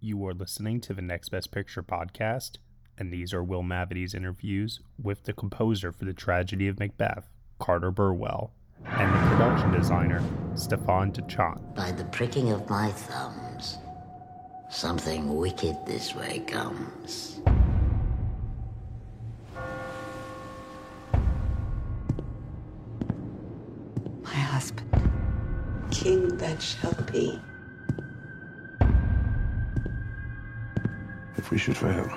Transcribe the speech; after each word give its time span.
You 0.00 0.24
are 0.28 0.32
listening 0.32 0.80
to 0.82 0.94
the 0.94 1.02
Next 1.02 1.30
Best 1.30 1.50
Picture 1.50 1.82
podcast, 1.82 2.58
and 2.96 3.12
these 3.12 3.34
are 3.34 3.42
Will 3.42 3.64
Mavity's 3.64 4.14
interviews 4.14 4.78
with 5.02 5.24
the 5.24 5.32
composer 5.32 5.90
for 5.90 6.04
the 6.04 6.12
tragedy 6.12 6.68
of 6.68 6.78
Macbeth, 6.78 7.28
Carter 7.58 7.90
Burwell, 7.90 8.52
and 8.86 9.12
the 9.12 9.28
production 9.28 9.72
designer, 9.72 10.22
Stefan 10.54 11.10
Dechant. 11.10 11.74
By 11.74 11.90
the 11.90 12.04
pricking 12.04 12.52
of 12.52 12.70
my 12.70 12.92
thumbs. 12.92 13.78
Something 14.70 15.36
wicked 15.36 15.76
this 15.84 16.14
way 16.14 16.44
comes. 16.46 17.40
My 24.22 24.30
husband. 24.30 25.10
King 25.90 26.36
that 26.36 26.62
shall 26.62 26.94
be. 27.10 27.40
If 31.38 31.52
we 31.52 31.56
should 31.56 31.76
fail. 31.76 32.10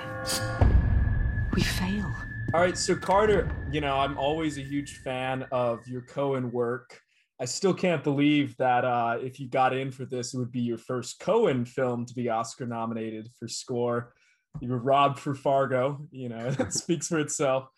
We 1.54 1.62
fail. 1.62 2.12
All 2.52 2.60
right, 2.60 2.76
so 2.76 2.96
Carter, 2.96 3.48
you 3.70 3.80
know, 3.80 3.96
I'm 3.96 4.18
always 4.18 4.58
a 4.58 4.62
huge 4.62 4.98
fan 4.98 5.46
of 5.52 5.86
your 5.86 6.02
Coen 6.02 6.50
work. 6.50 7.00
I 7.40 7.44
still 7.44 7.72
can't 7.72 8.02
believe 8.02 8.56
that 8.56 8.84
uh, 8.84 9.18
if 9.20 9.38
you 9.38 9.48
got 9.48 9.74
in 9.74 9.90
for 9.90 10.04
this, 10.04 10.34
it 10.34 10.38
would 10.38 10.52
be 10.52 10.60
your 10.60 10.76
first 10.76 11.20
Coen 11.20 11.66
film 11.66 12.04
to 12.06 12.14
be 12.14 12.28
Oscar 12.28 12.66
nominated 12.66 13.28
for 13.38 13.46
score. 13.46 14.12
You 14.60 14.70
were 14.70 14.78
robbed 14.78 15.18
for 15.18 15.34
Fargo, 15.34 16.06
you 16.10 16.28
know, 16.28 16.50
that 16.58 16.72
speaks 16.72 17.08
for 17.08 17.18
itself. 17.18 17.68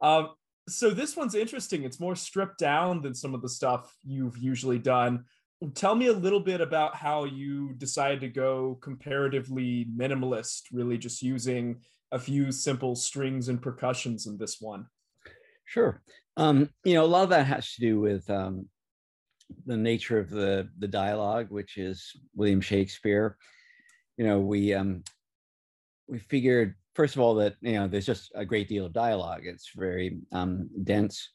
Um, 0.00 0.30
so 0.68 0.90
this 0.90 1.16
one's 1.16 1.34
interesting. 1.34 1.82
It's 1.82 2.00
more 2.00 2.14
stripped 2.14 2.58
down 2.58 3.02
than 3.02 3.14
some 3.14 3.34
of 3.34 3.42
the 3.42 3.48
stuff 3.48 3.92
you've 4.04 4.38
usually 4.38 4.78
done. 4.78 5.24
Tell 5.74 5.94
me 5.94 6.08
a 6.08 6.12
little 6.12 6.40
bit 6.40 6.60
about 6.60 6.96
how 6.96 7.24
you 7.24 7.72
decided 7.74 8.20
to 8.20 8.28
go 8.28 8.78
comparatively 8.80 9.86
minimalist, 9.96 10.62
really 10.72 10.98
just 10.98 11.22
using 11.22 11.80
a 12.10 12.18
few 12.18 12.50
simple 12.50 12.94
strings 12.94 13.48
and 13.48 13.62
percussions 13.62 14.26
in 14.26 14.36
this 14.36 14.60
one. 14.60 14.86
Sure. 15.64 16.02
Um, 16.36 16.68
you 16.84 16.94
know, 16.94 17.04
a 17.04 17.06
lot 17.06 17.22
of 17.22 17.30
that 17.30 17.46
has 17.46 17.72
to 17.74 17.80
do 17.80 18.00
with 18.00 18.28
um, 18.28 18.68
the 19.66 19.76
nature 19.76 20.18
of 20.18 20.30
the 20.30 20.68
the 20.78 20.88
dialogue, 20.88 21.46
which 21.50 21.76
is 21.76 22.12
William 22.34 22.60
Shakespeare. 22.60 23.36
You 24.16 24.26
know, 24.26 24.40
we 24.40 24.74
um, 24.74 25.02
we 26.08 26.18
figured 26.18 26.74
first 26.94 27.16
of 27.16 27.22
all 27.22 27.34
that 27.36 27.56
you 27.60 27.72
know 27.72 27.88
there's 27.88 28.06
just 28.06 28.32
a 28.34 28.44
great 28.44 28.68
deal 28.68 28.86
of 28.86 28.92
dialogue. 28.92 29.42
It's 29.44 29.70
very 29.74 30.18
um, 30.32 30.68
dense, 30.84 31.30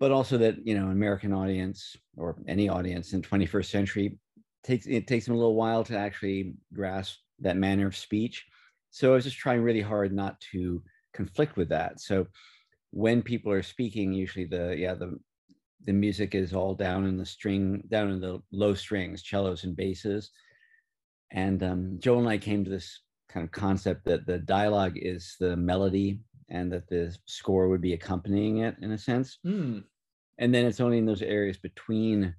but 0.00 0.10
also 0.10 0.38
that 0.38 0.56
you 0.66 0.78
know 0.78 0.88
American 0.88 1.32
audience 1.32 1.96
or 2.16 2.36
any 2.48 2.68
audience 2.68 3.12
in 3.12 3.22
21st 3.22 3.66
century 3.66 4.18
takes 4.62 4.86
it 4.86 5.06
takes 5.06 5.26
them 5.26 5.34
a 5.34 5.38
little 5.38 5.54
while 5.54 5.84
to 5.84 5.96
actually 5.96 6.54
grasp 6.72 7.18
that 7.40 7.56
manner 7.56 7.86
of 7.86 7.96
speech. 7.96 8.46
So 8.90 9.12
I 9.12 9.14
was 9.14 9.24
just 9.24 9.38
trying 9.38 9.62
really 9.62 9.80
hard 9.80 10.12
not 10.12 10.40
to 10.52 10.82
conflict 11.12 11.56
with 11.56 11.68
that. 11.70 12.00
So 12.00 12.26
when 12.90 13.22
people 13.22 13.50
are 13.52 13.62
speaking, 13.62 14.12
usually 14.12 14.46
the 14.46 14.74
yeah 14.76 14.94
the 14.94 15.18
the 15.84 15.92
music 15.92 16.34
is 16.34 16.54
all 16.54 16.74
down 16.74 17.04
in 17.04 17.16
the 17.16 17.26
string, 17.26 17.82
down 17.88 18.10
in 18.10 18.20
the 18.20 18.40
low 18.52 18.74
strings, 18.74 19.22
cellos 19.28 19.64
and 19.64 19.76
basses. 19.76 20.30
And 21.30 21.62
um, 21.62 21.96
Joel 21.98 22.20
and 22.20 22.28
I 22.28 22.38
came 22.38 22.64
to 22.64 22.70
this 22.70 23.00
kind 23.28 23.44
of 23.44 23.52
concept 23.52 24.04
that 24.06 24.26
the 24.26 24.38
dialogue 24.38 24.94
is 24.96 25.36
the 25.40 25.56
melody 25.56 26.20
and 26.48 26.72
that 26.72 26.88
the 26.88 27.16
score 27.26 27.68
would 27.68 27.80
be 27.80 27.92
accompanying 27.92 28.58
it 28.58 28.76
in 28.82 28.92
a 28.92 28.98
sense. 28.98 29.38
Mm. 29.46 29.84
And 30.38 30.54
then 30.54 30.66
it's 30.66 30.80
only 30.80 30.98
in 30.98 31.06
those 31.06 31.22
areas 31.22 31.58
between 31.58 32.34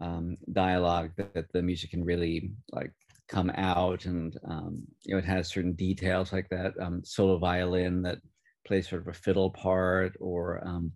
um, 0.00 0.36
dialogue 0.52 1.10
that, 1.16 1.34
that, 1.34 1.52
the 1.52 1.62
music 1.62 1.90
can 1.90 2.04
really 2.04 2.52
like 2.72 2.92
come 3.28 3.50
out 3.56 4.06
and 4.06 4.38
um, 4.48 4.82
you 5.02 5.12
know 5.12 5.18
it 5.18 5.24
has 5.24 5.48
certain 5.48 5.72
details 5.72 6.32
like 6.32 6.48
that 6.48 6.72
um, 6.80 7.02
solo 7.04 7.36
violin 7.36 8.00
that 8.02 8.18
plays 8.64 8.88
sort 8.88 9.02
of 9.02 9.08
a 9.08 9.12
fiddle 9.12 9.50
part 9.50 10.16
or 10.20 10.66
um, 10.66 10.92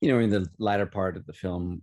you 0.00 0.10
know, 0.10 0.18
in 0.18 0.30
the 0.30 0.48
latter 0.58 0.86
part 0.86 1.16
of 1.16 1.26
the 1.26 1.32
film, 1.32 1.82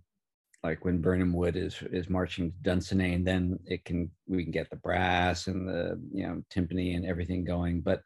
like 0.64 0.84
when 0.84 1.00
Birnam 1.00 1.32
Wood 1.32 1.56
is 1.56 1.80
is 1.92 2.10
marching 2.10 2.50
to 2.50 2.70
Dunsinane, 2.70 3.24
then 3.24 3.58
it 3.64 3.84
can 3.84 4.10
we 4.26 4.42
can 4.42 4.52
get 4.52 4.70
the 4.70 4.76
brass 4.76 5.46
and 5.46 5.68
the 5.68 6.00
you 6.12 6.26
know 6.26 6.42
timpani 6.52 6.96
and 6.96 7.06
everything 7.06 7.44
going. 7.44 7.80
But 7.80 8.02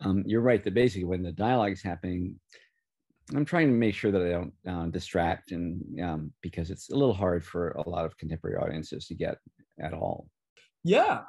um, 0.00 0.24
you're 0.26 0.40
right 0.40 0.62
that 0.64 0.74
basically 0.74 1.04
when 1.04 1.22
the 1.22 1.32
dialogue 1.32 1.72
is 1.72 1.82
happening, 1.82 2.36
I'm 3.34 3.44
trying 3.44 3.68
to 3.68 3.74
make 3.74 3.94
sure 3.94 4.10
that 4.10 4.22
I 4.22 4.30
don't 4.30 4.52
uh, 4.68 4.86
distract 4.86 5.52
and 5.52 6.00
um, 6.00 6.32
because 6.42 6.70
it's 6.70 6.90
a 6.90 6.96
little 6.96 7.14
hard 7.14 7.44
for 7.44 7.70
a 7.70 7.88
lot 7.88 8.04
of 8.04 8.16
contemporary 8.16 8.56
audiences 8.56 9.06
to 9.06 9.14
get 9.14 9.38
at 9.80 9.92
all. 9.92 10.28
Yeah, 10.82 11.22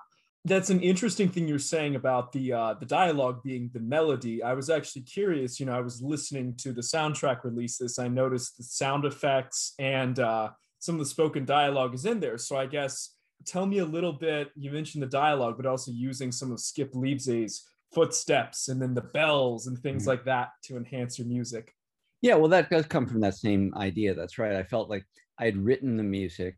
that's 0.45 0.71
an 0.71 0.81
interesting 0.81 1.29
thing 1.29 1.47
you're 1.47 1.59
saying 1.59 1.95
about 1.95 2.31
the 2.31 2.53
uh, 2.53 2.73
the 2.79 2.85
dialogue 2.85 3.43
being 3.43 3.69
the 3.73 3.79
melody. 3.79 4.41
I 4.41 4.53
was 4.53 4.69
actually 4.69 5.03
curious. 5.03 5.59
You 5.59 5.67
know, 5.67 5.73
I 5.73 5.81
was 5.81 6.01
listening 6.01 6.55
to 6.57 6.71
the 6.71 6.81
soundtrack 6.81 7.43
releases. 7.43 7.99
I 7.99 8.07
noticed 8.07 8.57
the 8.57 8.63
sound 8.63 9.05
effects 9.05 9.73
and 9.77 10.17
uh, 10.19 10.49
some 10.79 10.95
of 10.95 10.99
the 10.99 11.05
spoken 11.05 11.45
dialogue 11.45 11.93
is 11.93 12.05
in 12.05 12.19
there. 12.19 12.39
So 12.39 12.57
I 12.57 12.65
guess 12.65 13.15
tell 13.45 13.67
me 13.67 13.79
a 13.79 13.85
little 13.85 14.13
bit. 14.13 14.49
You 14.55 14.71
mentioned 14.71 15.03
the 15.03 15.07
dialogue, 15.07 15.57
but 15.57 15.67
also 15.67 15.91
using 15.91 16.31
some 16.31 16.51
of 16.51 16.59
Skip 16.59 16.93
Lievsay's 16.93 17.63
footsteps 17.93 18.69
and 18.69 18.81
then 18.81 18.93
the 18.93 19.01
bells 19.01 19.67
and 19.67 19.77
things 19.77 20.03
mm-hmm. 20.03 20.11
like 20.11 20.25
that 20.25 20.49
to 20.63 20.77
enhance 20.77 21.19
your 21.19 21.27
music. 21.27 21.73
Yeah, 22.21 22.35
well, 22.35 22.49
that 22.49 22.69
does 22.69 22.85
come 22.85 23.07
from 23.07 23.21
that 23.21 23.35
same 23.35 23.73
idea. 23.75 24.13
That's 24.13 24.37
right. 24.37 24.55
I 24.55 24.63
felt 24.63 24.89
like 24.89 25.05
I 25.39 25.45
had 25.45 25.57
written 25.57 25.97
the 25.97 26.03
music 26.03 26.55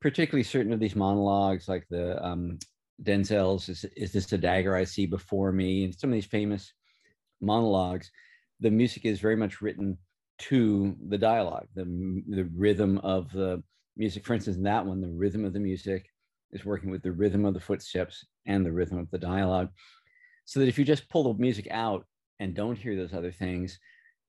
particularly 0.00 0.44
certain 0.44 0.72
of 0.72 0.80
these 0.80 0.96
monologues 0.96 1.68
like 1.68 1.86
the 1.90 2.24
um, 2.24 2.58
Denzel's 3.02 3.68
is, 3.68 3.84
is 3.96 4.12
this 4.12 4.32
a 4.32 4.38
dagger 4.38 4.74
I 4.74 4.84
see 4.84 5.06
before 5.06 5.52
me? 5.52 5.84
And 5.84 5.94
some 5.94 6.10
of 6.10 6.14
these 6.14 6.26
famous 6.26 6.72
monologues, 7.40 8.10
the 8.60 8.70
music 8.70 9.04
is 9.04 9.20
very 9.20 9.36
much 9.36 9.60
written 9.60 9.98
to 10.38 10.96
the 11.08 11.18
dialogue, 11.18 11.66
the, 11.74 11.84
the 12.28 12.48
rhythm 12.54 12.98
of 12.98 13.30
the 13.32 13.62
music. 13.96 14.24
For 14.24 14.34
instance, 14.34 14.56
in 14.56 14.62
that 14.64 14.86
one, 14.86 15.00
the 15.00 15.08
rhythm 15.08 15.44
of 15.44 15.52
the 15.52 15.60
music 15.60 16.06
is 16.52 16.64
working 16.64 16.90
with 16.90 17.02
the 17.02 17.12
rhythm 17.12 17.44
of 17.44 17.54
the 17.54 17.60
footsteps 17.60 18.24
and 18.46 18.64
the 18.64 18.72
rhythm 18.72 18.98
of 18.98 19.10
the 19.10 19.18
dialogue. 19.18 19.68
So 20.48 20.60
that 20.60 20.68
if 20.68 20.78
you 20.78 20.84
just 20.86 21.10
pull 21.10 21.24
the 21.24 21.38
music 21.38 21.68
out 21.70 22.06
and 22.40 22.54
don't 22.54 22.78
hear 22.78 22.96
those 22.96 23.12
other 23.12 23.30
things, 23.30 23.78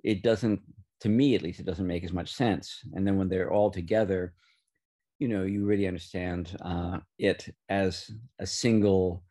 it 0.03 0.21
doesn't, 0.21 0.59
to 0.99 1.07
me 1.07 1.35
at 1.35 1.41
least, 1.41 1.61
it 1.61 1.65
doesn't 1.65 1.87
make 1.87 2.03
as 2.03 2.11
much 2.11 2.33
sense. 2.33 2.81
And 2.91 3.07
then 3.07 3.17
when 3.17 3.29
they're 3.29 3.53
all 3.53 3.71
together, 3.71 4.33
you 5.19 5.27
know 5.27 5.43
you 5.43 5.65
really 5.65 5.87
understand 5.87 6.57
uh, 6.61 6.99
it 7.19 7.53
as 7.67 8.09
a 8.39 8.47
single 8.47 9.23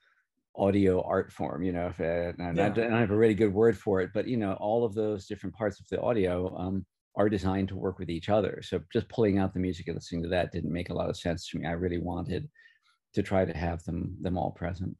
audio 0.55 1.03
art 1.03 1.33
form 1.33 1.63
you 1.63 1.73
know 1.73 1.87
if, 1.87 2.01
uh, 2.01 2.33
and 2.43 2.57
yeah. 2.57 2.67
I, 2.67 2.69
don't 2.69 2.93
have 2.93 3.11
a 3.11 3.17
really 3.17 3.35
good 3.35 3.53
word 3.53 3.79
for 3.79 4.01
it 4.01 4.11
but 4.13 4.27
you 4.27 4.37
know 4.37 4.55
all 4.55 4.85
of 4.85 4.95
those 4.95 5.27
different 5.27 5.55
parts 5.55 5.81
of 5.81 5.89
the 5.89 6.01
audio 6.01 6.57
um, 6.59 6.85
are 7.17 7.29
designed 7.29 7.69
to 7.69 7.77
work 7.77 7.99
with 7.99 8.11
each 8.11 8.29
other 8.29 8.61
so 8.63 8.81
just 8.93 9.09
pulling 9.09 9.39
out 9.39 9.55
the 9.55 9.61
music 9.61 9.87
and 9.89 9.97
listening 9.97 10.23
to 10.23 10.29
that 10.29 10.53
didn't 10.53 10.73
make 10.73 10.91
a 10.91 10.95
lot 10.95 11.09
of 11.09 11.17
sense 11.17 11.49
to 11.49 11.59
me 11.59 11.67
i 11.67 11.73
really 11.73 11.99
wanted 11.99 12.49
to 13.15 13.23
try 13.23 13.45
to 13.45 13.57
have 13.57 13.83
them 13.85 14.17
them 14.21 14.37
all 14.37 14.51
present 14.51 14.97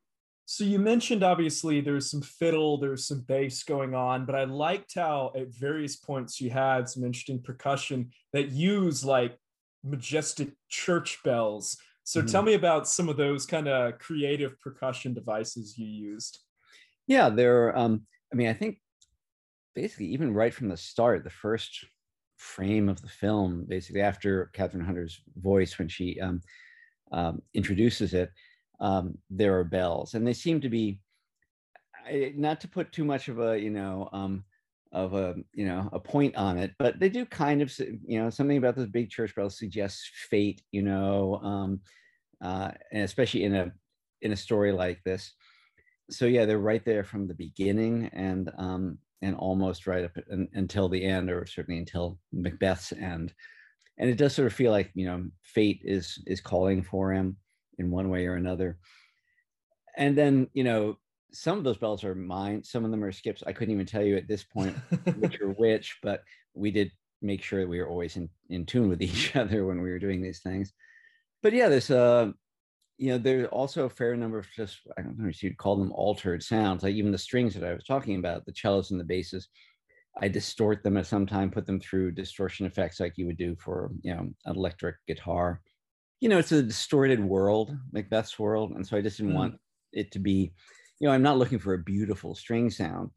so 0.51 0.65
you 0.65 0.79
mentioned 0.79 1.23
obviously 1.23 1.83
there's 1.83 2.11
some 2.11 2.23
fiddle, 2.23 2.79
there's 2.79 3.07
some 3.07 3.21
bass 3.21 3.63
going 3.65 3.95
on, 3.95 4.25
but 4.25 4.35
I 4.35 4.45
liked 4.45 4.95
how 4.95 5.31
at 5.37 5.49
various 5.49 5.97
points 5.97 6.41
you 6.41 6.49
had 6.49 6.89
some 6.89 7.05
interesting 7.05 7.43
percussion 7.43 8.13
that 8.33 8.51
use 8.51 9.05
like 9.05 9.37
majestic 9.85 10.49
church 10.71 11.19
bells. 11.23 11.77
So 12.05 12.21
mm-hmm. 12.21 12.31
tell 12.31 12.41
me 12.41 12.55
about 12.55 12.89
some 12.89 13.11
of 13.11 13.19
those 13.19 13.45
kind 13.45 13.69
of 13.69 13.99
creative 13.99 14.59
percussion 14.59 15.13
devices 15.13 15.77
you 15.77 15.85
used. 15.85 16.39
Yeah, 17.07 17.29
there. 17.29 17.77
Um, 17.77 18.07
I 18.33 18.37
mean, 18.37 18.49
I 18.49 18.55
think 18.55 18.79
basically 19.75 20.07
even 20.07 20.33
right 20.33 20.55
from 20.55 20.71
the 20.71 20.79
start, 20.79 21.25
the 21.25 21.31
first 21.31 21.85
frame 22.39 22.89
of 22.89 23.03
the 23.03 23.09
film, 23.09 23.67
basically 23.69 24.01
after 24.01 24.51
Kathryn 24.57 24.87
Hunter's 24.87 25.21
voice 25.37 25.79
when 25.79 25.89
she 25.89 26.19
um, 26.23 26.41
um, 27.13 27.43
introduces 27.53 28.15
it, 28.15 28.31
um, 28.81 29.19
there 29.31 29.59
are 29.59 29.65
bells, 29.65 30.15
and 30.15 30.27
they 30.27 30.33
seem 30.33 30.61
to 30.61 30.69
be 30.69 31.01
not 32.35 32.61
to 32.61 32.69
put 32.69 32.91
too 32.93 33.05
much 33.05 33.29
of 33.29 33.39
a 33.39 33.59
you 33.59 33.71
know 33.71 34.09
um, 34.13 34.45
of 34.93 35.15
a 35.15 35.35
you 35.53 35.67
know 35.67 35.89
a 35.93 36.01
point 36.01 36.35
on 36.37 36.57
it 36.57 36.73
but 36.79 36.99
they 36.99 37.11
do 37.11 37.27
kind 37.27 37.61
of 37.61 37.71
you 38.07 38.19
know 38.19 38.31
something 38.31 38.57
about 38.57 38.75
this 38.75 38.87
big 38.87 39.11
church 39.11 39.35
bell 39.35 39.51
suggests 39.51 40.11
fate 40.31 40.63
you 40.73 40.81
know 40.81 41.39
um 41.43 41.79
uh 42.43 42.71
and 42.91 43.03
especially 43.03 43.45
in 43.45 43.55
a 43.55 43.71
in 44.23 44.33
a 44.33 44.37
story 44.37 44.73
like 44.73 45.03
this. 45.05 45.35
So 46.11 46.27
yeah, 46.27 46.47
they're 46.47 46.59
right 46.59 46.85
there 46.85 47.05
from 47.05 47.27
the 47.27 47.35
beginning 47.35 48.11
and 48.13 48.51
um, 48.59 48.99
and 49.21 49.35
almost 49.35 49.87
right 49.87 50.05
up 50.05 50.17
until 50.55 50.89
the 50.89 51.05
end, 51.05 51.31
or 51.31 51.45
certainly 51.45 51.79
until 51.79 52.19
Macbeth's 52.33 52.93
end. 52.93 53.35
And 53.99 54.09
it 54.09 54.17
does 54.17 54.35
sort 54.35 54.47
of 54.47 54.53
feel 54.53 54.71
like 54.71 54.91
you 54.95 55.07
know 55.07 55.27
fate 55.43 55.83
is 55.85 56.23
is 56.27 56.41
calling 56.41 56.83
for 56.83 57.13
him 57.13 57.37
in 57.79 57.91
one 57.91 58.11
way 58.11 58.27
or 58.27 58.35
another. 58.35 58.79
And 59.97 60.17
then 60.17 60.49
you 60.53 60.65
know 60.65 60.99
some 61.33 61.59
of 61.59 61.65
those 61.65 61.79
bells 61.79 62.05
are 62.05 62.15
mine, 62.15 62.65
some 62.65 62.85
of 62.85 62.91
them 62.91 63.05
are 63.05 63.13
skips. 63.13 63.43
I 63.47 63.53
couldn't 63.53 63.75
even 63.75 63.87
tell 63.87 64.03
you 64.03 64.17
at 64.17 64.29
this 64.29 64.45
point 64.45 64.77
which 65.17 65.41
are 65.43 65.51
which, 65.51 65.99
but 66.03 66.23
we 66.55 66.71
did 66.71 66.91
make 67.21 67.43
sure 67.43 67.61
that 67.61 67.69
we 67.69 67.81
were 67.81 67.89
always 67.89 68.17
in, 68.17 68.29
in 68.49 68.65
tune 68.65 68.89
with 68.89 69.03
each 69.09 69.37
other 69.37 69.67
when 69.67 69.83
we 69.83 69.91
were 69.91 69.99
doing 69.99 70.23
these 70.23 70.41
things. 70.41 70.73
But 71.43 71.53
yeah, 71.53 71.69
there's 71.69 71.91
uh 71.91 72.33
you 72.99 73.11
know, 73.13 73.19
there's 73.19 73.47
also 73.49 73.85
a 73.85 73.91
fair 73.91 74.17
number 74.17 74.39
of 74.39 74.47
just 74.57 74.81
I 74.97 75.03
don't 75.03 75.19
know 75.19 75.29
if 75.29 75.43
you'd 75.43 75.57
call 75.57 75.77
them 75.77 75.93
altered 75.93 76.43
sounds, 76.43 76.83
like 76.83 76.95
even 76.95 77.13
the 77.13 77.19
strings 77.19 77.55
that 77.55 77.65
I 77.65 77.73
was 77.73 77.85
talking 77.85 78.17
about, 78.17 78.45
the 78.45 78.55
cellos 78.55 78.91
and 78.91 78.99
the 78.99 79.05
basses. 79.05 79.49
I 80.21 80.27
distort 80.27 80.83
them 80.83 80.97
at 80.97 81.07
some 81.07 81.27
time, 81.27 81.51
put 81.51 81.65
them 81.65 81.79
through 81.79 82.11
distortion 82.13 82.67
effects 82.67 82.99
like 82.99 83.13
you 83.17 83.27
would 83.27 83.37
do 83.37 83.55
for, 83.55 83.93
you 84.03 84.13
know, 84.13 84.21
an 84.21 84.57
electric 84.57 84.97
guitar. 85.07 85.61
You 86.21 86.29
know, 86.29 86.39
it's 86.39 86.53
a 86.53 86.63
distorted 86.63 87.21
world, 87.23 87.77
Macbeth's 87.93 88.39
world. 88.39 88.73
And 88.73 88.87
so 88.87 88.97
I 88.97 89.01
just 89.01 89.19
didn't 89.19 89.33
mm. 89.33 89.37
want 89.37 89.55
it 89.93 90.11
to 90.13 90.19
be, 90.19 90.53
you 91.01 91.09
know, 91.09 91.15
I'm 91.15 91.23
not 91.23 91.39
looking 91.39 91.59
for 91.59 91.75
a 91.75 91.79
beautiful 91.79 92.35
string 92.35 92.71
sound. 92.71 93.11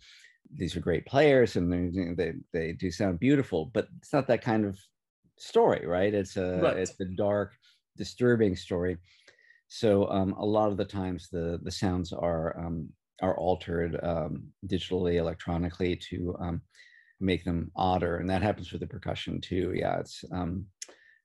These 0.54 0.76
are 0.76 0.82
great 0.82 1.06
players 1.06 1.56
and 1.56 2.18
they, 2.18 2.34
they, 2.54 2.74
do 2.74 2.92
sound 2.92 3.20
beautiful, 3.20 3.72
but 3.74 3.88
it's 4.00 4.14
not 4.14 4.28
that 4.28 4.44
kind 4.44 4.66
of 4.66 4.78
story, 5.38 5.88
right? 5.88 6.14
It's 6.14 6.38
a, 6.38 6.60
right. 6.62 6.78
it's 6.78 7.00
a 7.00 7.06
dark, 7.06 7.54
disturbing 7.98 8.56
story. 8.56 8.98
So 9.74 10.10
um, 10.10 10.34
a 10.34 10.46
lot 10.46 10.70
of 10.70 10.76
the 10.76 10.84
times 10.84 11.30
the 11.30 11.58
the 11.64 11.72
sounds 11.72 12.12
are 12.12 12.60
um, 12.60 12.90
are 13.22 13.38
altered 13.38 13.98
um, 14.04 14.44
digitally, 14.68 15.16
electronically 15.16 15.96
to 16.10 16.36
um, 16.42 16.62
make 17.22 17.46
them 17.46 17.72
odder, 17.78 18.18
and 18.18 18.30
that 18.30 18.42
happens 18.42 18.74
with 18.74 18.82
the 18.82 18.88
percussion 18.88 19.40
too. 19.40 19.72
Yeah, 19.74 20.00
it's 20.00 20.26
um, 20.34 20.66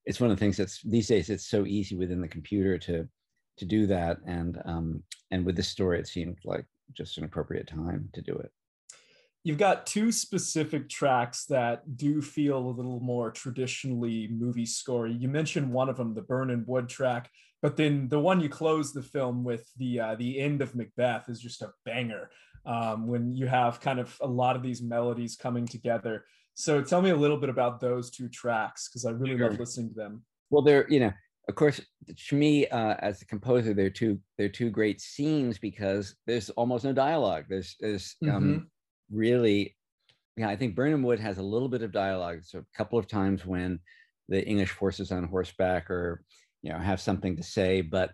it's 0.07 0.21
one 0.21 0.31
of 0.31 0.37
the 0.37 0.41
things 0.41 0.57
that's 0.57 0.81
these 0.83 1.09
days 1.09 1.31
it's 1.31 1.47
so 1.47 1.67
easy 1.67 1.97
within 1.97 2.21
the 2.21 2.29
computer 2.29 2.79
to 2.79 3.09
to 3.59 3.65
do 3.65 3.87
that, 3.87 4.19
and 4.27 4.61
um, 4.65 5.03
and 5.31 5.45
with 5.45 5.57
this 5.57 5.69
story 5.69 5.99
it 5.99 6.07
seemed 6.07 6.39
like 6.45 6.67
just 6.93 7.19
an 7.19 7.25
appropriate 7.25 7.67
time 7.67 8.09
to 8.13 8.23
do 8.23 8.35
it. 8.35 8.51
You've 9.45 9.59
got 9.59 9.87
two 9.87 10.11
specific 10.11 10.89
tracks 10.89 11.45
that 11.47 11.97
do 11.97 12.21
feel 12.21 12.59
a 12.59 12.69
little 12.69 12.99
more 12.99 13.31
traditionally 13.31 14.29
movie 14.29 14.67
score. 14.67 15.07
You 15.07 15.29
mentioned 15.29 15.73
one 15.73 15.89
of 15.89 15.97
them, 15.97 16.15
the 16.15 16.23
Birnam 16.23 16.65
Wood 16.67 16.89
track 16.89 17.31
but 17.63 17.77
then 17.77 18.09
the 18.09 18.21
one 18.21 18.41
you 18.41 18.49
close 18.49 18.93
the 18.93 19.03
film 19.03 19.43
with, 19.43 19.69
the 19.77 20.01
uh, 20.01 20.15
the 20.15 20.39
end 20.39 20.63
of 20.63 20.75
Macbeth, 20.75 21.29
is 21.29 21.41
just 21.41 21.63
a 21.63 21.73
banger. 21.85 22.31
Um, 22.65 23.07
when 23.07 23.35
you 23.35 23.47
have 23.47 23.81
kind 23.81 23.99
of 23.99 24.17
a 24.21 24.27
lot 24.27 24.57
of 24.57 24.63
these 24.63 24.83
melodies 24.83 25.37
coming 25.37 25.67
together. 25.67 26.25
So 26.57 26.81
tell 26.83 27.03
me 27.03 27.11
a 27.11 27.17
little 27.17 27.37
bit 27.37 27.51
about 27.51 27.81
those 27.81 28.11
two 28.11 28.29
tracks 28.29 28.89
because 28.89 29.05
I 29.05 29.11
really 29.11 29.37
sure. 29.37 29.51
love 29.51 29.61
listening 29.61 29.91
to 29.91 29.95
them. 29.95 30.25
Well, 30.51 30.63
they're 30.63 30.89
you 30.89 31.01
know, 31.01 31.13
of 31.49 31.55
course, 31.55 31.81
to 32.29 32.35
me 32.35 32.67
uh, 32.69 32.95
as 33.01 33.19
the 33.19 33.27
composer, 33.27 33.75
they're 33.75 33.91
two 33.91 34.19
they're 34.39 34.49
two 34.49 34.71
great 34.71 35.01
scenes 35.01 35.59
because 35.59 36.17
there's 36.27 36.49
almost 36.51 36.85
no 36.85 36.95
dialogue. 36.95 37.45
There's 37.49 37.77
there's 37.79 38.17
um, 38.25 38.29
mm-hmm. 38.31 38.59
really, 39.11 39.77
yeah, 40.37 40.49
I 40.49 40.57
think 40.57 40.75
Birnam 40.75 41.03
Wood 41.03 41.21
has 41.21 41.37
a 41.37 41.43
little 41.43 41.69
bit 41.69 41.83
of 41.83 41.93
dialogue. 41.93 42.39
So 42.43 42.61
a 42.61 42.77
couple 42.77 42.99
of 42.99 43.07
times 43.07 43.45
when 43.45 43.79
the 44.29 44.43
English 44.47 44.71
forces 44.71 45.13
on 45.13 45.25
horseback 45.25 45.91
or 45.91 46.23
you 46.63 46.73
know 46.73 46.79
have 46.79 47.01
something 47.01 47.37
to 47.37 47.43
say 47.43 47.81
but 47.81 48.11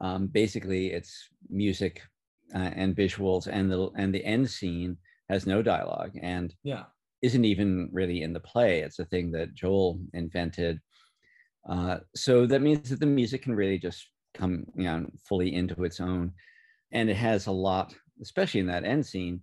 um, 0.00 0.26
basically 0.28 0.92
it's 0.92 1.28
music 1.48 2.02
uh, 2.54 2.70
and 2.74 2.94
visuals 2.94 3.48
and 3.50 3.70
the 3.70 3.90
and 3.96 4.14
the 4.14 4.24
end 4.24 4.48
scene 4.48 4.96
has 5.28 5.46
no 5.46 5.62
dialogue 5.62 6.12
and 6.22 6.54
yeah 6.62 6.84
isn't 7.22 7.44
even 7.44 7.88
really 7.92 8.22
in 8.22 8.32
the 8.32 8.40
play 8.40 8.80
it's 8.80 8.98
a 8.98 9.04
thing 9.04 9.30
that 9.30 9.54
joel 9.54 10.00
invented 10.14 10.80
uh, 11.68 11.98
so 12.16 12.46
that 12.46 12.62
means 12.62 12.88
that 12.88 13.00
the 13.00 13.06
music 13.06 13.42
can 13.42 13.54
really 13.54 13.78
just 13.78 14.08
come 14.34 14.64
you 14.74 14.84
know 14.84 15.06
fully 15.28 15.54
into 15.54 15.84
its 15.84 16.00
own 16.00 16.32
and 16.92 17.10
it 17.10 17.16
has 17.16 17.46
a 17.46 17.52
lot 17.52 17.94
especially 18.22 18.60
in 18.60 18.66
that 18.66 18.84
end 18.84 19.04
scene 19.04 19.40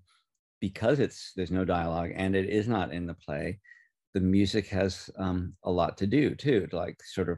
because 0.60 1.00
it's 1.00 1.34
there's 1.36 1.52
no 1.52 1.64
dialogue 1.64 2.12
and 2.16 2.36
it 2.36 2.50
is 2.50 2.68
not 2.68 2.92
in 2.92 3.06
the 3.06 3.14
play 3.14 3.60
the 4.14 4.20
music 4.20 4.68
has 4.68 5.10
um, 5.18 5.54
a 5.64 5.72
lot 5.72 5.98
to 5.98 6.08
do 6.08 6.34
too 6.34 6.66
to 6.68 6.76
like 6.76 6.98
sort 7.04 7.30
of 7.30 7.38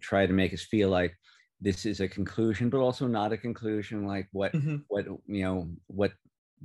try 0.00 0.26
to 0.26 0.32
make 0.32 0.52
us 0.52 0.62
feel 0.62 0.90
like 0.90 1.16
this 1.60 1.84
is 1.84 2.00
a 2.00 2.08
conclusion, 2.08 2.70
but 2.70 2.78
also 2.78 3.06
not 3.06 3.32
a 3.32 3.36
conclusion. 3.36 4.06
Like 4.06 4.28
what 4.32 4.52
mm-hmm. 4.52 4.76
what 4.88 5.06
you 5.26 5.42
know 5.44 5.68
what 5.86 6.12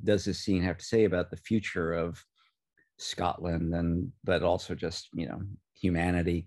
does 0.03 0.25
this 0.25 0.39
scene 0.39 0.61
have 0.63 0.77
to 0.77 0.85
say 0.85 1.05
about 1.05 1.29
the 1.29 1.37
future 1.37 1.93
of 1.93 2.23
Scotland 2.97 3.73
and 3.73 4.11
but 4.23 4.43
also 4.43 4.75
just 4.75 5.09
you 5.13 5.27
know 5.27 5.41
humanity. 5.73 6.45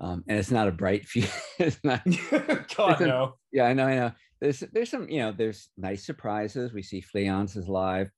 Um, 0.00 0.24
and 0.26 0.38
it's 0.38 0.50
not 0.50 0.68
a 0.68 0.72
bright 0.72 1.04
future. 1.06 1.30
it's 1.58 1.78
not. 1.84 2.02
God 2.76 3.00
no. 3.00 3.34
Yeah, 3.52 3.64
I 3.64 3.72
know. 3.72 3.86
I 3.86 3.94
know. 3.96 4.12
There's 4.40 4.60
there's 4.72 4.90
some 4.90 5.08
you 5.08 5.20
know 5.20 5.32
there's 5.32 5.68
nice 5.76 6.04
surprises. 6.04 6.72
We 6.72 6.82
see 6.82 7.02
Fleance 7.02 7.56
is 7.56 7.68
live. 7.68 8.10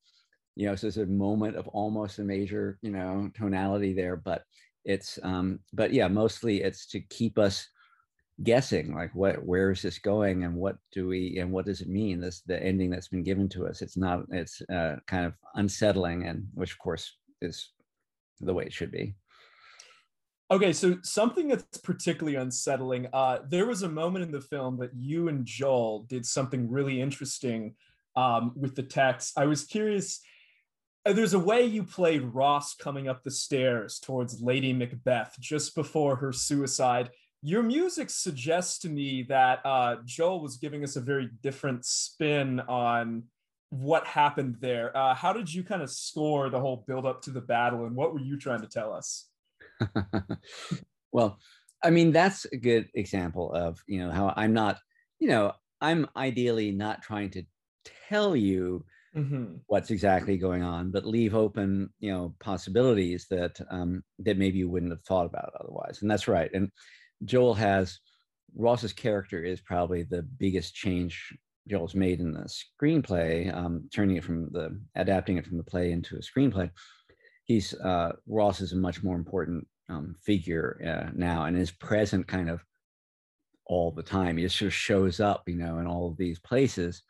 You 0.57 0.69
know, 0.69 0.77
so 0.77 0.87
there's 0.87 0.99
a 0.99 1.07
moment 1.07 1.57
of 1.57 1.67
almost 1.69 2.19
a 2.19 2.23
major 2.23 2.79
you 2.83 2.91
know 2.91 3.31
tonality 3.35 3.93
there, 3.93 4.17
but 4.17 4.43
it's 4.85 5.19
um 5.23 5.59
but 5.73 5.93
yeah 5.93 6.09
mostly 6.09 6.63
it's 6.63 6.87
to 6.87 7.01
keep 7.01 7.39
us 7.39 7.67
guessing 8.43 8.95
like 8.95 9.15
what 9.15 9.45
where 9.45 9.71
is 9.71 9.83
this 9.83 9.99
going 9.99 10.45
and 10.45 10.55
what 10.55 10.77
do 10.93 11.07
we 11.07 11.39
and 11.39 11.51
what 11.51 11.65
does 11.65 11.81
it 11.81 11.89
mean 11.89 12.21
this 12.21 12.43
the 12.47 12.61
ending 12.63 12.91
that's 12.91 13.09
been 13.09 13.23
given 13.23 13.49
to 13.49 13.67
us 13.67 13.81
it's 13.81 13.97
not 13.97 14.23
it's 14.31 14.61
uh, 14.73 14.97
kind 15.07 15.25
of 15.25 15.35
unsettling 15.55 16.27
and 16.27 16.45
which 16.55 16.73
of 16.73 16.79
course 16.79 17.17
is 17.45 17.71
the 18.41 18.55
way 18.55 18.65
it 18.65 18.73
should 18.73 18.91
be 18.91 19.15
okay 20.51 20.73
so 20.73 20.97
something 21.03 21.49
that's 21.49 21.79
particularly 21.79 22.37
unsettling 22.37 23.07
uh 23.13 23.39
there 23.49 23.67
was 23.67 23.83
a 23.83 23.89
moment 23.89 24.25
in 24.25 24.33
the 24.33 24.41
film 24.41 24.77
that 24.77 24.91
you 24.95 25.29
and 25.29 25.47
joel 25.47 26.05
did 26.09 26.27
something 26.27 26.71
really 26.71 27.01
interesting 27.01 27.75
um 28.17 28.53
with 28.57 28.75
the 28.75 28.83
text 28.83 29.39
i 29.39 29.45
was 29.45 29.65
curious 29.65 30.21
uh, 31.07 31.13
there's 31.13 31.35
a 31.35 31.39
way 31.39 31.65
you 31.65 31.85
played 31.85 32.23
Ross 32.23 32.75
coming 32.75 33.09
up 33.09 33.23
the 33.23 33.31
stairs 33.31 33.99
towards 33.99 34.41
Lady 34.41 34.73
Macbeth 34.73 35.37
just 35.39 35.75
before 35.75 36.17
her 36.17 36.33
suicide. 36.33 37.11
Your 37.43 37.63
music 37.63 38.09
suggests 38.09 38.79
to 38.81 38.89
me 38.89 39.25
that 39.29 39.61
uh, 39.67 39.97
Joel 40.07 40.41
was 40.41 40.57
giving 40.57 40.83
us 40.83 40.97
a 40.97 41.01
very 41.01 41.29
different 41.43 41.85
spin 41.85 42.61
on 42.61 43.25
what 43.75 44.07
happened 44.07 44.57
there. 44.61 44.97
Uh, 44.97 45.15
how 45.15 45.33
did 45.33 45.53
you 45.53 45.65
kind 45.65 45.83
of 45.83 45.91
score 45.91 46.49
the 46.49 46.61
whole 46.61 46.85
build 46.87 47.05
up 47.05 47.23
to 47.23 47.31
the 47.31 47.41
battle, 47.41 47.87
and 47.87 47.97
what 47.97 48.13
were 48.13 48.21
you 48.21 48.39
trying 48.39 48.61
to 48.61 48.69
tell 48.69 48.93
us? 48.93 49.27
well, 51.13 51.39
I 51.83 51.91
mean, 51.91 52.13
that's 52.13 52.45
a 52.47 52.57
good 52.57 52.89
example 52.95 53.53
of 53.53 53.83
you 53.89 53.99
know 53.99 54.13
how 54.13 54.33
I'm 54.37 54.53
not, 54.53 54.79
you 55.19 55.29
know, 55.29 55.53
I'm 55.81 56.07
ideally 56.17 56.71
not 56.71 57.03
trying 57.03 57.31
to 57.31 57.43
tell 58.09 58.37
you 58.37 58.85
mm-hmm. 59.17 59.57
what's 59.67 59.91
exactly 59.91 60.39
going 60.39 60.63
on, 60.63 60.93
but 60.93 61.05
leave 61.05 61.35
open, 61.35 61.91
you 61.99 62.13
know, 62.13 62.35
possibilities 62.39 63.27
that 63.31 63.59
um, 63.71 64.05
that 64.21 64.39
maybe 64.39 64.59
you 64.59 64.69
wouldn't 64.69 64.93
have 64.93 65.03
thought 65.03 65.27
about 65.27 65.53
otherwise. 65.59 65.99
And 66.01 66.11
that's 66.11 66.29
right. 66.29 66.51
And 66.55 66.71
Joel 67.25 67.55
has 67.55 67.99
Ross's 68.55 68.93
character 68.93 69.43
is 69.43 69.61
probably 69.61 70.05
the 70.05 70.23
biggest 70.23 70.77
change 70.77 71.37
Joel's 71.69 71.95
made 71.95 72.21
in 72.21 72.33
the 72.33 72.49
screenplay, 72.49 73.55
um, 73.55 73.89
turning 73.93 74.17
it 74.17 74.25
from 74.25 74.51
the 74.53 74.79
adapting 74.95 75.39
it 75.39 75.47
from 75.47 75.57
the 75.57 75.65
play 75.65 75.93
into 75.93 76.17
a 76.17 76.21
screenplay. 76.21 76.71
He's 77.45 77.75
uh, 77.75 78.13
Ross 78.27 78.61
is 78.61 78.73
a 78.73 78.77
much 78.77 79.03
more 79.03 79.17
important 79.17 79.67
um, 79.89 80.15
figure 80.25 80.81
uh, 80.87 81.11
now, 81.15 81.45
and 81.45 81.57
is 81.57 81.71
present 81.71 82.27
kind 82.27 82.51
of 82.51 82.63
all 83.67 83.91
the 83.91 84.03
time. 84.03 84.37
He 84.37 84.45
just 84.45 84.59
sort 84.59 84.69
of 84.69 84.75
shows 84.75 85.21
up, 85.21 85.45
you 85.47 85.57
know, 85.57 85.79
in 85.79 85.87
all 85.87 86.09
of 86.09 86.17
these 86.17 86.39
places 86.39 87.03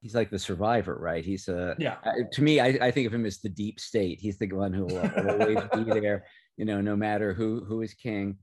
he's 0.00 0.14
like 0.14 0.30
the 0.30 0.38
survivor, 0.38 0.96
right? 1.00 1.24
He's 1.24 1.48
a 1.48 1.76
yeah. 1.78 1.96
Uh, 2.04 2.12
to 2.32 2.42
me, 2.42 2.60
I, 2.60 2.78
I 2.80 2.90
think 2.90 3.06
of 3.06 3.14
him 3.14 3.26
as 3.26 3.38
the 3.38 3.48
deep 3.48 3.80
state. 3.80 4.20
He's 4.20 4.38
the 4.38 4.48
one 4.48 4.72
who 4.72 4.86
will 4.86 5.10
always 5.28 5.58
be 5.74 5.84
there, 6.00 6.24
you 6.56 6.64
know, 6.64 6.80
no 6.80 6.96
matter 6.96 7.32
who 7.32 7.64
who 7.64 7.82
is 7.82 7.94
king. 7.94 8.38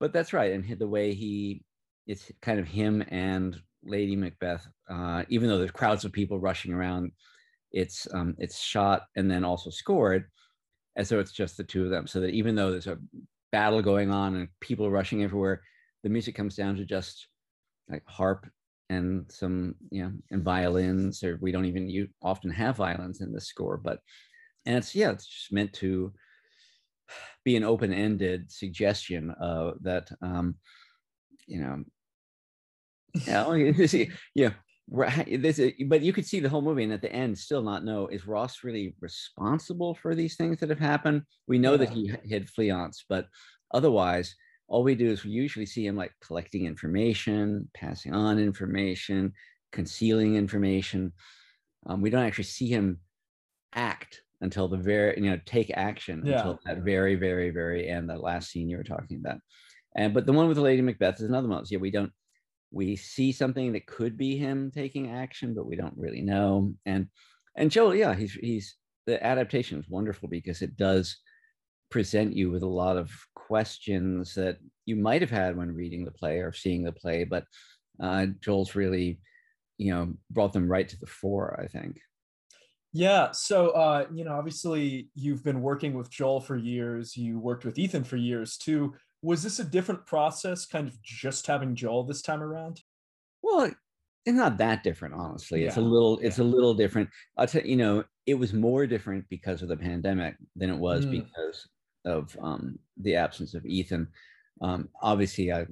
But 0.00 0.12
that's 0.12 0.32
right, 0.32 0.52
and 0.52 0.78
the 0.78 0.88
way 0.88 1.14
he, 1.14 1.64
it's 2.06 2.30
kind 2.40 2.58
of 2.58 2.66
him 2.66 3.04
and 3.08 3.60
Lady 3.84 4.16
Macbeth. 4.16 4.66
Uh, 4.88 5.24
even 5.28 5.48
though 5.48 5.58
there's 5.58 5.70
crowds 5.70 6.04
of 6.04 6.12
people 6.12 6.38
rushing 6.38 6.72
around, 6.72 7.12
it's 7.72 8.06
um, 8.12 8.34
it's 8.38 8.60
shot 8.60 9.02
and 9.16 9.30
then 9.30 9.44
also 9.44 9.70
scored 9.70 10.26
as 10.96 11.08
though 11.08 11.20
it's 11.20 11.32
just 11.32 11.56
the 11.56 11.64
two 11.64 11.84
of 11.84 11.90
them. 11.90 12.06
So 12.06 12.20
that 12.20 12.30
even 12.30 12.54
though 12.54 12.70
there's 12.70 12.86
a 12.86 12.98
battle 13.50 13.82
going 13.82 14.10
on 14.10 14.36
and 14.36 14.48
people 14.60 14.90
rushing 14.90 15.22
everywhere, 15.22 15.62
the 16.02 16.08
music 16.08 16.34
comes 16.34 16.56
down 16.56 16.76
to 16.76 16.84
just 16.84 17.28
like 17.88 18.02
harp 18.06 18.46
and 18.90 19.30
some 19.30 19.74
you 19.90 20.02
know 20.02 20.12
and 20.30 20.42
violins 20.42 21.22
or 21.24 21.38
we 21.40 21.50
don't 21.52 21.64
even 21.64 21.88
you 21.88 22.08
often 22.22 22.50
have 22.50 22.76
violins 22.76 23.20
in 23.20 23.32
the 23.32 23.40
score 23.40 23.76
but 23.76 24.00
and 24.66 24.76
it's 24.76 24.94
yeah 24.94 25.10
it's 25.10 25.26
just 25.26 25.52
meant 25.52 25.72
to 25.72 26.12
be 27.44 27.56
an 27.56 27.64
open-ended 27.64 28.50
suggestion 28.50 29.30
uh, 29.40 29.72
that 29.80 30.08
um, 30.22 30.54
you 31.46 31.60
know 31.60 31.82
Yeah, 33.26 33.72
see, 33.86 34.10
yeah. 34.34 34.50
Right. 34.90 35.40
This, 35.40 35.58
is- 35.58 35.72
but 35.86 36.02
you 36.02 36.12
could 36.12 36.26
see 36.26 36.40
the 36.40 36.48
whole 36.48 36.62
movie, 36.62 36.82
and 36.84 36.92
at 36.92 37.02
the 37.02 37.12
end, 37.12 37.38
still 37.38 37.62
not 37.62 37.84
know 37.84 38.08
is 38.08 38.26
Ross 38.26 38.64
really 38.64 38.94
responsible 39.00 39.94
for 39.94 40.14
these 40.14 40.36
things 40.36 40.58
that 40.60 40.68
have 40.70 40.78
happened. 40.78 41.22
We 41.46 41.58
know 41.58 41.76
that 41.76 41.90
he 41.90 42.12
hid 42.24 42.48
Fleance, 42.48 43.04
but 43.08 43.26
otherwise, 43.72 44.34
all 44.68 44.82
we 44.82 44.94
do 44.94 45.08
is 45.08 45.24
we 45.24 45.30
usually 45.30 45.66
see 45.66 45.86
him 45.86 45.96
like 45.96 46.12
collecting 46.24 46.66
information, 46.66 47.68
passing 47.74 48.14
on 48.14 48.38
information, 48.38 49.32
concealing 49.70 50.36
information. 50.36 51.12
Um, 51.86 52.00
we 52.02 52.10
don't 52.10 52.24
actually 52.24 52.44
see 52.44 52.68
him 52.68 52.98
act 53.74 54.22
until 54.40 54.68
the 54.68 54.76
very, 54.76 55.14
you 55.16 55.30
know, 55.30 55.38
take 55.46 55.70
action 55.74 56.22
Yeah. 56.24 56.38
until 56.38 56.58
that 56.66 56.78
very, 56.78 57.14
very, 57.14 57.50
very 57.50 57.88
end, 57.88 58.10
that 58.10 58.20
last 58.22 58.50
scene 58.50 58.68
you 58.68 58.76
were 58.76 58.82
talking 58.84 59.18
about. 59.24 59.38
And 59.94 60.12
but 60.12 60.26
the 60.26 60.32
one 60.32 60.48
with 60.48 60.56
the 60.56 60.62
Lady 60.62 60.82
Macbeth 60.82 61.16
is 61.16 61.28
another 61.28 61.48
one. 61.48 61.64
Yeah, 61.68 61.78
we 61.78 61.90
don't 61.90 62.12
we 62.72 62.96
see 62.96 63.32
something 63.32 63.72
that 63.72 63.86
could 63.86 64.16
be 64.16 64.36
him 64.36 64.70
taking 64.70 65.10
action, 65.10 65.54
but 65.54 65.66
we 65.66 65.76
don't 65.76 65.96
really 65.96 66.22
know. 66.22 66.74
And 66.86 67.08
and 67.56 67.70
Joel, 67.70 67.94
yeah, 67.94 68.14
he's 68.14 68.32
he's 68.32 68.76
the 69.06 69.24
adaptation 69.24 69.78
is 69.78 69.88
wonderful 69.88 70.28
because 70.28 70.62
it 70.62 70.76
does 70.76 71.18
present 71.90 72.34
you 72.34 72.50
with 72.50 72.62
a 72.62 72.66
lot 72.66 72.96
of 72.96 73.10
questions 73.34 74.34
that 74.34 74.58
you 74.86 74.96
might 74.96 75.20
have 75.20 75.30
had 75.30 75.56
when 75.56 75.74
reading 75.74 76.04
the 76.04 76.10
play 76.10 76.38
or 76.38 76.52
seeing 76.52 76.82
the 76.82 76.92
play, 76.92 77.24
but 77.24 77.44
uh, 78.02 78.26
Joel's 78.40 78.74
really, 78.74 79.20
you 79.76 79.92
know, 79.92 80.14
brought 80.30 80.52
them 80.52 80.70
right 80.70 80.88
to 80.88 80.98
the 80.98 81.06
fore. 81.06 81.60
I 81.62 81.66
think. 81.66 82.00
Yeah. 82.94 83.30
So, 83.32 83.70
uh, 83.70 84.06
you 84.12 84.24
know, 84.24 84.32
obviously 84.32 85.08
you've 85.14 85.42
been 85.42 85.62
working 85.62 85.94
with 85.94 86.10
Joel 86.10 86.40
for 86.40 86.56
years. 86.56 87.16
You 87.16 87.38
worked 87.38 87.64
with 87.64 87.78
Ethan 87.78 88.04
for 88.04 88.16
years 88.16 88.58
too. 88.58 88.94
Was 89.22 89.42
this 89.42 89.58
a 89.60 89.64
different 89.64 90.04
process, 90.06 90.66
kind 90.66 90.88
of 90.88 91.00
just 91.02 91.46
having 91.46 91.74
Joel 91.74 92.04
this 92.04 92.22
time 92.22 92.42
around? 92.42 92.80
Well, 93.42 93.70
it's 94.24 94.36
not 94.36 94.58
that 94.58 94.82
different, 94.82 95.14
honestly. 95.14 95.64
It's 95.64 95.76
a 95.76 95.80
little, 95.80 96.18
it's 96.20 96.38
a 96.38 96.44
little 96.44 96.74
different. 96.74 97.08
I'll 97.36 97.46
tell 97.46 97.62
you 97.64 97.76
know, 97.76 98.04
it 98.26 98.34
was 98.34 98.52
more 98.52 98.86
different 98.86 99.24
because 99.28 99.62
of 99.62 99.68
the 99.68 99.76
pandemic 99.76 100.36
than 100.56 100.70
it 100.70 100.76
was 100.78 101.06
Mm. 101.06 101.10
because 101.10 101.68
of 102.04 102.36
um, 102.40 102.78
the 103.00 103.14
absence 103.16 103.54
of 103.54 103.64
Ethan. 103.64 104.08
Um, 104.60 104.88
obviously, 105.02 105.52
I 105.52 105.66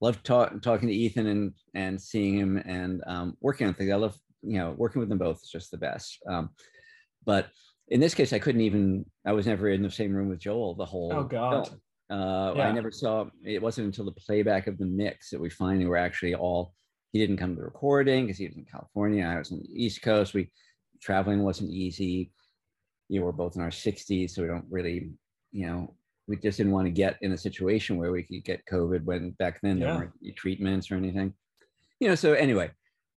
love 0.00 0.22
talk, 0.22 0.60
talking 0.62 0.88
to 0.88 0.94
Ethan 0.94 1.26
and 1.26 1.52
and 1.74 2.00
seeing 2.00 2.38
him 2.38 2.56
and 2.58 3.02
um, 3.06 3.36
working 3.40 3.66
on 3.66 3.74
things. 3.74 3.90
I 3.90 3.96
love, 3.96 4.16
you 4.42 4.58
know, 4.58 4.74
working 4.76 5.00
with 5.00 5.08
them 5.08 5.18
both 5.18 5.42
is 5.42 5.50
just 5.50 5.70
the 5.70 5.78
best. 5.78 6.18
Um, 6.28 6.50
but 7.24 7.48
in 7.88 8.00
this 8.00 8.14
case, 8.14 8.32
I 8.32 8.38
couldn't 8.38 8.60
even. 8.62 9.06
I 9.24 9.32
was 9.32 9.46
never 9.46 9.68
in 9.68 9.82
the 9.82 9.90
same 9.90 10.14
room 10.14 10.28
with 10.28 10.40
Joel 10.40 10.74
the 10.74 10.84
whole. 10.84 11.12
Oh, 11.14 11.24
God. 11.24 11.68
film. 11.68 11.80
Uh, 12.10 12.54
Yeah. 12.56 12.68
I 12.68 12.72
never 12.72 12.90
saw. 12.90 13.26
It 13.44 13.60
wasn't 13.60 13.86
until 13.86 14.04
the 14.04 14.12
playback 14.12 14.66
of 14.66 14.78
the 14.78 14.86
mix 14.86 15.30
that 15.30 15.40
we 15.40 15.50
finally 15.50 15.86
were 15.86 15.96
actually 15.96 16.34
all. 16.34 16.74
He 17.12 17.18
didn't 17.18 17.38
come 17.38 17.50
to 17.54 17.56
the 17.56 17.64
recording 17.64 18.26
because 18.26 18.38
he 18.38 18.46
was 18.46 18.56
in 18.56 18.64
California. 18.64 19.24
I 19.24 19.38
was 19.38 19.50
on 19.52 19.60
the 19.60 19.84
East 19.84 20.02
Coast. 20.02 20.34
We 20.34 20.50
traveling 21.00 21.42
wasn't 21.42 21.70
easy. 21.70 22.30
You 23.08 23.20
know, 23.20 23.26
we're 23.26 23.32
both 23.32 23.56
in 23.56 23.62
our 23.62 23.70
60s, 23.70 24.30
so 24.30 24.42
we 24.42 24.48
don't 24.48 24.66
really, 24.68 25.10
you 25.52 25.66
know, 25.66 25.94
we 26.26 26.36
just 26.36 26.58
didn't 26.58 26.72
want 26.72 26.86
to 26.86 26.90
get 26.90 27.16
in 27.22 27.32
a 27.32 27.38
situation 27.38 27.96
where 27.96 28.10
we 28.10 28.24
could 28.24 28.44
get 28.44 28.66
COVID 28.66 29.04
when 29.04 29.30
back 29.30 29.60
then 29.62 29.78
there 29.78 29.88
weren't 29.96 30.12
any 30.22 30.32
treatments 30.32 30.90
or 30.90 30.96
anything. 30.96 31.32
You 32.00 32.08
know, 32.08 32.14
so 32.16 32.32
anyway, 32.32 32.70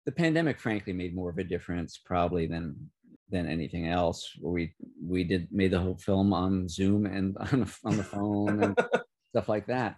the 0.05 0.11
pandemic 0.11 0.59
frankly 0.59 0.93
made 0.93 1.15
more 1.15 1.29
of 1.31 1.37
a 1.39 1.43
difference 1.43 1.97
probably 1.97 2.45
than 2.45 2.89
than 3.29 3.47
anything 3.47 3.87
else. 3.87 4.31
We 4.41 4.73
we 5.01 5.23
did 5.23 5.47
made 5.51 5.71
the 5.71 5.79
whole 5.79 5.97
film 5.97 6.33
on 6.33 6.67
Zoom 6.67 7.05
and 7.05 7.37
on 7.51 7.61
the, 7.61 7.77
on 7.85 7.97
the 7.97 8.03
phone 8.03 8.63
and 8.63 8.77
stuff 9.29 9.49
like 9.49 9.67
that. 9.67 9.97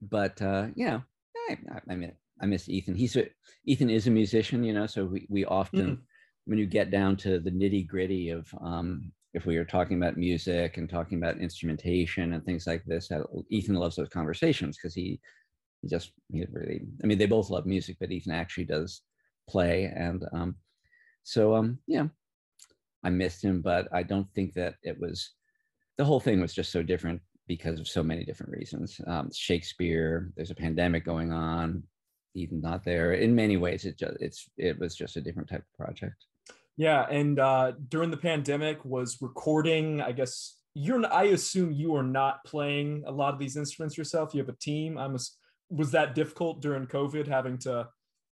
But 0.00 0.40
uh, 0.42 0.68
you 0.74 0.86
know, 0.86 1.02
I, 1.48 1.58
I, 1.88 1.94
mean, 1.94 2.12
I 2.40 2.46
miss 2.46 2.68
Ethan. 2.68 2.94
He's 2.94 3.16
a 3.16 3.28
Ethan 3.64 3.90
is 3.90 4.06
a 4.06 4.10
musician, 4.10 4.64
you 4.64 4.72
know, 4.72 4.86
so 4.86 5.04
we 5.04 5.26
we 5.30 5.44
often 5.44 6.02
when 6.46 6.58
you 6.58 6.66
get 6.66 6.90
down 6.90 7.16
to 7.16 7.38
the 7.38 7.50
nitty 7.50 7.86
gritty 7.86 8.30
of 8.30 8.52
um, 8.60 9.12
if 9.34 9.46
we 9.46 9.56
are 9.56 9.64
talking 9.64 9.96
about 9.96 10.16
music 10.16 10.76
and 10.76 10.88
talking 10.88 11.18
about 11.18 11.38
instrumentation 11.38 12.32
and 12.32 12.44
things 12.44 12.66
like 12.66 12.84
this, 12.84 13.10
Ethan 13.48 13.76
loves 13.76 13.96
those 13.96 14.08
conversations 14.08 14.76
because 14.76 14.94
he, 14.94 15.20
he 15.80 15.88
just 15.88 16.12
he 16.30 16.44
really. 16.50 16.82
I 17.02 17.06
mean, 17.06 17.18
they 17.18 17.26
both 17.26 17.50
love 17.50 17.64
music, 17.64 17.96
but 17.98 18.10
Ethan 18.10 18.32
actually 18.32 18.64
does 18.64 19.02
play, 19.48 19.84
and 19.84 20.24
um, 20.32 20.56
so 21.22 21.54
um, 21.54 21.78
yeah, 21.86 22.08
I 23.04 23.10
missed 23.10 23.42
him, 23.44 23.60
but 23.62 23.88
I 23.92 24.02
don't 24.02 24.32
think 24.34 24.54
that 24.54 24.74
it 24.82 24.98
was 24.98 25.30
the 25.98 26.04
whole 26.04 26.20
thing 26.20 26.40
was 26.40 26.54
just 26.54 26.72
so 26.72 26.82
different 26.82 27.20
because 27.48 27.80
of 27.80 27.88
so 27.88 28.02
many 28.02 28.24
different 28.24 28.52
reasons. 28.52 29.00
Um, 29.06 29.30
Shakespeare, 29.34 30.32
there's 30.36 30.50
a 30.50 30.54
pandemic 30.54 31.04
going 31.04 31.32
on. 31.32 31.82
Ethan's 32.36 32.62
not 32.62 32.84
there. 32.84 33.12
In 33.12 33.34
many 33.34 33.56
ways, 33.56 33.84
it 33.84 33.98
just 33.98 34.16
it's 34.20 34.48
it 34.56 34.78
was 34.78 34.94
just 34.94 35.16
a 35.16 35.20
different 35.20 35.48
type 35.50 35.60
of 35.60 35.84
project. 35.84 36.16
Yeah, 36.76 37.06
and 37.10 37.38
uh, 37.38 37.72
during 37.88 38.10
the 38.10 38.16
pandemic, 38.16 38.84
was 38.84 39.18
recording. 39.20 40.00
I 40.00 40.12
guess 40.12 40.56
you're. 40.74 41.04
I 41.12 41.24
assume 41.24 41.72
you 41.72 41.94
are 41.96 42.02
not 42.02 42.44
playing 42.44 43.04
a 43.06 43.12
lot 43.12 43.34
of 43.34 43.40
these 43.40 43.56
instruments 43.56 43.98
yourself. 43.98 44.32
You 44.32 44.40
have 44.40 44.48
a 44.48 44.56
team. 44.58 44.96
I'm. 44.96 45.14
ass- 45.14 45.36
Was 45.70 45.90
that 45.90 46.14
difficult 46.14 46.62
during 46.62 46.86
COVID, 46.86 47.26
having 47.28 47.58
to 47.58 47.88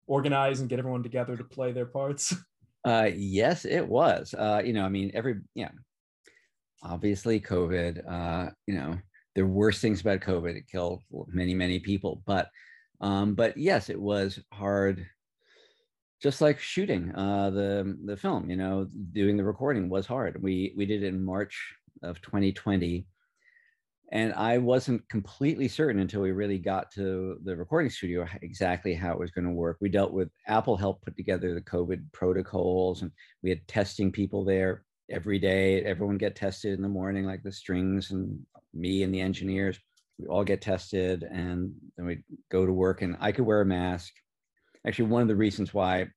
organize 0.07 0.61
and 0.61 0.69
get 0.69 0.79
everyone 0.79 1.03
together 1.03 1.37
to 1.37 1.45
play 1.45 1.73
their 1.73 1.87
parts? 1.87 2.35
Uh, 2.91 3.11
yes, 3.17 3.65
it 3.65 3.87
was. 3.87 4.35
Uh, 4.35 4.63
you 4.65 4.73
know, 4.73 4.85
I 4.85 4.89
mean, 4.89 5.13
every 5.15 5.37
yeah, 5.55 5.71
obviously 6.83 7.41
COVID. 7.41 8.03
Uh, 8.09 8.51
you 8.67 8.75
know, 8.75 8.99
the 9.37 9.47
worst 9.47 9.81
things 9.81 10.01
about 10.01 10.21
COVID. 10.21 10.57
It 10.57 10.69
killed 10.71 11.03
many, 11.29 11.55
many 11.55 11.79
people. 11.79 12.23
But, 12.27 12.49
um, 13.01 13.35
but 13.35 13.57
yes, 13.57 13.91
it 13.91 14.01
was 14.01 14.41
hard. 14.53 15.07
Just 16.21 16.41
like 16.41 16.59
shooting 16.59 17.15
uh, 17.15 17.51
the 17.51 17.97
the 18.05 18.17
film, 18.17 18.51
you 18.51 18.57
know, 18.57 18.89
doing 19.13 19.37
the 19.37 19.45
recording 19.45 19.89
was 19.89 20.07
hard. 20.07 20.43
We 20.43 20.75
we 20.77 20.85
did 20.85 21.03
it 21.03 21.07
in 21.07 21.25
March 21.25 21.57
of 22.03 22.21
2020, 22.21 23.07
and 24.13 24.33
I 24.35 24.59
wasn't 24.59 25.09
completely 25.09 25.69
certain 25.69 26.01
until 26.01 26.23
we 26.23 26.33
really 26.33 26.59
got 26.59 26.91
to 26.93 27.39
the 27.45 27.57
recording 27.57 27.91
studio 27.91 28.27
exactly 28.43 28.95
how 28.95 29.13
it 29.13 29.21
was 29.21 29.31
going 29.31 29.45
to 29.45 29.53
work. 29.53 29.79
We 29.81 29.89
dealt 29.89 30.13
with 30.13 30.31
Apple 30.49 30.77
helped 30.77 31.05
put 31.05 31.17
together 31.17 31.55
the 31.55 31.61
COVID 31.63 32.13
protocols, 32.13 33.03
and 33.03 33.13
we 33.43 33.51
had 33.51 33.67
testing 33.69 34.11
people 34.11 34.45
there 34.45 34.85
every 35.11 35.39
day. 35.39 35.83
Everyone 35.85 36.19
get 36.19 36.37
tested 36.37 36.75
in 36.75 36.83
the 36.83 36.89
morning, 36.89 37.25
like 37.25 37.43
the 37.43 37.53
strings 37.53 38.11
and 38.11 38.45
me 38.75 39.03
and 39.03 39.15
the 39.15 39.21
engineers. 39.21 39.79
We 40.19 40.27
all 40.27 40.45
get 40.45 40.61
tested, 40.61 41.23
and 41.23 41.75
then 41.97 42.07
we 42.07 42.25
go 42.51 42.67
to 42.67 42.73
work. 42.73 43.03
And 43.03 43.17
I 43.21 43.33
could 43.33 43.47
wear 43.47 43.61
a 43.61 43.67
mask. 43.67 44.13
Actually, 44.87 45.09
one 45.11 45.23
of 45.23 45.29
the 45.29 45.37
reasons 45.37 45.73
why 45.75 46.09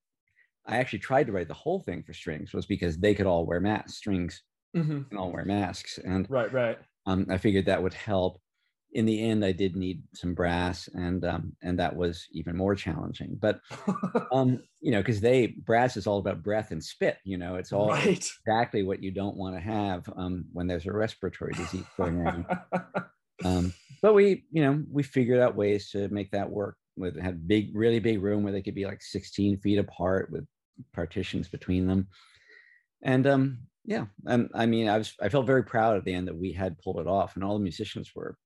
I 0.66 0.78
actually 0.78 1.00
tried 1.00 1.28
to 1.28 1.34
write 1.34 1.48
the 1.50 1.54
whole 1.54 1.82
thing 1.82 2.04
for 2.04 2.14
strings 2.14 2.54
was 2.54 2.66
because 2.66 2.98
they 2.98 3.14
could 3.14 3.28
all 3.28 3.46
wear 3.46 3.60
masks. 3.60 3.98
Strings 3.98 4.44
Mhm. 4.76 5.10
can 5.10 5.18
all 5.18 5.32
wear 5.32 5.46
masks, 5.46 6.00
and 6.00 6.30
Right, 6.30 6.52
right. 6.52 6.80
Um, 7.06 7.28
I 7.30 7.38
figured 7.38 7.66
that 7.66 7.84
would 7.84 7.94
help. 7.94 8.40
In 8.94 9.06
the 9.06 9.22
end, 9.24 9.44
I 9.44 9.52
did 9.54 9.76
need 9.76 10.04
some 10.14 10.34
brass, 10.36 10.88
and 10.94 11.26
um, 11.26 11.56
and 11.64 11.80
that 11.80 11.96
was 11.96 12.28
even 12.32 12.56
more 12.56 12.76
challenging. 12.76 13.38
But 13.42 13.60
um, 14.32 14.62
you 14.82 14.92
know, 14.92 15.00
because 15.00 15.22
they 15.22 15.48
brass 15.48 15.98
is 15.98 16.08
all 16.08 16.20
about 16.20 16.44
breath 16.44 16.72
and 16.72 16.84
spit. 16.84 17.18
You 17.24 17.38
know, 17.38 17.56
it's 17.56 17.74
all 17.74 17.94
Right. 17.94 18.30
exactly 18.46 18.84
what 18.84 19.04
you 19.04 19.12
don't 19.12 19.38
want 19.38 19.56
to 19.56 19.62
have 19.62 20.08
um, 20.16 20.46
when 20.54 20.68
there's 20.68 20.86
a 20.86 20.92
respiratory 20.94 21.54
disease 21.56 21.86
going 21.98 22.22
on. 22.22 22.46
Um, 23.44 23.74
but 24.02 24.14
we, 24.14 24.46
you 24.52 24.62
know, 24.64 24.84
we 24.92 25.04
figured 25.04 25.40
out 25.40 25.56
ways 25.56 25.90
to 25.92 26.08
make 26.10 26.32
that 26.32 26.50
work. 26.50 26.78
With 26.96 27.20
had 27.20 27.48
big, 27.48 27.76
really 27.76 28.00
big 28.00 28.22
room 28.22 28.44
where 28.44 28.54
they 28.54 28.62
could 28.62 28.76
be 28.76 28.86
like 28.86 29.02
16 29.02 29.58
feet 29.60 29.80
apart 29.80 30.32
with 30.32 30.46
partitions 30.94 31.48
between 31.48 31.88
them, 31.88 32.08
and 33.02 33.26
um, 33.26 33.60
yeah, 33.86 34.06
um, 34.28 34.50
I 34.54 34.66
mean, 34.66 34.88
I 34.88 34.98
was 34.98 35.14
I 35.22 35.30
felt 35.30 35.46
very 35.46 35.64
proud 35.64 35.98
at 35.98 36.06
the 36.06 36.14
end 36.14 36.28
that 36.28 36.38
we 36.38 36.54
had 36.54 36.80
pulled 36.80 37.00
it 37.00 37.08
off, 37.08 37.36
and 37.36 37.44
all 37.44 37.58
the 37.58 37.64
musicians 37.64 38.12
were 38.16 38.38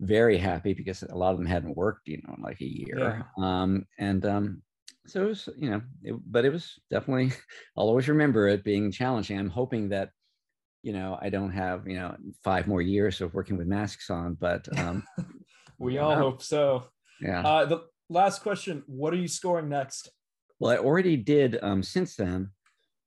very 0.00 0.38
happy 0.38 0.74
because 0.74 1.02
a 1.02 1.16
lot 1.16 1.32
of 1.32 1.38
them 1.38 1.46
hadn't 1.46 1.76
worked, 1.76 2.08
you 2.08 2.20
know, 2.22 2.34
in 2.36 2.42
like 2.42 2.60
a 2.60 2.64
year. 2.64 3.26
Um, 3.38 3.86
and 3.98 4.24
um, 4.26 4.62
so 5.06 5.24
it 5.24 5.28
was, 5.28 5.48
you 5.56 5.70
know, 5.70 5.82
it, 6.02 6.14
but 6.26 6.44
it 6.44 6.52
was 6.52 6.74
definitely. 6.90 7.32
I'll 7.76 7.88
always 7.88 8.08
remember 8.08 8.48
it 8.48 8.64
being 8.64 8.92
challenging. 8.92 9.38
I'm 9.38 9.50
hoping 9.50 9.88
that, 9.90 10.10
you 10.82 10.92
know, 10.92 11.18
I 11.20 11.30
don't 11.30 11.52
have 11.52 11.86
you 11.86 11.96
know 11.96 12.16
five 12.44 12.66
more 12.66 12.82
years 12.82 13.20
of 13.20 13.34
working 13.34 13.56
with 13.56 13.66
masks 13.66 14.10
on, 14.10 14.34
but 14.34 14.68
um, 14.78 15.02
we 15.78 15.98
all 15.98 16.14
hope 16.14 16.42
so. 16.42 16.84
yeah. 17.20 17.40
Uh, 17.40 17.64
the 17.64 17.80
last 18.08 18.42
question: 18.42 18.82
What 18.86 19.12
are 19.12 19.18
you 19.18 19.28
scoring 19.28 19.68
next? 19.68 20.10
Well, 20.58 20.72
I 20.72 20.78
already 20.78 21.16
did 21.16 21.58
um, 21.62 21.82
since 21.82 22.16
then. 22.16 22.50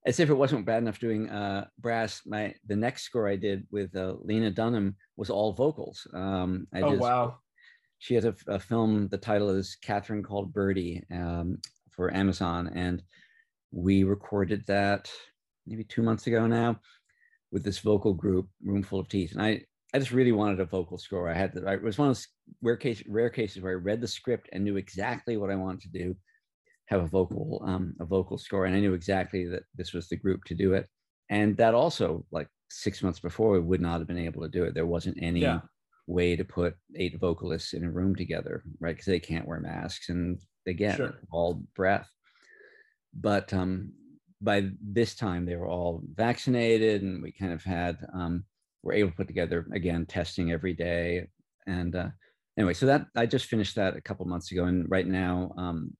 As 0.05 0.19
if 0.19 0.29
it 0.29 0.33
wasn't 0.33 0.65
bad 0.65 0.81
enough 0.81 0.99
doing 0.99 1.29
uh, 1.29 1.67
brass, 1.77 2.21
my 2.25 2.53
the 2.67 2.75
next 2.75 3.03
score 3.03 3.27
I 3.27 3.35
did 3.35 3.67
with 3.71 3.95
uh, 3.95 4.15
Lena 4.21 4.49
Dunham 4.49 4.95
was 5.17 5.29
all 5.29 5.53
vocals. 5.53 6.07
Um, 6.13 6.67
I 6.73 6.81
Oh 6.81 6.91
did, 6.91 6.99
wow! 6.99 7.37
She 7.99 8.15
has 8.15 8.25
a, 8.25 8.33
a 8.47 8.59
film. 8.59 9.09
The 9.09 9.17
title 9.17 9.49
is 9.49 9.77
Catherine 9.81 10.23
Called 10.23 10.53
Birdy 10.53 11.03
um, 11.11 11.57
for 11.91 12.13
Amazon, 12.13 12.71
and 12.73 13.03
we 13.71 14.03
recorded 14.03 14.63
that 14.67 15.11
maybe 15.67 15.83
two 15.83 16.01
months 16.01 16.27
ago 16.27 16.47
now 16.47 16.79
with 17.51 17.63
this 17.63 17.79
vocal 17.79 18.13
group, 18.13 18.47
Roomful 18.63 18.99
of 18.99 19.09
Teeth. 19.09 19.33
And 19.33 19.41
I 19.41 19.61
I 19.93 19.99
just 19.99 20.11
really 20.11 20.31
wanted 20.31 20.59
a 20.59 20.65
vocal 20.65 20.97
score. 20.97 21.29
I 21.29 21.33
had 21.33 21.57
I, 21.65 21.73
it 21.73 21.83
was 21.83 21.97
one 21.97 22.09
of 22.09 22.15
those 22.15 22.27
rare, 22.61 22.77
case, 22.77 23.03
rare 23.07 23.29
cases 23.29 23.61
where 23.61 23.73
I 23.73 23.75
read 23.75 24.01
the 24.01 24.07
script 24.07 24.49
and 24.53 24.63
knew 24.63 24.77
exactly 24.77 25.35
what 25.37 25.49
I 25.49 25.55
wanted 25.55 25.81
to 25.81 25.89
do, 25.89 26.15
have 26.89 27.01
a 27.01 27.07
vocal, 27.07 27.61
um, 27.65 27.93
a 27.99 28.05
vocal 28.05 28.37
score. 28.37 28.65
And 28.65 28.75
I 28.75 28.79
knew 28.79 28.93
exactly 28.93 29.45
that 29.45 29.63
this 29.75 29.93
was 29.93 30.07
the 30.07 30.15
group 30.17 30.43
to 30.45 30.55
do 30.55 30.73
it. 30.73 30.87
And 31.29 31.55
that 31.57 31.75
also 31.75 32.25
like 32.31 32.47
six 32.71 33.03
months 33.03 33.19
before, 33.19 33.51
we 33.51 33.59
would 33.59 33.81
not 33.81 33.99
have 33.99 34.07
been 34.07 34.17
able 34.17 34.41
to 34.41 34.49
do 34.49 34.63
it. 34.63 34.73
There 34.73 34.87
wasn't 34.87 35.17
any 35.21 35.41
Yeah. 35.41 35.61
way 36.07 36.35
to 36.35 36.43
put 36.43 36.75
eight 36.95 37.19
vocalists 37.19 37.73
in 37.73 37.83
a 37.83 37.91
room 37.91 38.15
together, 38.15 38.63
right? 38.79 38.95
Because 38.95 39.05
they 39.05 39.19
can't 39.19 39.47
wear 39.47 39.59
masks 39.59 40.09
and 40.09 40.39
again, 40.67 40.95
Sure. 40.97 41.21
all 41.31 41.63
breath. 41.75 42.09
But 43.13 43.53
um, 43.53 43.93
by 44.41 44.71
this 44.81 45.13
time, 45.15 45.45
they 45.45 45.55
were 45.55 45.67
all 45.67 46.01
vaccinated, 46.15 47.03
and 47.03 47.21
we 47.21 47.31
kind 47.31 47.53
of 47.53 47.63
had 47.63 47.97
um, 48.13 48.45
were 48.81 48.93
able 48.93 49.11
to 49.11 49.15
put 49.15 49.27
together 49.27 49.67
again 49.73 50.07
testing 50.07 50.51
every 50.51 50.73
day. 50.73 51.27
And 51.67 51.95
uh, 51.95 52.09
anyway, 52.57 52.73
so 52.73 52.87
that 52.87 53.05
I 53.15 53.25
just 53.27 53.45
finished 53.45 53.75
that 53.75 53.95
a 53.95 54.01
couple 54.01 54.25
months 54.25 54.51
ago, 54.51 54.65
and 54.65 54.89
right 54.89 55.07
now 55.07 55.53
um, 55.57 55.95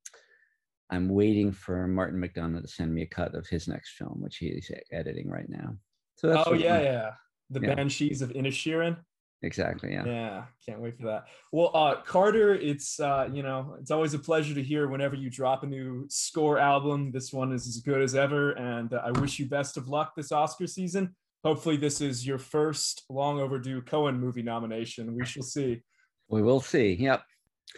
I'm 0.91 1.07
waiting 1.09 1.51
for 1.51 1.87
Martin 1.87 2.19
McDonagh 2.19 2.61
to 2.61 2.67
send 2.67 2.93
me 2.93 3.03
a 3.03 3.07
cut 3.07 3.35
of 3.35 3.47
his 3.47 3.67
next 3.67 3.91
film, 3.91 4.17
which 4.21 4.37
he's 4.37 4.71
editing 4.91 5.29
right 5.29 5.49
now. 5.49 5.75
So 6.15 6.27
that's 6.27 6.47
oh 6.47 6.53
yeah, 6.53 6.77
my- 6.77 6.83
yeah. 6.83 7.09
The 7.51 7.61
yeah. 7.61 7.75
Banshees 7.75 8.21
of 8.21 8.29
Inisherin. 8.29 8.97
exactly, 9.41 9.91
yeah. 9.93 10.05
Yeah, 10.05 10.43
can't 10.63 10.79
wait 10.79 10.99
for 10.99 11.07
that. 11.07 11.25
Well, 11.51 11.71
uh, 11.73 11.95
Carter, 12.01 12.53
it's 12.53 12.99
uh, 12.99 13.27
you 13.31 13.41
know, 13.41 13.75
it's 13.79 13.89
always 13.89 14.13
a 14.13 14.19
pleasure 14.19 14.53
to 14.53 14.61
hear 14.61 14.87
whenever 14.87 15.15
you 15.15 15.29
drop 15.31 15.63
a 15.63 15.67
new 15.67 16.05
score 16.09 16.59
album. 16.59 17.11
This 17.11 17.33
one 17.33 17.51
is 17.51 17.67
as 17.67 17.77
good 17.77 18.01
as 18.01 18.13
ever, 18.13 18.51
and 18.51 18.93
uh, 18.93 19.01
I 19.03 19.11
wish 19.19 19.39
you 19.39 19.47
best 19.47 19.77
of 19.77 19.87
luck 19.87 20.13
this 20.15 20.31
Oscar 20.31 20.67
season. 20.67 21.15
Hopefully, 21.43 21.77
this 21.77 22.01
is 22.01 22.27
your 22.27 22.37
first 22.37 23.03
long 23.09 23.39
overdue 23.39 23.81
Coen 23.81 24.19
movie 24.19 24.43
nomination. 24.43 25.15
We 25.15 25.25
shall 25.25 25.43
see. 25.43 25.81
We 26.27 26.41
will 26.41 26.61
see. 26.61 26.93
Yep. 26.99 27.23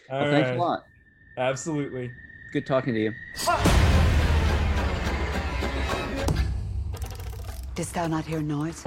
All 0.09 0.19
Well, 0.21 0.31
thanks 0.31 0.49
a 0.49 0.55
lot. 0.55 0.83
Absolutely. 1.37 2.11
Good 2.51 2.65
talking 2.65 2.93
to 2.93 2.99
you. 2.99 3.13
Didst 7.75 7.93
thou 7.93 8.07
not 8.07 8.25
hear 8.25 8.41
noise? 8.41 8.83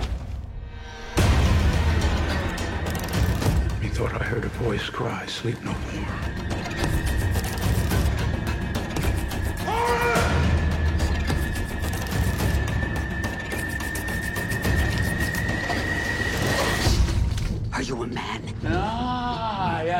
Methought 3.80 4.12
I 4.12 4.22
heard 4.22 4.44
a 4.44 4.48
voice 4.48 4.90
cry, 4.90 5.24
sleep 5.24 5.58
no 5.62 5.70
more. 5.70 6.04
Are 17.72 17.82
you 17.82 18.02
a 18.02 18.06
man? 18.06 18.42
Aye, 18.66 19.03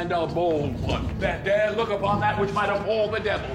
and 0.04 0.12
a 0.12 0.26
bold 0.26 0.78
one 0.82 1.18
that 1.18 1.44
dare 1.44 1.72
look 1.72 1.88
upon 1.88 2.20
that 2.20 2.38
which 2.38 2.52
might 2.52 2.68
appall 2.68 3.10
the 3.10 3.20
devil. 3.20 3.48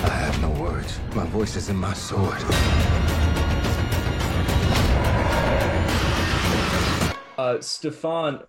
I 0.00 0.08
have 0.08 0.40
no 0.40 0.48
words. 0.58 0.98
My 1.14 1.26
voice 1.26 1.54
is 1.56 1.68
in 1.68 1.76
my 1.76 1.92
sword. 1.92 2.42
Uh, 7.36 7.60
Stefan, 7.60 8.42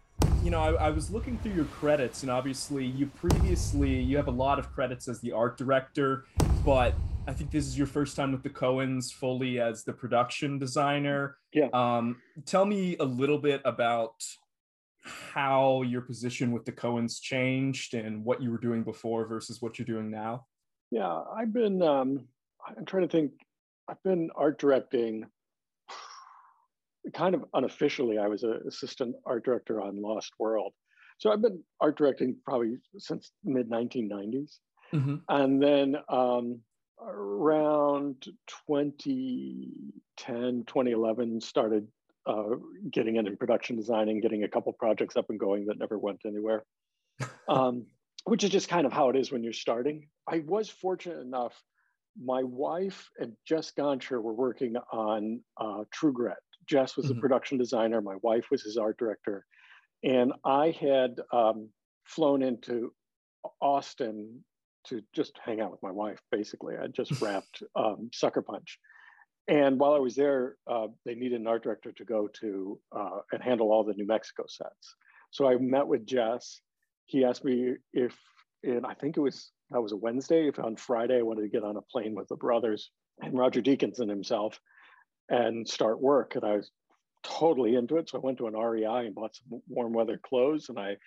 you 0.46 0.52
know, 0.52 0.62
I, 0.62 0.74
I 0.74 0.90
was 0.92 1.10
looking 1.10 1.40
through 1.40 1.54
your 1.54 1.66
credits, 1.66 2.22
and 2.22 2.32
obviously, 2.32 2.86
you 2.86 3.08
previously 3.08 4.00
you 4.00 4.16
have 4.16 4.28
a 4.28 4.32
lot 4.32 4.60
of 4.60 4.72
credits 4.72 5.08
as 5.08 5.20
the 5.20 5.32
art 5.32 5.58
director, 5.58 6.25
but 6.64 6.94
I 7.25 7.34
think 7.34 7.50
this 7.50 7.66
is 7.66 7.75
your 7.75 7.88
first 7.88 8.16
time 8.16 8.32
with 8.32 8.44
the 8.44 8.52
Coens 8.52 9.12
fully 9.12 9.60
as 9.60 9.84
the 9.84 9.92
production 9.92 10.60
designer. 10.60 11.38
Yeah. 11.52 11.70
Um, 11.74 12.22
tell 12.46 12.64
me 12.64 12.96
a 13.00 13.04
little 13.04 13.40
bit 13.40 13.60
about 13.66 14.24
how 15.34 15.81
your 15.81 16.01
position 16.01 16.51
with 16.51 16.64
the 16.64 16.72
Coens 16.72 17.20
changed 17.20 17.96
and 17.96 18.24
what 18.24 18.40
you 18.40 18.51
were 18.51 18.60
doing 18.60 18.84
before 18.84 19.25
versus 19.25 19.64
what 19.64 19.79
you're 19.79 19.88
doing 19.88 20.12
now. 20.12 20.46
Yeah, 20.92 21.24
I've 21.36 21.53
been. 21.53 21.81
Um, 21.81 22.27
I'm 22.68 22.86
trying 22.86 23.08
to 23.08 23.12
think. 23.12 23.31
I've 23.88 24.01
been 24.03 24.29
art 24.36 24.60
directing, 24.60 25.25
kind 27.13 27.35
of 27.35 27.46
unofficially. 27.53 28.18
I 28.18 28.27
was 28.27 28.44
an 28.44 28.61
assistant 28.68 29.15
art 29.25 29.46
director 29.46 29.81
on 29.81 30.01
Lost 30.01 30.31
World, 30.39 30.74
so 31.18 31.31
I've 31.31 31.41
been 31.41 31.63
art 31.79 31.98
directing 31.98 32.35
probably 32.46 32.77
since 32.98 33.31
mid 33.44 33.70
1990s, 33.70 34.59
Mm-hmm. 34.94 35.15
and 35.29 35.61
then 35.61 35.96
um, 36.09 36.61
around 37.01 38.24
2010, 38.68 40.63
2011, 40.68 41.41
started 41.41 41.87
uh, 42.27 42.44
getting 42.91 43.15
into 43.18 43.31
production 43.31 43.75
design 43.75 44.09
and 44.09 44.22
getting 44.22 44.44
a 44.44 44.48
couple 44.48 44.72
projects 44.74 45.18
up 45.18 45.29
and 45.29 45.39
going 45.39 45.65
that 45.65 45.79
never 45.79 45.98
went 45.98 46.22
anywhere. 46.25 46.63
Um, 47.48 47.85
which 48.25 48.44
is 48.44 48.50
just 48.50 48.68
kind 48.70 48.85
of 48.87 48.91
how 48.91 49.09
it 49.09 49.15
is 49.15 49.31
when 49.31 49.44
you're 49.44 49.53
starting. 49.53 50.09
I 50.27 50.39
was 50.46 50.68
fortunate 50.68 51.20
enough, 51.20 51.53
my 52.22 52.41
wife 52.44 53.09
and 53.20 53.33
Jess 53.46 53.72
Gonchor 53.77 54.22
were 54.22 54.33
working 54.33 54.75
on 54.91 55.41
uh, 55.57 55.83
True 55.91 56.11
Grit. 56.11 56.37
Jess 56.68 56.96
was 56.98 57.08
the 57.08 57.14
Mhm. 57.16 57.22
production 57.22 57.58
designer, 57.58 58.01
my 58.01 58.16
wife 58.18 58.50
was 58.51 58.64
his 58.64 58.78
art 58.78 58.98
director. 58.98 59.46
And 60.04 60.34
I 60.44 60.72
had 60.72 61.20
um, 61.32 61.70
flown 62.04 62.44
into 62.44 62.94
Austin 63.62 64.44
to 64.86 65.01
just 65.14 65.38
hang 65.44 65.62
out 65.62 65.72
with 65.72 65.82
my 65.82 65.92
wife, 65.92 66.22
basically. 66.32 66.75
I 66.78 66.88
just 66.88 67.12
wrapped 67.22 67.64
um, 67.75 68.10
Sucker 68.14 68.42
Punch. 68.42 68.80
And 69.48 69.80
while 69.80 69.94
I 69.94 70.00
was 70.00 70.16
there, 70.16 70.58
uh, 70.68 70.88
they 71.06 71.16
needed 71.16 71.40
an 71.40 71.48
art 71.48 71.64
director 71.64 71.92
to 71.92 72.06
go 72.06 72.28
to 72.42 72.80
uh, 72.92 73.20
and 73.32 73.44
handle 73.44 73.72
all 73.72 73.84
the 73.84 73.94
New 73.94 74.08
Mexico 74.08 74.46
sets. 74.48 74.96
So 75.32 75.48
I 75.48 75.58
met 75.58 75.88
with 75.88 76.06
Jess. 76.06 76.62
He 77.06 77.24
asked 77.24 77.44
me 77.46 77.75
if, 77.94 78.18
and 78.64 78.86
I 78.86 78.96
think 78.96 79.18
it 79.18 79.22
was 79.22 79.51
that 79.72 79.82
was 79.82 79.92
a 79.92 79.98
Wednesday. 79.98 80.48
If 80.48 80.60
on 80.60 80.75
Friday 80.75 81.20
I 81.20 81.24
wanted 81.24 81.42
to 81.42 81.50
get 81.50 81.64
on 81.64 81.78
a 81.78 81.82
plane 81.82 82.16
with 82.16 82.28
the 82.28 82.36
brothers 82.36 82.92
and 83.22 83.38
Roger 83.38 83.62
Deakins 83.62 84.00
and 84.00 84.10
himself 84.10 84.60
and 85.29 85.68
start 85.68 86.01
work, 86.01 86.35
and 86.35 86.44
I 86.44 86.57
was 86.57 86.72
totally 87.24 87.75
into 87.75 87.98
it. 87.98 88.09
So 88.09 88.18
I 88.18 88.22
went 88.22 88.38
to 88.38 88.48
an 88.48 88.55
REI 88.55 89.07
and 89.07 89.16
bought 89.16 89.35
some 89.35 89.61
warm 89.68 89.94
weather 89.94 90.20
clothes, 90.24 90.70
and 90.70 90.79
I 90.79 90.98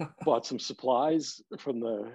bought 0.24 0.46
some 0.46 0.58
supplies 0.58 1.40
from 1.58 1.80
the 1.80 2.10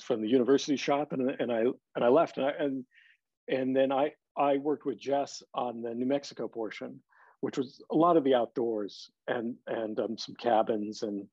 from 0.00 0.20
the 0.20 0.28
university 0.28 0.76
shop, 0.76 1.12
and 1.12 1.30
and 1.30 1.52
I 1.52 1.64
and 1.94 2.04
I 2.04 2.08
left, 2.08 2.38
and 2.38 2.46
I, 2.46 2.50
and 2.58 2.84
and 3.48 3.76
then 3.76 3.92
I 3.92 4.12
I 4.36 4.56
worked 4.58 4.86
with 4.86 4.98
Jess 4.98 5.42
on 5.54 5.82
the 5.82 5.94
New 5.94 6.06
Mexico 6.06 6.48
portion, 6.48 7.00
which 7.40 7.58
was 7.58 7.80
a 7.90 7.96
lot 7.96 8.16
of 8.16 8.24
the 8.24 8.34
outdoors 8.34 9.10
and 9.28 9.56
and 9.66 9.98
um, 10.00 10.18
some 10.18 10.34
cabins 10.36 11.02
and 11.02 11.26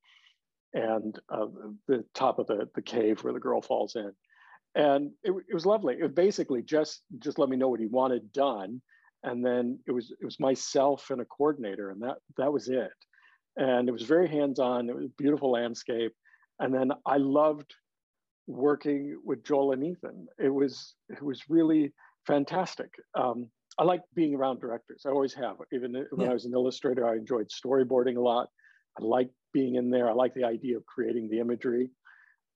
and 0.73 1.19
uh, 1.29 1.47
the 1.87 2.05
top 2.13 2.39
of 2.39 2.47
the 2.47 2.69
the 2.75 2.81
cave 2.81 3.23
where 3.23 3.33
the 3.33 3.39
girl 3.39 3.61
falls 3.61 3.95
in, 3.95 4.11
and 4.75 5.11
it, 5.23 5.33
it 5.47 5.53
was 5.53 5.65
lovely. 5.65 5.95
It 5.99 6.03
was 6.03 6.13
basically 6.13 6.61
just 6.61 7.03
just 7.19 7.39
let 7.39 7.49
me 7.49 7.57
know 7.57 7.69
what 7.69 7.79
he 7.79 7.87
wanted 7.87 8.31
done, 8.31 8.81
and 9.23 9.45
then 9.45 9.79
it 9.87 9.91
was 9.91 10.11
it 10.19 10.25
was 10.25 10.39
myself 10.39 11.09
and 11.11 11.21
a 11.21 11.25
coordinator, 11.25 11.91
and 11.91 12.01
that 12.01 12.17
that 12.37 12.51
was 12.51 12.67
it. 12.69 12.91
And 13.57 13.89
it 13.89 13.91
was 13.91 14.03
very 14.03 14.29
hands 14.29 14.59
on. 14.59 14.89
It 14.89 14.95
was 14.95 15.05
a 15.05 15.17
beautiful 15.17 15.51
landscape, 15.51 16.13
and 16.59 16.73
then 16.73 16.91
I 17.05 17.17
loved 17.17 17.73
working 18.47 19.19
with 19.23 19.43
Joel 19.43 19.73
and 19.73 19.83
Ethan. 19.83 20.27
It 20.39 20.49
was 20.49 20.95
it 21.09 21.21
was 21.21 21.41
really 21.49 21.93
fantastic. 22.25 22.93
Um, 23.15 23.49
I 23.77 23.83
like 23.83 24.01
being 24.15 24.35
around 24.35 24.59
directors. 24.59 25.03
I 25.05 25.09
always 25.09 25.33
have. 25.33 25.57
Even 25.71 25.93
when 25.93 26.07
Yeah. 26.25 26.31
I 26.31 26.33
was 26.33 26.45
an 26.45 26.53
illustrator, 26.53 27.07
I 27.07 27.15
enjoyed 27.15 27.49
storyboarding 27.49 28.17
a 28.17 28.21
lot. 28.21 28.49
I 28.99 29.03
like 29.03 29.29
being 29.53 29.75
in 29.75 29.89
there. 29.89 30.09
I 30.09 30.13
like 30.13 30.33
the 30.33 30.43
idea 30.43 30.77
of 30.77 30.85
creating 30.85 31.29
the 31.29 31.39
imagery. 31.39 31.89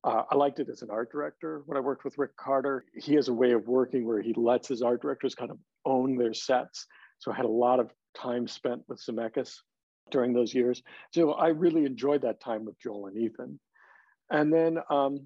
Uh, 0.05 0.23
I 0.29 0.35
liked 0.35 0.59
it 0.59 0.69
as 0.69 0.83
an 0.83 0.91
art 0.91 1.11
director 1.11 1.63
when 1.65 1.77
I 1.77 1.81
worked 1.81 2.05
with 2.05 2.19
Rick 2.19 2.37
Carter. 2.37 2.85
He 2.93 3.15
has 3.15 3.27
a 3.27 3.33
way 3.33 3.53
of 3.53 3.67
working 3.67 4.05
where 4.05 4.21
he 4.21 4.33
lets 4.37 4.67
his 4.67 4.83
art 4.83 5.01
directors 5.01 5.33
kind 5.33 5.49
of 5.49 5.57
own 5.83 6.15
their 6.15 6.33
sets. 6.33 6.85
So 7.17 7.31
I 7.31 7.35
had 7.35 7.45
a 7.45 7.49
lot 7.49 7.79
of 7.79 7.89
time 8.15 8.47
spent 8.47 8.83
with 8.87 9.03
Zemeckis 9.03 9.55
during 10.11 10.31
those 10.31 10.53
years. 10.53 10.83
So 11.11 11.31
I 11.31 11.47
really 11.47 11.85
enjoyed 11.85 12.21
that 12.21 12.39
time 12.39 12.65
with 12.65 12.79
Joel 12.79 13.07
and 13.07 13.17
Ethan. 13.17 13.59
And 14.29 14.53
then 14.53 14.77
um, 14.91 15.25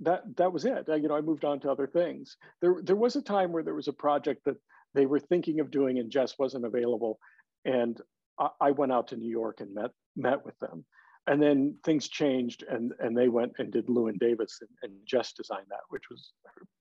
that 0.00 0.24
that 0.36 0.52
was 0.52 0.64
it. 0.64 0.88
I, 0.90 0.96
you 0.96 1.06
know, 1.06 1.16
I 1.16 1.20
moved 1.20 1.44
on 1.44 1.60
to 1.60 1.70
other 1.70 1.86
things. 1.86 2.36
There 2.60 2.80
there 2.82 2.96
was 2.96 3.14
a 3.14 3.22
time 3.22 3.52
where 3.52 3.62
there 3.62 3.74
was 3.74 3.88
a 3.88 3.92
project 3.92 4.44
that 4.46 4.56
they 4.94 5.06
were 5.06 5.20
thinking 5.20 5.60
of 5.60 5.70
doing 5.70 5.98
and 5.98 6.10
Jess 6.10 6.34
wasn't 6.38 6.64
available, 6.64 7.20
and 7.64 8.00
I, 8.38 8.48
I 8.60 8.70
went 8.72 8.92
out 8.92 9.08
to 9.08 9.16
New 9.16 9.30
York 9.30 9.60
and 9.60 9.72
met 9.74 9.90
met 10.16 10.44
with 10.44 10.58
them. 10.58 10.84
And 11.28 11.42
then 11.42 11.76
things 11.84 12.08
changed, 12.08 12.62
and 12.68 12.92
and 13.00 13.16
they 13.16 13.28
went 13.28 13.54
and 13.58 13.72
did 13.72 13.88
Llewyn 13.88 14.16
Davis, 14.18 14.60
and, 14.60 14.70
and 14.82 14.92
Jess 15.04 15.32
designed 15.32 15.66
that, 15.70 15.80
which 15.88 16.04
was 16.08 16.32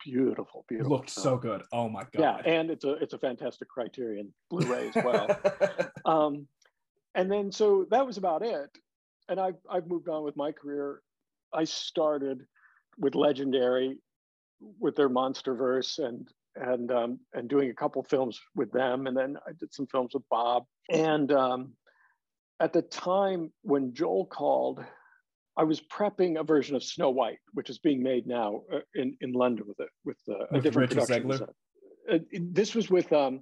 beautiful, 0.04 0.62
It 0.62 0.68
beautiful. 0.68 0.92
looked 0.98 1.10
so 1.10 1.36
good. 1.36 1.64
Oh 1.72 1.90
my 1.90 2.04
god. 2.04 2.20
Yeah, 2.20 2.38
and 2.46 2.70
it's 2.70 2.86
a 2.86 2.94
it's 2.94 3.14
a 3.14 3.18
fantastic 3.18 3.68
Criterion 3.70 4.32
Blu-ray 4.52 4.92
as 4.94 5.04
well. 5.04 5.40
um, 6.06 6.48
and 7.16 7.32
then 7.32 7.52
so 7.52 7.88
that 7.90 8.06
was 8.06 8.18
about 8.18 8.44
it. 8.44 8.70
And 9.30 9.40
I've 9.40 9.58
I've 9.68 9.88
moved 9.88 10.10
on 10.10 10.24
with 10.24 10.36
my 10.38 10.52
career. 10.52 11.02
I 11.52 11.64
started 11.64 12.46
with 13.00 13.16
Legendary, 13.16 13.98
with 14.80 14.96
their 14.96 15.10
MonsterVerse, 15.10 15.98
and 16.06 16.28
and 16.56 16.92
um, 16.92 17.20
and 17.34 17.50
doing 17.50 17.72
a 17.72 17.74
couple 17.74 18.04
films 18.04 18.40
with 18.56 18.72
them, 18.72 19.08
and 19.08 19.18
then 19.18 19.38
I 19.48 19.54
did 19.60 19.74
some 19.74 19.88
films 19.88 20.12
with 20.14 20.24
Bob. 20.30 20.66
And 20.92 21.32
um, 21.32 21.74
at 22.60 22.74
the 22.74 22.82
time 22.82 23.52
when 23.62 23.94
Joel 23.94 24.26
called, 24.26 24.84
I 25.58 25.63
was 25.63 25.82
prepping 25.82 26.39
a 26.39 26.44
version 26.44 26.76
of 26.76 26.84
Snow 26.84 27.10
White, 27.10 27.39
which 27.54 27.70
is 27.70 27.78
being 27.80 28.04
made 28.04 28.28
now 28.28 28.63
uh, 28.74 28.80
in 28.94 29.18
in 29.22 29.32
London 29.32 29.65
with 29.68 29.80
it 29.80 29.89
with, 30.04 30.18
uh, 30.30 30.46
a 30.52 30.62
different 30.62 30.94
Richard 30.94 31.08
production. 31.08 31.48
Uh, 32.12 32.18
this 32.32 32.76
was 32.76 32.89
with 32.89 33.12
um, 33.13 33.41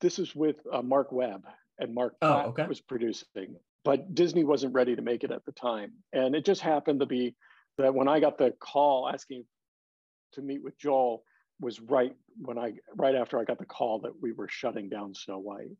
this 0.00 0.18
was 0.18 0.34
with 0.34 0.56
uh, 0.72 0.82
Marc 0.82 1.12
Webb, 1.12 1.44
and 1.78 1.94
Marc 1.94 2.14
Oh, 2.22 2.26
Platt 2.32 2.46
okay. 2.46 2.66
was 2.66 2.80
producing, 2.80 3.56
but 3.84 4.14
Disney 4.14 4.44
wasn't 4.44 4.74
ready 4.74 4.96
to 4.96 5.02
make 5.02 5.22
it 5.22 5.30
at 5.30 5.44
the 5.44 5.52
time, 5.52 5.92
and 6.12 6.34
it 6.34 6.44
just 6.44 6.60
happened 6.60 7.00
to 7.00 7.06
be 7.06 7.34
that 7.76 7.94
when 7.94 8.08
I 8.08 8.20
got 8.20 8.38
the 8.38 8.52
call 8.58 9.08
asking 9.08 9.44
to 10.32 10.42
meet 10.42 10.62
with 10.62 10.78
Joel 10.78 11.24
was 11.60 11.80
right 11.80 12.14
when 12.40 12.58
I 12.58 12.74
right 12.96 13.14
after 13.14 13.38
I 13.38 13.44
got 13.44 13.58
the 13.58 13.66
call 13.66 14.00
that 14.00 14.12
we 14.20 14.32
were 14.32 14.48
shutting 14.48 14.88
down 14.88 15.14
Snow 15.14 15.38
White. 15.38 15.76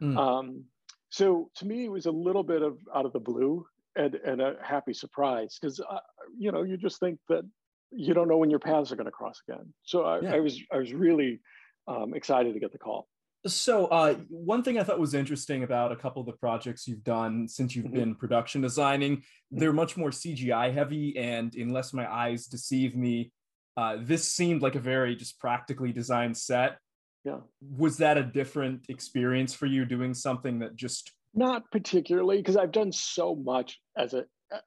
Hmm. 0.00 0.18
Um, 0.18 0.64
so 1.12 1.50
to 1.56 1.66
me, 1.66 1.84
it 1.84 1.90
was 1.90 2.06
a 2.06 2.10
little 2.10 2.42
bit 2.42 2.62
of 2.62 2.78
out 2.94 3.04
of 3.04 3.12
the 3.12 3.20
blue 3.20 3.66
and, 3.96 4.14
and 4.14 4.40
a 4.40 4.56
happy 4.62 4.94
surprise 4.94 5.58
because 5.60 5.78
uh, 5.78 5.98
you 6.36 6.50
know 6.50 6.62
you 6.62 6.78
just 6.78 6.98
think 7.00 7.18
that 7.28 7.42
you 7.90 8.14
don't 8.14 8.28
know 8.28 8.38
when 8.38 8.48
your 8.48 8.58
paths 8.58 8.90
are 8.90 8.96
going 8.96 9.04
to 9.04 9.12
cross 9.12 9.38
again. 9.46 9.74
So 9.84 10.04
I, 10.04 10.20
Yeah. 10.20 10.34
I 10.36 10.40
was 10.40 10.58
I 10.72 10.78
was 10.78 10.94
really 10.94 11.40
um, 11.86 12.14
excited 12.14 12.54
to 12.54 12.60
get 12.60 12.72
the 12.72 12.78
call. 12.78 13.08
So, 13.44 13.86
uh, 13.86 14.14
one 14.30 14.62
thing 14.62 14.78
I 14.78 14.84
thought 14.84 15.00
was 15.00 15.14
interesting 15.14 15.64
about 15.64 15.92
a 15.92 15.96
couple 15.96 16.20
of 16.20 16.26
the 16.26 16.32
projects 16.32 16.86
you've 16.88 17.04
done 17.04 17.46
since 17.46 17.76
you've 17.76 17.86
Mhm. 17.86 17.94
been 17.94 18.14
production 18.14 18.62
designing, 18.62 19.24
they're 19.50 19.72
much 19.72 19.96
more 19.96 20.10
CGI 20.12 20.72
heavy. 20.72 21.18
And 21.18 21.54
unless 21.56 21.92
my 21.92 22.10
eyes 22.10 22.46
deceive 22.46 22.96
me, 22.96 23.32
uh, 23.76 23.98
this 24.00 24.32
seemed 24.32 24.62
like 24.62 24.76
a 24.76 24.80
very 24.80 25.14
just 25.16 25.38
practically 25.40 25.92
designed 25.92 26.38
set. 26.38 26.78
Yeah. 27.24 27.38
Was 27.76 27.96
that 27.98 28.18
a 28.18 28.22
different 28.22 28.86
experience 28.88 29.54
for 29.54 29.66
you 29.66 29.84
doing 29.84 30.12
something 30.14 30.58
that 30.58 30.74
just, 30.76 31.12
Not 31.34 31.70
particularly 31.70 32.38
because 32.38 32.56
I've 32.56 32.72
done 32.72 32.92
so 32.92 33.34
much 33.34 33.78
as 33.96 34.14
a 34.14 34.24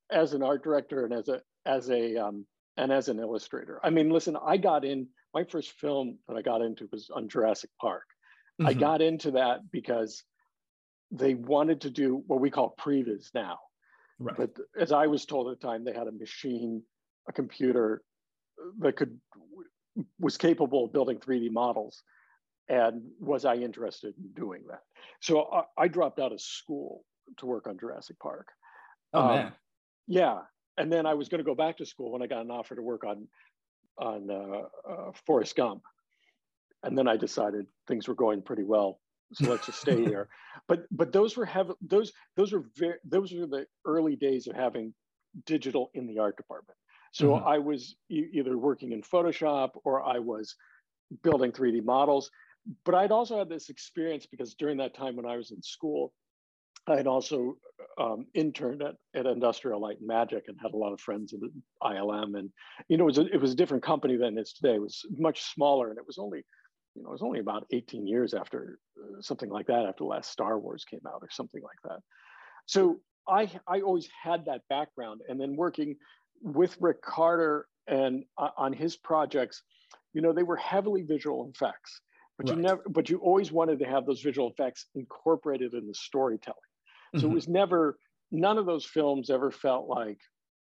as 0.10 0.34
an 0.34 0.42
art 0.42 0.64
director 0.64 1.06
and 1.06 1.14
as 1.14 1.28
a 1.28 1.42
as 1.66 1.90
a 1.90 2.16
um, 2.18 2.46
and 2.78 2.92
as 2.92 3.10
an 3.10 3.20
illustrator. 3.20 3.80
I 3.84 3.90
mean, 3.90 4.10
listen, 4.10 4.38
I 4.44 4.58
got 4.58 4.86
in 4.86 5.08
my 5.34 5.44
first 5.44 5.72
film 5.74 6.18
that 6.28 6.38
I 6.38 6.42
got 6.42 6.62
into 6.62 6.88
was 6.92 7.10
on 7.14 7.28
Jurassic 7.28 7.70
Park. 7.80 8.04
I 8.64 8.74
Mhm. 8.74 8.80
got 8.80 9.02
into 9.02 9.32
that 9.32 9.70
because 9.70 10.24
they 11.12 11.36
wanted 11.36 11.82
to 11.82 11.90
do 11.90 12.24
what 12.28 12.40
we 12.40 12.50
call 12.50 12.74
previs 12.80 13.34
now. 13.34 13.60
right? 14.18 14.38
But 14.38 14.52
as 14.80 14.94
I 14.94 15.08
was 15.08 15.26
told 15.26 15.52
at 15.52 15.60
the 15.60 15.68
time, 15.68 15.84
they 15.84 15.92
had 15.94 16.08
a 16.08 16.12
machine, 16.14 16.82
a 17.28 17.34
computer 17.34 18.02
that 18.80 18.96
could 18.96 19.20
was 20.20 20.38
capable 20.38 20.86
of 20.86 20.94
building 20.94 21.20
3D 21.20 21.50
models. 21.52 22.02
And 22.68 23.12
was 23.20 23.46
I 23.46 23.56
interested 23.56 24.16
in 24.18 24.32
doing 24.34 24.64
that? 24.70 24.82
So 25.22 25.44
I, 25.52 25.84
I 25.84 25.88
dropped 25.88 26.20
out 26.20 26.32
of 26.32 26.42
school 26.42 27.04
to 27.38 27.46
work 27.46 27.68
on 27.68 27.78
Jurassic 27.78 28.20
Park. 28.20 28.48
oh, 29.14 29.20
um, 29.22 29.28
man. 29.28 29.54
Yeah, 30.08 30.42
and 30.78 30.92
then 30.92 31.06
I 31.06 31.14
was 31.14 31.30
going 31.30 31.40
to 31.40 31.46
go 31.46 31.56
back 31.56 31.78
to 31.78 31.86
school 31.86 32.12
when 32.12 32.22
I 32.22 32.28
got 32.28 32.42
an 32.44 32.52
offer 32.52 32.76
to 32.76 32.82
work 32.82 33.04
on 33.04 33.28
on 33.98 34.30
uh, 34.30 34.92
uh, 34.92 35.12
Forrest 35.26 35.56
Gump, 35.56 35.84
and 36.84 36.98
then 36.98 37.08
I 37.08 37.18
decided 37.18 37.68
things 37.88 38.08
were 38.08 38.16
going 38.16 38.42
pretty 38.42 38.64
well, 38.64 39.00
so 39.34 39.50
let's 39.50 39.66
just 39.68 39.80
stay 39.80 39.98
here. 40.04 40.28
But 40.68 40.86
but 40.92 41.12
those 41.14 41.38
were 41.38 41.46
have 41.46 41.72
those 41.82 42.14
those 42.36 42.52
were 42.52 42.66
very 42.76 42.96
those 43.06 43.34
were 43.34 43.48
the 43.48 43.68
early 43.86 44.16
days 44.16 44.48
of 44.48 44.56
having 44.56 44.94
digital 45.46 45.92
in 45.94 46.08
the 46.08 46.20
art 46.20 46.38
department. 46.38 46.78
So 47.12 47.36
Mhm. 47.36 47.46
I 47.46 47.60
was 47.60 47.96
e- 48.10 48.30
either 48.34 48.58
working 48.58 48.92
in 48.92 49.02
Photoshop 49.02 49.72
or 49.84 50.04
I 50.04 50.20
was 50.20 50.56
building 51.24 51.52
3D 51.52 51.84
models. 51.84 52.30
But 52.84 52.96
I'd 52.96 53.12
also 53.12 53.38
had 53.38 53.50
this 53.50 53.70
experience 53.70 54.26
because 54.26 54.56
during 54.56 54.78
that 54.78 54.96
time 54.96 55.16
when 55.16 55.26
I 55.26 55.38
was 55.38 55.52
in 55.52 55.62
school, 55.62 56.14
I 56.88 56.96
had 56.96 57.08
also 57.08 57.58
um, 58.00 58.28
interned 58.34 58.82
at, 58.82 58.96
at 59.16 59.26
Industrial 59.26 59.80
Light 59.80 60.00
and 60.00 60.08
Magic 60.08 60.46
and 60.48 60.58
had 60.62 60.74
a 60.74 60.78
lot 60.78 60.94
of 60.94 61.00
friends 61.00 61.34
at 61.34 61.40
ILM. 61.84 62.38
And, 62.38 62.50
you 62.88 62.98
know, 62.98 63.06
it 63.06 63.08
was, 63.08 63.18
a, 63.18 63.34
it 63.34 63.42
was 63.42 63.52
a 63.52 63.56
different 63.56 63.84
company 63.84 64.18
than 64.18 64.38
it 64.38 64.42
is 64.42 64.54
today. 64.54 64.76
It 64.76 64.82
was 64.82 65.06
much 65.18 65.44
smaller 65.54 65.90
and 65.90 65.98
it 65.98 66.06
was 66.06 66.18
only, 66.18 66.44
you 66.96 67.04
know, 67.04 67.10
it 67.10 67.14
was 67.14 67.22
only 67.22 67.40
about 67.40 67.66
18 67.72 68.08
years 68.08 68.34
after 68.34 68.80
uh, 69.00 69.22
something 69.22 69.50
like 69.50 69.68
that, 69.68 69.86
after 69.86 70.04
the 70.04 70.06
last 70.06 70.32
Star 70.32 70.60
Wars 70.60 70.86
came 70.86 71.02
out 71.08 71.20
or 71.22 71.30
something 71.32 71.62
like 71.62 71.78
that. 71.84 72.00
So 72.68 73.00
I, 73.28 73.50
I 73.68 73.82
always 73.82 74.08
had 74.22 74.46
that 74.46 74.62
background. 74.70 75.22
And 75.28 75.40
then 75.40 75.56
working 75.56 75.96
with 76.42 76.78
Rick 76.80 77.02
Carter 77.02 77.68
and 77.88 78.26
uh, 78.38 78.50
on 78.58 78.74
his 78.74 78.96
projects, 78.96 79.64
you 80.14 80.22
know, 80.22 80.34
they 80.34 80.44
were 80.44 80.58
heavily 80.58 81.02
visual 81.02 81.52
effects. 81.54 82.02
But 82.38 82.50
you 82.50 82.58
never, 82.58 82.84
but 82.90 83.10
you 83.10 83.18
always 83.20 83.52
wanted 83.52 83.80
to 83.80 83.86
have 83.86 84.06
those 84.06 84.22
visual 84.22 84.50
effects 84.52 84.88
incorporated 84.96 85.74
in 85.74 85.88
the 85.88 85.94
storytelling. 85.94 86.60
So 87.16 87.28
Mhm. 87.28 87.32
it 87.32 87.34
was 87.34 87.48
never, 87.48 87.98
none 88.32 88.58
of 88.58 88.66
those 88.66 88.86
films 88.86 89.30
ever 89.30 89.52
felt 89.52 89.88
like 89.88 90.20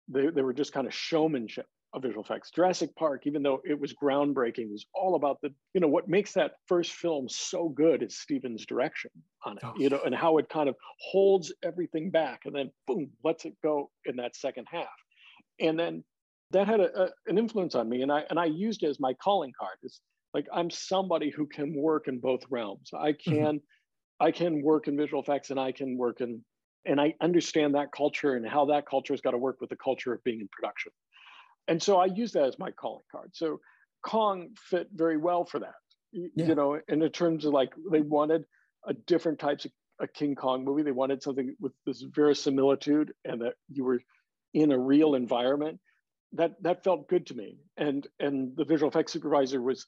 they, 0.07 0.27
they 0.29 0.41
were 0.41 0.53
just 0.53 0.73
kind 0.73 0.85
of 0.87 0.93
showmanship 0.93 1.67
of 1.93 2.03
visual 2.03 2.23
effects. 2.23 2.51
Jurassic 2.51 2.95
Park, 2.95 3.25
even 3.25 3.43
though 3.43 3.61
it 3.63 3.79
was 3.79 3.93
groundbreaking, 3.93 4.69
was 4.71 4.85
all 4.93 5.15
about 5.15 5.39
the, 5.41 5.53
you 5.73 5.81
know, 5.81 5.87
what 5.87 6.07
makes 6.09 6.33
that 6.33 6.53
first 6.67 6.93
film 6.93 7.27
so 7.29 7.69
good 7.69 8.03
is 8.03 8.19
Steven's 8.19 8.65
direction 8.65 9.11
on 9.45 9.57
it, 9.57 9.63
Oh, 9.63 9.73
you 9.73 9.89
know, 9.89 10.01
and 10.05 10.15
how 10.15 10.37
it 10.37 10.49
kind 10.49 10.69
of 10.69 10.75
holds 11.11 11.53
everything 11.63 12.11
back 12.11 12.41
and 12.45 12.55
then 12.55 12.71
boom, 12.87 13.11
lets 13.23 13.45
it 13.45 13.55
go 13.63 13.91
in 14.05 14.17
that 14.17 14.35
second 14.35 14.67
half. 14.69 14.89
And 15.59 15.79
then 15.79 16.03
that 16.51 16.67
had 16.67 16.79
a, 16.79 17.05
a, 17.05 17.09
an 17.27 17.37
influence 17.37 17.75
on 17.75 17.89
me. 17.89 18.01
And 18.01 18.11
I, 18.11 18.21
and 18.29 18.39
I 18.39 18.45
used 18.45 18.83
it 18.83 18.87
as 18.89 18.99
my 18.99 19.13
calling 19.13 19.53
card. 19.57 19.77
It's 19.83 20.01
like, 20.33 20.47
I'm 20.53 20.69
somebody 20.69 21.29
who 21.29 21.45
can 21.45 21.73
work 21.75 22.07
in 22.07 22.19
both 22.19 22.41
realms. 22.49 22.89
I 22.93 23.11
mm-hmm. 23.11 23.35
can, 23.35 23.61
I 24.19 24.31
can 24.31 24.61
work 24.61 24.87
in 24.87 24.97
visual 24.97 25.21
effects 25.21 25.49
and 25.49 25.59
I 25.59 25.71
can 25.71 25.97
work 25.97 26.21
in, 26.21 26.43
and 26.85 26.99
I 26.99 27.15
understand 27.21 27.75
that 27.75 27.91
culture 27.91 28.35
and 28.35 28.47
how 28.47 28.65
that 28.65 28.87
culture 28.87 29.13
has 29.13 29.21
got 29.21 29.31
to 29.31 29.37
work 29.37 29.61
with 29.61 29.69
the 29.69 29.77
culture 29.77 30.13
of 30.13 30.23
being 30.23 30.41
in 30.41 30.49
production. 30.51 30.91
And 31.67 31.81
so 31.81 31.99
I 31.99 32.05
use 32.05 32.31
that 32.33 32.45
as 32.45 32.57
my 32.57 32.71
calling 32.71 33.03
card. 33.11 33.31
So 33.33 33.59
Kong 34.03 34.49
fit 34.57 34.87
very 34.93 35.17
well 35.17 35.45
for 35.45 35.59
that, 35.59 35.75
Yeah. 36.11 36.47
you 36.47 36.55
know, 36.55 36.79
and 36.87 37.03
in 37.03 37.11
terms 37.11 37.45
of 37.45 37.53
like 37.53 37.73
they 37.91 38.01
wanted 38.01 38.45
a 38.87 38.93
different 38.93 39.37
types 39.37 39.65
of 39.65 39.71
a 40.01 40.07
King 40.07 40.35
Kong 40.35 40.65
movie. 40.65 40.83
They 40.83 40.91
wanted 40.91 41.23
something 41.23 41.55
with 41.59 41.73
this 41.85 42.01
verisimilitude 42.01 43.13
and 43.23 43.41
that 43.41 43.53
you 43.69 43.85
were 43.85 44.01
in 44.53 44.71
a 44.71 44.79
real 44.79 45.15
environment. 45.15 45.79
That 46.33 46.61
that 46.63 46.83
felt 46.83 47.07
good 47.07 47.27
to 47.27 47.35
me. 47.35 47.59
And 47.77 48.07
and 48.19 48.55
the 48.57 48.65
visual 48.65 48.89
effects 48.89 49.13
supervisor 49.13 49.61
was 49.61 49.85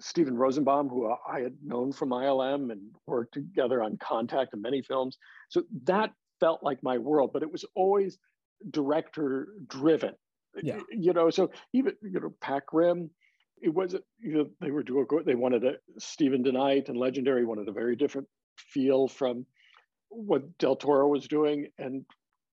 Stephen 0.00 0.36
Rosenbaum, 0.36 0.88
who 0.88 1.12
I 1.28 1.40
had 1.40 1.54
known 1.62 1.92
from 1.92 2.10
ILM 2.10 2.72
and 2.72 2.80
worked 3.06 3.34
together 3.34 3.82
on 3.82 3.98
Contact 3.98 4.52
and 4.52 4.62
many 4.62 4.82
films. 4.82 5.18
So 5.48 5.62
that 5.84 6.12
felt 6.40 6.62
like 6.62 6.82
my 6.82 6.98
world, 6.98 7.30
but 7.32 7.42
it 7.42 7.52
was 7.52 7.64
always 7.74 8.18
director 8.70 9.48
driven. 9.68 10.14
Yeah. 10.62 10.80
You 10.90 11.12
know, 11.12 11.30
so 11.30 11.50
even 11.72 11.94
you 12.02 12.20
know, 12.20 12.34
Pac 12.40 12.64
Rim, 12.72 13.10
it 13.60 13.72
wasn't, 13.72 14.04
you 14.18 14.34
know, 14.34 14.50
they 14.60 14.70
were 14.70 14.82
doing 14.82 15.06
they 15.24 15.34
wanted 15.34 15.64
a 15.64 15.74
Steven 15.98 16.42
DeKnight 16.42 16.88
and 16.88 16.96
Legendary 16.96 17.44
wanted 17.44 17.68
a 17.68 17.72
very 17.72 17.96
different 17.96 18.28
feel 18.56 19.08
from 19.08 19.46
what 20.08 20.58
Del 20.58 20.76
Toro 20.76 21.08
was 21.08 21.26
doing. 21.26 21.68
And 21.78 22.04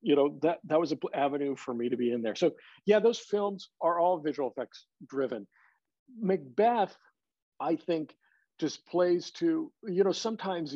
you 0.01 0.15
know, 0.15 0.39
that 0.43 0.59
that 0.65 0.79
was 0.79 0.93
an 0.93 0.99
avenue 1.15 1.57
for 1.57 1.75
me 1.75 1.89
to 1.89 1.97
be 1.97 2.13
in 2.13 2.23
there. 2.23 2.37
So 2.37 2.53
yeah, 2.87 3.01
those 3.01 3.19
films 3.19 3.71
are 3.81 3.99
all 3.99 4.21
visual 4.21 4.51
effects 4.51 4.87
driven. 5.09 5.47
Macbeth, 6.21 6.97
I 7.61 7.77
think, 7.77 8.15
just 8.59 8.85
plays 8.87 9.31
to 9.31 9.71
you 9.87 10.05
know 10.05 10.13
sometimes 10.13 10.75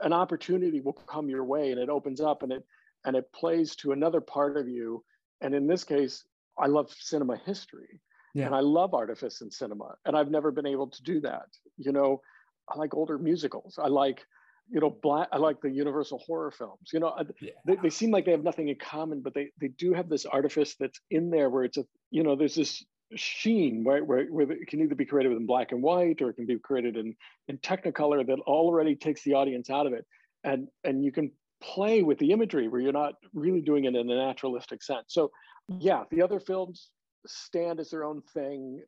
an 0.00 0.12
opportunity 0.12 0.80
will 0.80 0.92
come 0.94 1.28
your 1.28 1.44
way 1.44 1.70
and 1.72 1.80
it 1.80 1.88
opens 1.90 2.20
up 2.20 2.42
and 2.42 2.52
it 2.52 2.64
and 3.04 3.16
it 3.16 3.30
plays 3.32 3.74
to 3.76 3.92
another 3.92 4.20
part 4.20 4.56
of 4.56 4.68
you. 4.68 5.04
And 5.40 5.54
in 5.54 5.66
this 5.66 5.82
case, 5.84 6.24
I 6.56 6.66
love 6.66 6.90
cinema 6.92 7.36
history 7.36 8.00
Yeah. 8.34 8.46
and 8.46 8.54
I 8.54 8.60
love 8.60 8.94
artifice 8.94 9.40
in 9.42 9.50
cinema, 9.50 9.96
and 10.06 10.16
I've 10.16 10.30
never 10.30 10.50
been 10.52 10.66
able 10.66 10.88
to 10.88 11.02
do 11.02 11.20
that. 11.20 11.46
You 11.76 11.92
know, 11.92 12.20
I 12.68 12.78
like 12.78 12.94
older 12.94 13.18
musicals. 13.18 13.78
I 13.78 13.88
like 13.88 14.24
you 14.70 14.80
know 14.80 14.90
black. 15.02 15.28
I 15.32 15.38
like 15.38 15.60
the 15.60 15.70
Universal 15.70 16.18
horror 16.26 16.50
films. 16.52 16.90
You 16.92 17.00
know, 17.00 17.12
Yeah. 17.40 17.50
they, 17.66 17.76
they 17.76 17.90
seem 17.90 18.10
like 18.12 18.24
they 18.24 18.30
have 18.30 18.44
nothing 18.44 18.68
in 18.68 18.76
common, 18.76 19.20
but 19.20 19.34
they 19.34 19.50
they 19.60 19.68
do 19.68 19.92
have 19.92 20.08
this 20.08 20.24
artifice 20.24 20.76
that's 20.80 21.00
in 21.10 21.30
there 21.30 21.50
where 21.50 21.64
it's 21.64 21.76
a 21.78 21.84
you 22.10 22.22
know 22.22 22.36
there's 22.36 22.54
this 22.54 22.84
sheen 23.16 23.84
right 23.84 24.04
where, 24.06 24.26
where 24.26 24.50
it 24.50 24.68
can 24.68 24.80
either 24.80 24.94
be 24.94 25.04
created 25.04 25.32
in 25.32 25.46
black 25.46 25.72
and 25.72 25.82
white 25.82 26.20
or 26.22 26.30
it 26.30 26.34
can 26.34 26.46
be 26.46 26.58
created 26.58 26.96
in 26.96 27.14
in 27.48 27.58
technicolor 27.58 28.26
that 28.26 28.38
already 28.40 28.96
takes 28.96 29.22
the 29.24 29.34
audience 29.34 29.70
out 29.70 29.86
of 29.86 29.92
it. 29.92 30.06
And 30.44 30.68
and 30.84 31.04
you 31.04 31.12
can 31.12 31.32
play 31.60 32.02
with 32.02 32.18
the 32.18 32.32
imagery 32.32 32.68
where 32.68 32.80
you're 32.80 32.92
not 32.92 33.14
really 33.34 33.60
doing 33.60 33.84
it 33.84 33.94
in 33.94 34.10
a 34.10 34.16
naturalistic 34.16 34.82
sense. 34.82 35.06
So 35.08 35.30
yeah 35.68 36.04
the 36.10 36.22
other 36.22 36.40
films 36.40 36.90
stand 37.26 37.80
as 37.80 37.90
their 37.90 38.04
own 38.04 38.22
thing. 38.34 38.82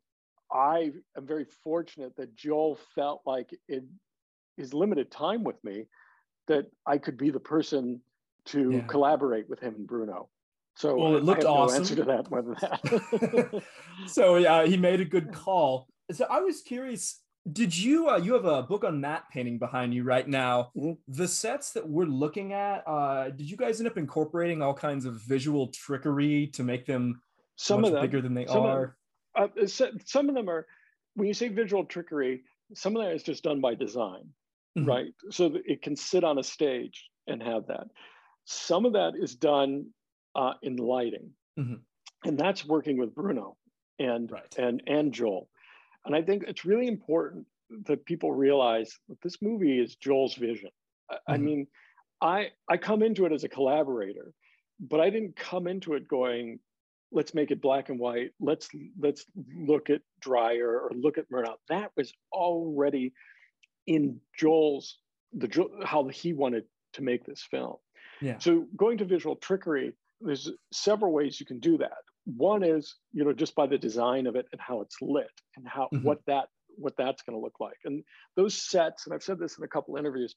I 0.53 0.93
am 1.17 1.27
very 1.27 1.45
fortunate 1.63 2.15
that 2.17 2.35
joel 2.37 2.79
felt 2.95 3.23
like 3.27 3.51
in 3.69 3.89
his 4.57 4.73
limited 4.75 5.11
time 5.11 5.45
with 5.45 5.63
me 5.65 5.87
that 6.47 6.67
i 6.87 6.99
could 6.99 7.17
be 7.17 7.31
the 7.31 7.41
person 7.41 8.01
to 8.47 8.73
Yeah. 8.73 8.87
collaborate 8.89 9.49
with 9.49 9.61
him 9.61 9.75
and 9.75 9.87
bruno 9.87 10.29
So 10.77 10.97
well, 10.97 11.17
it 11.17 11.23
looked 11.25 11.45
I 11.45 11.49
have 11.49 11.57
awesome. 11.57 11.75
No 11.75 11.81
answer 11.81 11.97
to 11.97 12.05
that, 12.05 12.31
whether 12.31 12.55
that. 12.61 13.63
so 14.07 14.37
yeah, 14.37 14.65
he 14.67 14.77
made 14.77 15.01
a 15.01 15.05
good 15.05 15.33
call. 15.33 15.89
So 16.13 16.27
I 16.29 16.41
was 16.41 16.63
curious. 16.63 17.21
Did 17.51 17.77
you 17.77 18.09
uh, 18.09 18.17
you 18.17 18.33
have 18.35 18.47
a 18.47 18.63
book 18.63 18.85
on 18.85 19.01
matte 19.01 19.25
painting 19.31 19.59
behind 19.59 19.95
you 19.95 20.03
right 20.03 20.27
now? 20.27 20.71
Mm-hmm. 20.77 20.93
The 21.09 21.29
sets 21.29 21.73
that 21.73 21.87
we're 21.87 22.07
looking 22.07 22.55
at, 22.55 22.83
uh, 22.87 23.31
did 23.31 23.49
you 23.51 23.57
guys 23.57 23.81
end 23.81 23.89
up 23.89 23.99
incorporating 23.99 24.63
all 24.63 24.75
kinds 24.75 25.05
of 25.05 25.15
visual 25.17 25.69
trickery 25.69 26.49
to 26.55 26.63
make 26.63 26.87
them 26.87 27.21
some 27.57 27.83
much 27.83 27.89
of 27.89 27.95
them 27.95 28.03
bigger 28.03 28.21
than 28.23 28.35
they 28.35 28.47
some 28.47 28.63
are? 28.63 28.97
Of, 29.37 29.51
uh, 29.63 29.67
so- 29.67 29.91
some 30.07 30.29
of 30.29 30.35
them 30.35 30.49
are. 30.49 30.67
When 31.17 31.29
you 31.29 31.35
say 31.35 31.49
visual 31.49 31.85
trickery, 31.85 32.43
some 32.75 32.97
of 32.97 33.03
that 33.05 33.13
is 33.13 33.23
just 33.23 33.45
done 33.45 33.61
by 33.61 33.75
design, 33.77 34.31
Mhm. 34.77 34.89
right? 34.89 35.15
So 35.31 35.51
that 35.51 35.63
it 35.67 35.83
can 35.83 35.95
sit 35.95 36.25
on 36.25 36.39
a 36.39 36.43
stage 36.43 37.09
and 37.29 37.41
have 37.43 37.67
that. 37.69 37.87
Some 38.47 38.85
of 38.87 38.95
that 38.95 39.13
is 39.17 39.37
done 39.37 39.87
uh, 40.35 40.55
in 40.63 40.77
lighting, 40.77 41.33
Mhm. 41.59 41.81
and 42.25 42.39
that's 42.39 42.65
working 42.65 42.97
with 42.99 43.15
Bruno 43.15 43.57
and 43.99 44.33
and 44.57 44.83
and 44.87 45.13
Joel. 45.13 45.49
And 46.05 46.15
I 46.15 46.23
think 46.23 46.45
it's 46.45 46.65
really 46.65 46.87
important 46.87 47.47
that 47.87 48.05
people 48.05 48.33
realize 48.33 48.99
that 49.09 49.21
this 49.23 49.41
movie 49.41 49.79
is 49.81 49.97
Joel's 49.97 50.35
vision. 50.35 50.71
I, 51.11 51.19
I 51.29 51.37
Mhm. 51.37 51.43
mean, 51.43 51.67
I 52.21 52.53
I 52.69 52.77
come 52.77 53.03
into 53.03 53.25
it 53.27 53.33
as 53.33 53.45
a 53.45 53.49
collaborator, 53.49 54.33
but 54.81 55.01
I 55.01 55.11
didn't 55.11 55.37
come 55.37 55.67
into 55.67 55.95
it 55.95 56.09
going, 56.09 56.61
let's 57.13 57.33
make 57.35 57.51
it 57.51 57.61
black 57.61 57.89
and 57.91 57.99
white. 57.99 58.33
Let's 58.41 58.69
let's 58.99 59.25
look 59.55 59.91
at 59.91 60.03
Dreyer 60.21 60.81
or 60.81 60.91
look 60.93 61.19
at 61.19 61.29
Murnau. 61.31 61.57
That 61.69 61.93
was 61.97 62.13
already 62.33 63.13
in 63.87 64.21
Joel's 64.37 64.99
the 65.33 65.49
how 65.85 66.07
he 66.09 66.33
wanted 66.33 66.65
to 66.95 67.03
make 67.03 67.25
this 67.25 67.43
film. 67.43 67.77
Yeah. 68.21 68.39
So 68.39 68.67
going 68.77 68.99
to 68.99 69.05
visual 69.05 69.37
trickery, 69.37 69.93
there's 70.21 70.51
several 70.73 71.13
ways 71.13 71.41
you 71.41 71.47
can 71.47 71.61
do 71.61 71.79
that. 71.79 71.99
One 72.25 72.63
is, 72.63 72.97
you 73.13 73.25
know, 73.25 73.33
just 73.33 73.55
by 73.55 73.67
the 73.67 73.79
design 73.79 74.27
of 74.27 74.37
it 74.37 74.47
and 74.53 74.61
how 74.61 74.81
it's 74.81 74.97
lit 75.03 75.31
and 75.57 75.67
how 75.69 75.91
Mhm. 75.93 76.03
what 76.03 76.21
that 76.27 76.49
what 76.77 76.97
that's 76.97 77.23
going 77.23 77.37
to 77.39 77.43
look 77.43 77.61
like. 77.61 77.79
And 77.85 78.03
those 78.37 78.55
sets, 78.61 79.07
and 79.07 79.15
I've 79.15 79.23
said 79.23 79.39
this 79.39 79.57
in 79.59 79.65
a 79.65 79.69
couple 79.69 79.97
interviews, 79.97 80.35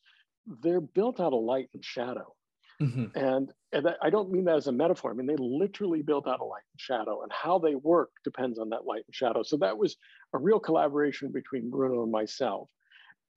they're 0.62 0.82
built 0.82 1.20
out 1.20 1.34
of 1.34 1.42
light 1.42 1.70
and 1.74 1.84
shadow. 1.84 2.36
Mhm. 2.80 3.16
And, 3.16 3.52
and 3.72 3.96
I 4.04 4.12
don't 4.12 4.32
mean 4.32 4.46
that 4.46 4.58
as 4.58 4.68
a 4.68 4.72
metaphor. 4.72 5.10
I 5.12 5.16
mean, 5.16 5.26
they 5.26 5.36
literally 5.38 6.04
built 6.04 6.28
out 6.28 6.40
a 6.40 6.46
light 6.46 6.62
and 6.74 6.80
shadow, 6.80 7.24
and 7.24 7.32
how 7.32 7.58
they 7.58 7.74
work 7.74 8.12
depends 8.24 8.60
on 8.60 8.70
that 8.70 8.86
light 8.86 9.04
and 9.08 9.16
shadow. 9.16 9.42
So 9.42 9.58
that 9.58 9.80
was 9.80 9.98
a 10.34 10.38
real 10.38 10.60
collaboration 10.60 11.32
between 11.32 11.72
Bruno 11.72 12.04
and 12.04 12.12
myself. 12.12 12.70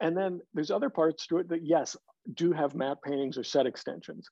And 0.00 0.16
then 0.16 0.40
there's 0.53 0.70
other 0.70 0.90
parts 0.90 1.26
to 1.29 1.38
it 1.38 1.48
that, 1.48 1.64
yes, 1.64 1.96
do 2.35 2.53
have 2.53 2.74
matte 2.74 3.03
paintings 3.03 3.38
or 3.38 3.44
set 3.44 3.64
extensions, 3.66 4.29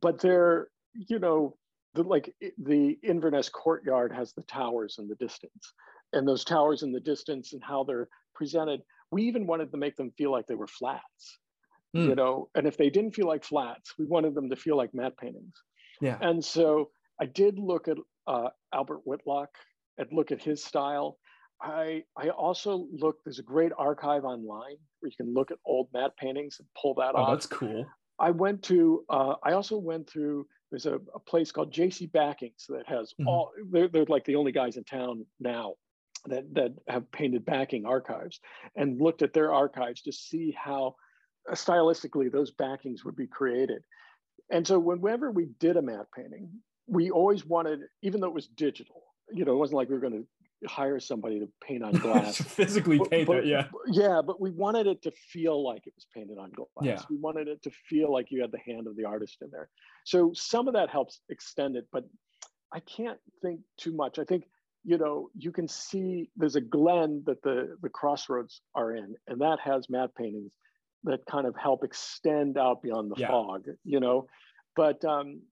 but 0.00 0.20
they're, 0.20 0.68
you 0.94 1.18
know, 1.18 1.56
the, 1.94 2.02
like 2.02 2.34
the 2.58 2.98
Inverness 3.02 3.48
courtyard 3.48 4.12
has 4.12 4.32
the 4.32 4.42
towers 4.42 4.96
in 4.98 5.08
the 5.08 5.16
distance, 5.16 5.72
and 6.12 6.26
those 6.26 6.44
towers 6.44 6.82
in 6.82 6.92
the 6.92 7.00
distance 7.00 7.52
and 7.52 7.62
how 7.62 7.84
they're 7.84 8.08
presented. 8.34 8.82
We 9.12 9.24
even 9.24 9.46
wanted 9.46 9.72
to 9.72 9.78
make 9.78 9.96
them 9.96 10.12
feel 10.16 10.30
like 10.32 10.46
they 10.46 10.54
were 10.54 10.68
flats 10.68 11.38
you 12.02 12.14
Mm. 12.14 12.16
know 12.16 12.50
and 12.54 12.66
if 12.66 12.76
they 12.76 12.90
didn't 12.90 13.14
feel 13.14 13.26
like 13.26 13.44
flats 13.44 13.98
we 13.98 14.06
wanted 14.06 14.34
them 14.34 14.50
to 14.50 14.56
feel 14.56 14.76
like 14.76 14.94
matte 14.94 15.16
paintings 15.18 15.54
Yeah. 16.00 16.22
and 16.22 16.44
so 16.44 16.90
i 17.20 17.26
did 17.26 17.58
look 17.58 17.88
at 17.88 17.96
uh, 18.26 18.50
albert 18.72 19.00
whitlock 19.04 19.50
and 19.98 20.08
look 20.12 20.32
at 20.32 20.42
his 20.42 20.64
style 20.64 21.18
i 21.62 22.02
i 22.16 22.28
also 22.30 22.88
looked 22.92 23.22
there's 23.24 23.38
a 23.38 23.42
great 23.44 23.72
archive 23.78 24.24
online 24.24 24.76
where 25.00 25.10
you 25.10 25.16
can 25.16 25.34
look 25.34 25.50
at 25.50 25.58
old 25.64 25.88
matte 25.92 26.16
paintings 26.16 26.56
and 26.60 26.68
pull 26.80 26.94
that 26.94 27.14
Oh, 27.14 27.24
off 27.26 27.36
that's 27.36 27.46
cool. 27.46 27.96
I 28.18 28.30
went 28.30 28.62
to, 28.64 29.04
uh, 29.08 29.36
I 29.42 29.52
also 29.52 29.78
went 29.78 30.08
through, 30.08 30.46
there's 30.70 30.86
a, 30.86 31.00
a 31.14 31.18
place 31.18 31.52
called 31.52 31.72
JC 31.72 32.10
Backings 32.10 32.66
that 32.68 32.86
has 32.86 33.14
Mhm. 33.20 33.26
all, 33.26 33.52
they're, 33.70 33.88
they're 33.88 34.04
like 34.06 34.24
the 34.24 34.36
only 34.36 34.52
guys 34.52 34.76
in 34.76 34.84
town 34.84 35.26
now 35.38 35.74
that, 36.26 36.52
that 36.54 36.72
have 36.86 37.10
painted 37.10 37.44
backing 37.44 37.86
archives 37.86 38.40
and 38.76 39.00
looked 39.00 39.22
at 39.22 39.32
their 39.32 39.52
archives 39.52 40.02
to 40.02 40.12
see 40.12 40.52
how 40.52 40.94
uh, 41.48 41.54
stylistically 41.54 42.30
those 42.30 42.50
backings 42.50 43.04
would 43.04 43.16
be 43.16 43.26
created. 43.26 43.82
And 44.50 44.66
so 44.66 44.78
whenever 44.78 45.30
we 45.30 45.46
did 45.58 45.76
a 45.76 45.82
matte 45.82 46.08
painting, 46.14 46.50
we 46.86 47.10
always 47.10 47.44
wanted, 47.46 47.80
even 48.02 48.20
though 48.20 48.28
it 48.28 48.34
was 48.34 48.48
digital, 48.48 49.02
you 49.32 49.44
know, 49.44 49.52
it 49.52 49.56
wasn't 49.56 49.76
like 49.76 49.88
we 49.88 49.94
were 49.94 50.00
going 50.00 50.12
to 50.12 50.26
hire 50.68 51.00
somebody 51.00 51.38
to 51.40 51.48
paint 51.66 51.82
on 51.82 51.92
glass. 52.06 52.36
Physically 52.40 52.98
But- 52.98 53.10
paint 53.10 53.26
but- 53.26 53.38
it, 53.38 53.46
yeah. 53.46 53.66
yeah, 53.86 54.20
but 54.24 54.40
we 54.40 54.50
wanted 54.50 54.86
it 54.86 55.02
to 55.02 55.10
feel 55.32 55.62
like 55.64 55.86
it 55.86 55.94
was 55.96 56.06
painted 56.14 56.38
on 56.38 56.50
glass. 56.50 56.66
Yeah. 56.82 57.00
We 57.08 57.16
wanted 57.16 57.48
it 57.48 57.62
to 57.62 57.70
feel 57.88 58.12
like 58.12 58.26
you 58.30 58.40
had 58.42 58.52
the 58.52 58.58
hand 58.58 58.86
of 58.86 58.96
the 58.96 59.04
artist 59.04 59.38
in 59.42 59.48
there. 59.50 59.68
So 60.04 60.32
some 60.34 60.68
of 60.68 60.74
that 60.74 60.90
helps 60.90 61.20
extend 61.28 61.76
it, 61.76 61.86
but 61.92 62.04
I 62.72 62.80
can't 62.80 63.18
think 63.42 63.60
too 63.78 63.92
much. 63.92 64.18
I 64.18 64.24
think 64.24 64.44
you 64.84 64.96
know 64.96 65.28
you 65.36 65.52
can 65.52 65.68
see 65.68 66.30
there's 66.36 66.56
a 66.56 66.60
glen 66.60 67.22
that 67.26 67.42
the 67.42 67.76
the 67.82 67.88
crossroads 67.90 68.62
are 68.74 68.94
in, 68.94 69.14
and 69.28 69.40
that 69.40 69.58
has 69.62 69.90
matte 69.90 70.14
paintings 70.14 70.52
that 71.04 71.20
kind 71.26 71.46
of 71.46 71.54
help 71.56 71.82
extend 71.84 72.56
out 72.56 72.80
beyond 72.82 73.10
the 73.10 73.16
Yeah. 73.20 73.28
fog. 73.28 73.64
You 73.84 74.00
know, 74.00 74.26
but 74.76 75.04
um, 75.04 75.42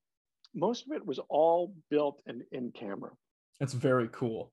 most 0.54 0.86
of 0.86 0.96
it 0.96 1.04
was 1.04 1.18
all 1.28 1.74
built 1.90 2.22
in 2.26 2.42
in 2.52 2.70
camera. 2.72 3.10
That's 3.60 3.74
very 3.74 4.08
cool. 4.12 4.52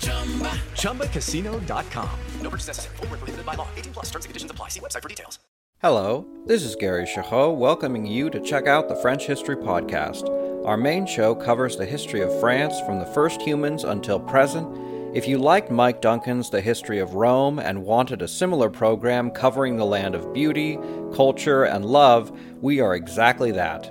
ChumbaCasino.com. 0.00 2.10
No 2.42 2.50
purchase 2.50 2.66
necessary. 2.66 2.96
Where 2.98 3.08
prohibited 3.08 3.46
by 3.46 3.54
law. 3.54 3.68
18 3.76 3.92
plus 3.92 4.06
terms 4.06 4.24
and 4.24 4.30
conditions 4.30 4.50
apply. 4.50 4.68
See 4.68 4.80
website 4.80 5.02
for 5.02 5.08
details. 5.08 5.38
Hello, 5.82 6.26
this 6.44 6.62
is 6.62 6.76
Gary 6.76 7.06
Chahot 7.06 7.56
welcoming 7.56 8.04
you 8.04 8.28
to 8.28 8.38
check 8.38 8.66
out 8.66 8.86
the 8.86 8.96
French 8.96 9.26
History 9.26 9.56
Podcast. 9.56 10.28
Our 10.66 10.76
main 10.76 11.06
show 11.06 11.34
covers 11.34 11.74
the 11.74 11.86
history 11.86 12.20
of 12.20 12.38
France 12.38 12.78
from 12.80 12.98
the 12.98 13.06
first 13.06 13.40
humans 13.40 13.84
until 13.84 14.20
present. 14.20 15.16
If 15.16 15.26
you 15.26 15.38
liked 15.38 15.70
Mike 15.70 16.02
Duncan's 16.02 16.50
The 16.50 16.60
History 16.60 16.98
of 16.98 17.14
Rome 17.14 17.58
and 17.58 17.86
wanted 17.86 18.20
a 18.20 18.28
similar 18.28 18.68
program 18.68 19.30
covering 19.30 19.76
the 19.76 19.86
land 19.86 20.14
of 20.14 20.34
beauty, 20.34 20.78
culture, 21.14 21.64
and 21.64 21.86
love, 21.86 22.30
we 22.60 22.80
are 22.80 22.94
exactly 22.94 23.50
that. 23.52 23.90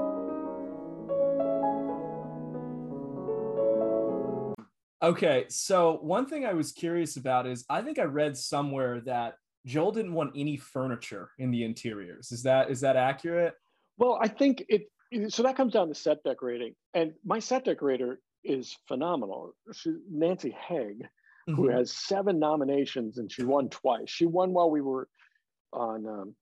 Okay, 5.03 5.45
so 5.49 5.97
one 6.01 6.27
thing 6.27 6.45
I 6.45 6.53
was 6.53 6.71
curious 6.71 7.17
about 7.17 7.47
is 7.47 7.65
I 7.69 7.81
think 7.81 7.97
I 7.97 8.03
read 8.03 8.37
somewhere 8.37 9.01
that 9.01 9.35
Joel 9.65 9.91
didn't 9.91 10.13
want 10.13 10.31
any 10.35 10.57
furniture 10.57 11.31
in 11.39 11.49
the 11.49 11.63
interiors. 11.63 12.31
Is 12.31 12.43
that 12.43 12.69
is 12.69 12.81
that 12.81 12.95
accurate? 12.95 13.55
Well, 13.97 14.19
I 14.21 14.27
think 14.27 14.63
it. 14.69 14.83
So 15.29 15.43
that 15.43 15.55
comes 15.57 15.73
down 15.73 15.87
to 15.89 15.95
set 15.95 16.23
decorating, 16.23 16.75
and 16.93 17.13
my 17.25 17.39
set 17.39 17.65
decorator 17.65 18.19
is 18.43 18.77
phenomenal. 18.87 19.53
She, 19.73 19.91
Nancy 20.09 20.51
Haigh, 20.51 20.97
who 21.47 21.67
Mhm. 21.67 21.73
has 21.73 21.91
seven 21.91 22.39
nominations 22.39 23.17
and 23.17 23.31
she 23.31 23.43
won 23.43 23.69
twice. 23.69 24.09
She 24.09 24.25
won 24.25 24.53
while 24.53 24.69
we 24.71 24.81
were 24.81 25.07
on. 25.73 26.05
Um, 26.07 26.35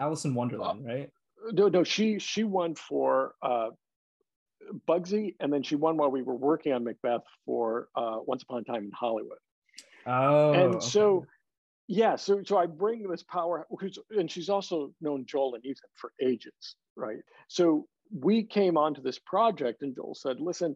Alice 0.00 0.24
in 0.24 0.34
Wonderland, 0.34 0.84
right? 0.86 1.10
no, 1.52 1.68
no, 1.68 1.84
she 1.84 2.18
she 2.18 2.44
won 2.44 2.74
for 2.74 3.34
uh, 3.42 3.70
Bugsy, 4.88 5.34
and 5.40 5.52
then 5.52 5.62
she 5.62 5.76
won 5.76 5.96
while 5.96 6.10
we 6.10 6.22
were 6.22 6.34
working 6.34 6.72
on 6.72 6.84
Macbeth 6.84 7.22
for 7.44 7.88
uh, 7.96 8.18
Once 8.26 8.42
Upon 8.42 8.60
a 8.60 8.64
Time 8.64 8.84
in 8.84 8.92
Hollywood. 8.92 9.38
Oh, 10.06 10.52
and 10.52 10.74
okay. 10.76 10.86
so 10.86 11.26
yeah 11.88 12.16
so 12.16 12.42
so 12.44 12.56
i 12.56 12.66
bring 12.66 13.08
this 13.08 13.22
power 13.22 13.64
and 14.10 14.28
she's 14.28 14.48
also 14.48 14.92
known 15.00 15.24
joel 15.24 15.54
and 15.54 15.64
ethan 15.64 15.88
for 15.94 16.12
ages 16.20 16.74
right 16.96 17.18
so 17.46 17.86
we 18.12 18.42
came 18.42 18.76
onto 18.76 19.00
this 19.00 19.20
project 19.20 19.82
and 19.82 19.94
joel 19.94 20.14
said 20.14 20.40
listen 20.40 20.74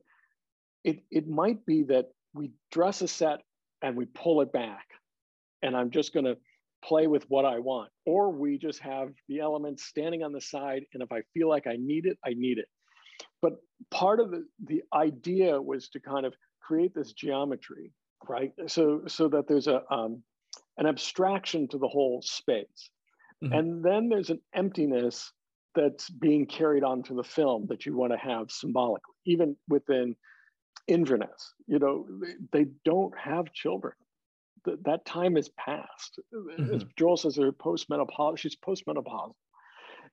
it 0.84 1.00
it 1.10 1.28
might 1.28 1.66
be 1.66 1.82
that 1.82 2.06
we 2.32 2.52
dress 2.70 3.02
a 3.02 3.08
set 3.08 3.40
and 3.82 3.96
we 3.96 4.04
pull 4.04 4.40
it 4.40 4.52
back 4.52 4.86
and 5.62 5.76
i'm 5.76 5.90
just 5.90 6.12
going 6.14 6.26
to 6.26 6.36
play 6.82 7.06
with 7.06 7.24
what 7.28 7.44
I 7.44 7.58
want, 7.58 7.90
or 8.06 8.30
we 8.30 8.58
just 8.58 8.80
have 8.80 9.10
the 9.28 9.40
elements 9.40 9.84
standing 9.84 10.22
on 10.22 10.32
the 10.32 10.40
side. 10.40 10.84
And 10.92 11.02
if 11.02 11.12
I 11.12 11.22
feel 11.34 11.48
like 11.48 11.66
I 11.66 11.76
need 11.78 12.06
it, 12.06 12.18
I 12.24 12.34
need 12.34 12.58
it. 12.58 12.66
But 13.42 13.54
part 13.90 14.20
of 14.20 14.30
the, 14.30 14.46
the 14.64 14.82
idea 14.92 15.60
was 15.60 15.88
to 15.90 16.00
kind 16.00 16.26
of 16.26 16.34
create 16.60 16.94
this 16.94 17.12
geometry, 17.12 17.92
right? 18.28 18.52
So, 18.66 19.02
so 19.06 19.28
that 19.28 19.48
there's 19.48 19.66
a, 19.66 19.82
um, 19.90 20.22
an 20.78 20.86
abstraction 20.86 21.68
to 21.68 21.78
the 21.78 21.88
whole 21.88 22.22
space. 22.22 22.90
Mm-hmm. 23.42 23.52
And 23.52 23.84
then 23.84 24.08
there's 24.08 24.30
an 24.30 24.40
emptiness 24.54 25.32
that's 25.74 26.10
being 26.10 26.46
carried 26.46 26.84
onto 26.84 27.14
the 27.14 27.24
film 27.24 27.66
that 27.68 27.86
you 27.86 27.96
want 27.96 28.12
to 28.12 28.18
have 28.18 28.50
symbolically, 28.50 29.14
even 29.24 29.56
within 29.68 30.16
Inverness. 30.88 31.54
You 31.66 31.78
know, 31.78 32.06
they, 32.20 32.64
they 32.64 32.70
don't 32.84 33.16
have 33.16 33.52
children. 33.52 33.94
Th- 34.64 34.78
that 34.84 35.04
time 35.06 35.36
is 35.36 35.48
past. 35.50 36.18
Mm-hmm. 36.34 36.74
As 36.74 36.84
Joel 36.98 37.16
says, 37.16 37.36
they're 37.36 37.52
postmenopausal. 37.52 38.38
She's 38.38 38.56
postmenopausal. 38.56 39.34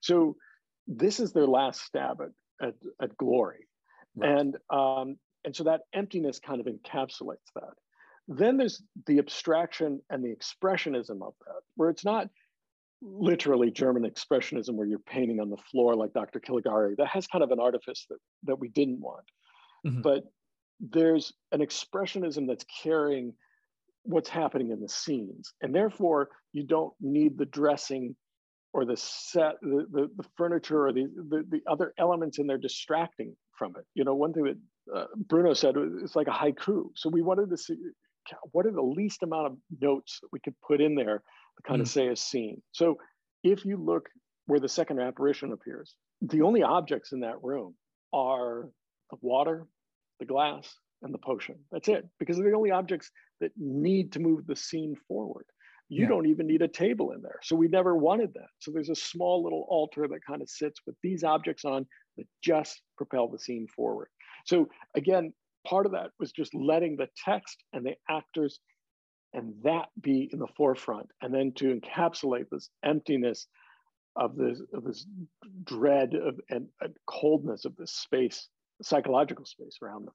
So 0.02 0.38
this 0.86 1.20
is 1.20 1.34
their 1.34 1.48
last 1.48 1.82
stab 1.82 2.22
at, 2.22 2.30
at, 2.62 2.76
at 3.02 3.18
glory. 3.18 3.68
Right. 4.16 4.32
And, 4.32 4.58
um, 4.70 5.18
and 5.46 5.56
so 5.56 5.64
that 5.66 5.82
emptiness 5.94 6.40
kind 6.40 6.60
of 6.60 6.68
encapsulates 6.68 7.52
that. 7.56 7.74
Then 8.28 8.58
there's 8.58 8.82
the 9.06 9.20
abstraction 9.20 10.02
and 10.10 10.24
the 10.24 10.36
expressionism 10.36 11.22
of 11.22 11.34
that, 11.46 11.62
where 11.76 11.90
it's 11.90 12.04
not 12.04 12.28
literally 13.02 13.72
German 13.72 14.10
expressionism 14.10 14.74
where 14.74 14.88
you're 14.88 15.00
painting 15.00 15.40
on 15.40 15.50
the 15.50 15.58
floor 15.72 15.96
like 15.96 16.14
Dr. 16.14 16.40
Caligari. 16.40 16.96
That 16.98 17.08
has 17.08 17.28
kind 17.28 17.44
of 17.44 17.52
an 17.52 17.60
artifice 17.60 18.06
that, 18.10 18.18
that 18.44 18.60
we 18.60 18.70
didn't 18.70 19.00
want. 19.00 19.24
Mm-hmm. 19.86 20.02
But 20.02 20.24
there's 20.80 21.34
an 21.52 21.62
expressionism 21.62 22.48
that's 22.48 22.66
carrying 22.84 23.34
what's 24.04 24.30
happening 24.30 24.72
in 24.72 24.82
the 24.82 24.90
scenes. 24.90 25.54
And 25.62 25.74
therefore, 25.74 26.30
you 26.54 26.64
don't 26.64 26.94
need 27.00 27.38
the 27.38 27.46
dressing 27.46 28.16
or 28.74 28.86
the 28.86 28.98
set, 28.98 29.56
the, 29.62 29.86
the, 29.92 30.10
the 30.18 30.26
furniture 30.36 30.88
or 30.88 30.94
the, 30.94 31.08
the, 31.30 31.44
the, 31.50 31.62
other 31.72 31.94
elements 31.98 32.38
in 32.38 32.48
there 32.48 32.58
distracting 32.58 33.36
from 33.58 33.74
it. 33.78 33.86
You 33.96 34.04
know, 34.04 34.14
one 34.14 34.34
thing 34.34 34.44
that 34.44 34.58
uh, 34.96 35.06
Bruno 35.16 35.54
said, 35.54 35.76
it's 36.04 36.16
like 36.16 36.28
a 36.28 36.32
haiku. 36.32 36.90
So 36.96 37.10
we 37.10 37.22
wanted 37.22 37.50
to 37.50 37.58
see 37.58 37.76
what 38.52 38.66
are 38.66 38.72
the 38.72 38.82
least 38.82 39.24
amount 39.24 39.48
of 39.48 39.58
notes 39.80 40.20
that 40.22 40.28
we 40.32 40.40
could 40.40 40.56
put 40.66 40.82
in 40.82 40.96
there 40.96 41.20
to 41.20 41.64
kind 41.68 41.80
mm. 41.80 41.84
of 41.84 41.90
say 41.90 42.08
a 42.08 42.16
scene. 42.16 42.62
So 42.72 42.98
if 43.44 43.66
you 43.66 43.78
look 43.78 44.10
where 44.46 44.60
the 44.60 44.70
second 44.70 45.00
apparition 45.00 45.54
appears, 45.54 45.96
the 46.22 46.42
only 46.42 46.64
objects 46.64 47.12
in 47.14 47.22
that 47.22 47.42
room 47.42 47.76
are 48.14 48.70
the 49.12 49.18
water, 49.22 49.66
the 50.20 50.26
glass, 50.26 50.74
and 51.02 51.14
the 51.14 51.20
potion. 51.20 51.56
That's 51.72 51.88
it, 51.88 52.06
because 52.20 52.38
they're 52.38 52.50
the 52.50 52.58
only 52.58 52.72
objects 52.72 53.12
that 53.40 53.52
need 53.56 54.12
to 54.14 54.20
move 54.20 54.48
the 54.48 54.56
scene 54.56 54.96
forward. 55.08 55.46
You 55.90 56.04
yeah. 56.04 56.10
don't 56.10 56.28
even 56.28 56.48
need 56.48 56.62
a 56.62 56.68
table 56.68 57.12
in 57.12 57.22
there. 57.22 57.40
So 57.44 57.56
we 57.56 57.68
never 57.68 57.96
wanted 57.96 58.34
that. 58.34 58.50
So 58.60 58.72
there's 58.72 58.90
a 58.90 58.96
small 58.96 59.44
little 59.44 59.66
altar 59.70 60.08
that 60.10 60.20
kind 60.28 60.42
of 60.42 60.50
sits 60.50 60.82
with 60.86 60.96
these 61.02 61.24
objects 61.24 61.64
on 61.64 61.86
that 62.18 62.28
just 62.44 62.82
propel 62.98 63.30
the 63.30 63.40
scene 63.40 63.68
forward. 63.74 64.10
So 64.46 64.68
again, 64.96 65.34
part 65.66 65.86
of 65.86 65.94
that 65.94 66.12
was 66.20 66.32
just 66.32 66.54
letting 66.54 66.98
the 66.98 67.08
text 67.26 67.64
and 67.74 67.86
the 67.86 67.94
actors 68.10 68.60
and 69.34 69.54
that 69.64 69.88
be 70.02 70.30
in 70.32 70.40
the 70.40 70.48
forefront 70.56 71.08
and 71.22 71.34
then 71.34 71.52
to 71.56 71.80
encapsulate 71.80 72.46
this 72.52 72.70
emptiness 72.84 73.48
of 74.16 74.36
this 74.36 74.62
of 74.74 74.84
this 74.84 75.06
dread 75.64 76.14
of 76.16 76.40
and, 76.50 76.68
and 76.82 76.96
coldness 77.08 77.66
of 77.66 77.76
this 77.76 77.92
space 77.92 78.50
psychological 78.82 79.46
space 79.46 79.78
around 79.82 80.06
them 80.06 80.14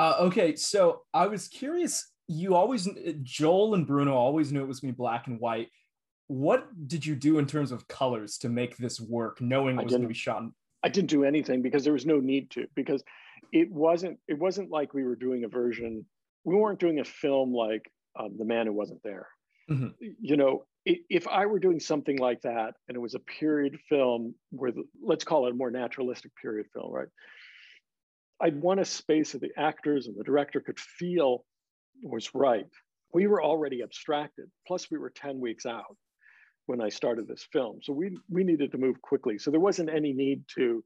uh, 0.00 0.16
okay 0.20 0.56
so 0.56 1.02
i 1.14 1.26
was 1.26 1.48
curious 1.48 2.10
you 2.30 2.54
always 2.54 2.88
joel 3.22 3.74
and 3.74 3.86
bruno 3.86 4.14
always 4.14 4.52
knew 4.52 4.62
it 4.62 4.68
was 4.68 4.78
going 4.78 4.92
to 4.92 4.96
be 4.96 4.98
black 4.98 5.26
and 5.26 5.40
white. 5.40 5.68
What 6.28 6.68
did 6.86 7.04
you 7.04 7.16
do 7.16 7.38
in 7.40 7.46
terms 7.46 7.72
of 7.72 7.88
colors 7.88 8.38
to 8.38 8.48
make 8.48 8.76
this 8.76 9.00
work 9.00 9.40
knowing 9.40 9.76
it 9.76 9.82
was 9.82 9.92
going 9.92 10.02
to 10.02 10.08
be 10.08 10.14
shot 10.14 10.42
in- 10.42 10.54
i 10.84 10.88
didn't 10.88 11.10
do 11.10 11.24
anything 11.24 11.60
because 11.60 11.82
there 11.82 11.92
was 11.92 12.06
no 12.06 12.20
need 12.20 12.50
to 12.52 12.66
because 12.76 13.02
it 13.52 13.70
wasn't 13.70 14.18
it 14.28 14.38
wasn't 14.38 14.70
like 14.70 14.94
we 14.94 15.02
were 15.02 15.16
doing 15.16 15.42
a 15.42 15.48
version 15.48 16.06
we 16.44 16.54
weren't 16.54 16.78
doing 16.78 17.00
a 17.00 17.04
film 17.04 17.52
like 17.52 17.90
um, 18.18 18.36
the 18.38 18.44
man 18.44 18.66
who 18.66 18.72
wasn't 18.72 19.02
there. 19.02 19.26
Mm-hmm. 19.70 19.88
you 20.20 20.36
know 20.36 20.64
if 20.84 21.28
i 21.28 21.46
were 21.46 21.60
doing 21.60 21.78
something 21.78 22.18
like 22.18 22.40
that 22.42 22.74
and 22.88 22.96
it 22.96 23.00
was 23.00 23.14
a 23.14 23.20
period 23.20 23.78
film 23.88 24.34
where 24.50 24.72
the, 24.72 24.82
let's 25.02 25.24
call 25.24 25.46
it 25.46 25.52
a 25.52 25.54
more 25.54 25.70
naturalistic 25.70 26.32
period 26.40 26.66
film 26.72 26.92
right? 26.92 27.08
I'd 28.40 28.60
want 28.60 28.80
a 28.80 28.84
space 28.84 29.32
that 29.32 29.42
the 29.42 29.52
actors 29.56 30.06
and 30.06 30.16
the 30.18 30.24
director 30.24 30.60
could 30.60 30.80
feel 30.80 31.44
was 32.02 32.34
right 32.34 32.66
we 33.12 33.26
were 33.26 33.42
already 33.42 33.82
abstracted 33.82 34.50
plus 34.66 34.90
we 34.90 34.98
were 34.98 35.10
10 35.10 35.40
weeks 35.40 35.66
out 35.66 35.96
when 36.66 36.80
i 36.80 36.88
started 36.88 37.26
this 37.26 37.46
film 37.52 37.80
so 37.82 37.92
we 37.92 38.16
we 38.28 38.44
needed 38.44 38.70
to 38.72 38.78
move 38.78 39.00
quickly 39.02 39.38
so 39.38 39.50
there 39.50 39.60
wasn't 39.60 39.88
any 39.88 40.12
need 40.12 40.42
to 40.54 40.84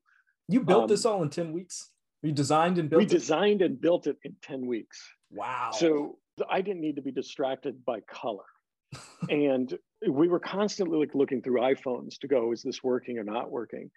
you 0.49 0.61
built 0.61 0.83
um, 0.83 0.89
this 0.89 1.05
all 1.05 1.23
in 1.23 1.31
10 1.31 1.53
weeks 1.53 1.91
we 2.25 2.33
designed 2.33 2.79
and 2.79 2.89
built 2.89 3.01
we 3.01 3.05
it? 3.05 3.11
designed 3.11 3.61
and 3.61 3.79
built 3.79 4.07
it 4.07 4.17
in 4.25 4.35
10 4.43 4.67
weeks. 4.67 4.99
Wow. 5.31 5.73
So 5.75 6.17
I 6.49 6.63
didn't 6.63 6.81
need 6.81 6.97
to 6.97 7.03
be 7.03 7.13
distracted 7.13 7.85
by 7.85 8.01
color. 8.01 8.47
and 9.29 9.77
we 10.09 10.29
were 10.29 10.41
constantly 10.41 10.99
like 10.99 11.15
looking 11.15 11.43
through 11.43 11.61
iPhones 11.61 12.19
to 12.21 12.27
go, 12.27 12.53
is 12.53 12.63
this 12.63 12.83
working 12.83 13.19
or 13.19 13.25
not 13.25 13.51
working? 13.51 13.91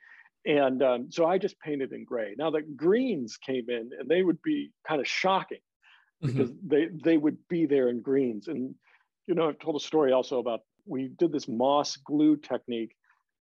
And 0.46 0.84
um, 0.84 1.08
so 1.10 1.26
I 1.26 1.38
just 1.38 1.58
painted 1.62 1.94
in 1.94 2.04
gray. 2.04 2.36
Now 2.38 2.52
the 2.52 2.64
greens 2.64 3.38
came 3.38 3.70
in 3.70 3.92
and 3.98 4.10
they 4.10 4.24
would 4.24 4.42
be 4.42 4.72
kind 4.86 5.00
of 5.00 5.08
shocking 5.08 5.60
because 6.22 6.52
mm-hmm. 6.52 6.68
they 6.68 6.88
they 7.04 7.18
would 7.18 7.38
be 7.48 7.66
there 7.66 7.90
in 7.90 8.02
greens. 8.02 8.48
And 8.48 8.74
you 9.28 9.36
know, 9.36 9.50
I've 9.50 9.60
told 9.60 9.76
a 9.76 9.84
story 9.84 10.12
also 10.12 10.40
about 10.40 10.62
we 10.86 11.10
did 11.10 11.32
this 11.32 11.48
moss 11.48 11.98
glue 11.98 12.38
technique 12.38 12.96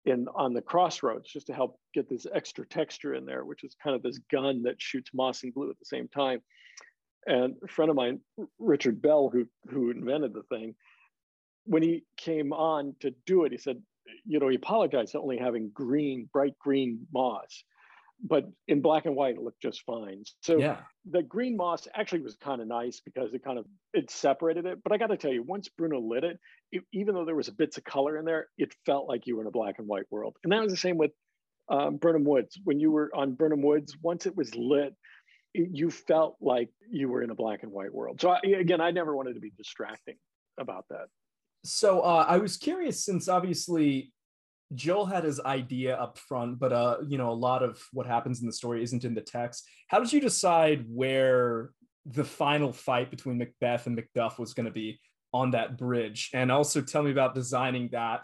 in 0.06 0.28
on 0.36 0.54
the 0.54 0.62
crossroads 0.62 1.30
just 1.30 1.48
to 1.48 1.54
help 1.54 1.80
get 1.94 2.10
this 2.10 2.26
extra 2.34 2.66
texture 2.66 3.14
in 3.14 3.26
there, 3.26 3.46
which 3.46 3.64
is 3.64 3.76
kind 3.82 3.96
of 3.96 4.04
this 4.04 4.20
gun 4.32 4.64
that 4.64 4.82
shoots 4.82 5.12
moss 5.14 5.44
and 5.44 5.54
glue 5.54 5.70
at 5.70 5.80
the 5.80 5.86
same 5.86 6.08
time. 6.08 6.42
And 7.26 7.56
a 7.64 7.68
friend 7.68 7.90
of 7.90 7.96
mine, 7.98 8.22
Richard 8.58 9.02
Bell, 9.02 9.30
who 9.30 9.48
who 9.70 9.92
invented 9.92 10.34
the 10.34 10.44
thing, 10.44 10.76
when 11.66 11.84
he 11.84 12.04
came 12.16 12.54
on 12.54 12.96
to 13.02 13.14
do 13.26 13.44
it, 13.44 13.52
he 13.52 13.58
said, 13.58 13.82
you 14.26 14.40
know, 14.40 14.48
he 14.48 14.56
apologized 14.56 15.12
for 15.12 15.20
only 15.20 15.38
having 15.38 15.70
green, 15.74 16.30
bright 16.32 16.58
green 16.60 17.06
moss 17.14 17.64
but 18.24 18.46
in 18.68 18.82
black 18.82 19.06
and 19.06 19.16
white 19.16 19.36
it 19.36 19.42
looked 19.42 19.62
just 19.62 19.84
fine. 19.84 20.24
So 20.42 20.58
yeah. 20.58 20.78
the 21.10 21.22
green 21.22 21.56
moss 21.56 21.88
actually 21.94 22.22
was 22.22 22.36
kind 22.38 22.62
of 22.62 22.68
nice 22.68 23.02
because 23.04 23.34
it 23.34 23.44
kind 23.44 23.60
of 23.60 23.66
it 23.94 24.10
separated 24.10 24.66
it. 24.66 24.80
But 24.84 24.92
i 24.92 24.98
got 24.98 25.08
to 25.08 25.18
tell 25.18 25.32
you 25.32 25.44
once 25.44 25.70
bruno 25.70 26.00
lit 26.00 26.24
it, 26.24 26.40
it, 26.72 26.84
even 26.94 27.16
though 27.16 27.26
there 27.26 27.36
was 27.36 27.50
bits 27.50 27.78
of 27.78 27.84
color 27.84 28.18
in 28.18 28.26
there 28.26 28.48
it 28.58 28.74
felt 28.86 29.08
like 29.08 29.28
you 29.28 29.36
were 29.36 29.42
in 29.42 29.48
a 29.48 29.52
black 29.52 29.76
and 29.78 29.88
white 29.88 30.06
world. 30.10 30.36
And 30.44 30.52
that 30.52 30.62
was 30.62 30.72
the 30.72 30.78
same 30.78 30.98
with 30.98 31.12
um, 31.70 31.98
Birnam 31.98 32.24
woods. 32.24 32.58
When 32.64 32.80
you 32.80 32.92
were 32.92 33.12
on 33.14 33.34
Birnam 33.34 33.62
woods 33.62 33.96
once 34.02 34.26
it 34.26 34.36
was 34.36 34.54
lit 34.56 34.94
it, 35.54 35.70
you 35.72 35.92
felt 35.92 36.38
like 36.42 36.70
you 36.90 37.10
were 37.10 37.22
in 37.22 37.30
a 37.30 37.36
black 37.36 37.64
and 37.64 37.72
white 37.72 37.94
world. 37.94 38.22
So 38.22 38.30
I, 38.30 38.40
again 38.60 38.82
i 38.82 38.92
never 38.92 39.16
wanted 39.16 39.36
to 39.36 39.42
be 39.42 39.52
distracting 39.58 40.16
about 40.60 40.86
that. 40.90 41.08
So 41.64 42.02
uh, 42.02 42.26
i 42.28 42.38
was 42.38 42.58
curious 42.58 43.06
since 43.06 43.28
obviously 43.28 44.12
Joel 44.76 45.06
had 45.06 45.24
his 45.24 45.40
idea 45.40 45.96
up 45.96 46.18
front, 46.18 46.60
but 46.60 46.74
uh, 46.74 46.98
you 47.08 47.18
know, 47.18 47.30
a 47.30 47.34
lot 47.34 47.64
of 47.64 47.82
what 47.94 48.06
happens 48.06 48.42
in 48.42 48.48
the 48.48 48.54
story 48.54 48.84
isn't 48.84 49.06
in 49.06 49.14
the 49.14 49.22
text. 49.22 49.68
How 49.88 50.00
did 50.00 50.12
you 50.12 50.20
decide 50.20 50.86
where 50.88 51.72
the 52.06 52.26
final 52.26 52.74
fight 52.74 53.10
between 53.10 53.38
Macbeth 53.38 53.88
and 53.88 53.98
Macduff 53.98 54.40
was 54.40 54.54
going 54.54 54.66
to 54.66 54.72
be 54.72 55.00
on 55.34 55.52
that 55.52 55.78
bridge? 55.78 56.32
And 56.34 56.52
also 56.52 56.82
tell 56.82 57.04
me 57.04 57.12
about 57.12 57.36
designing 57.36 57.90
that 57.94 58.22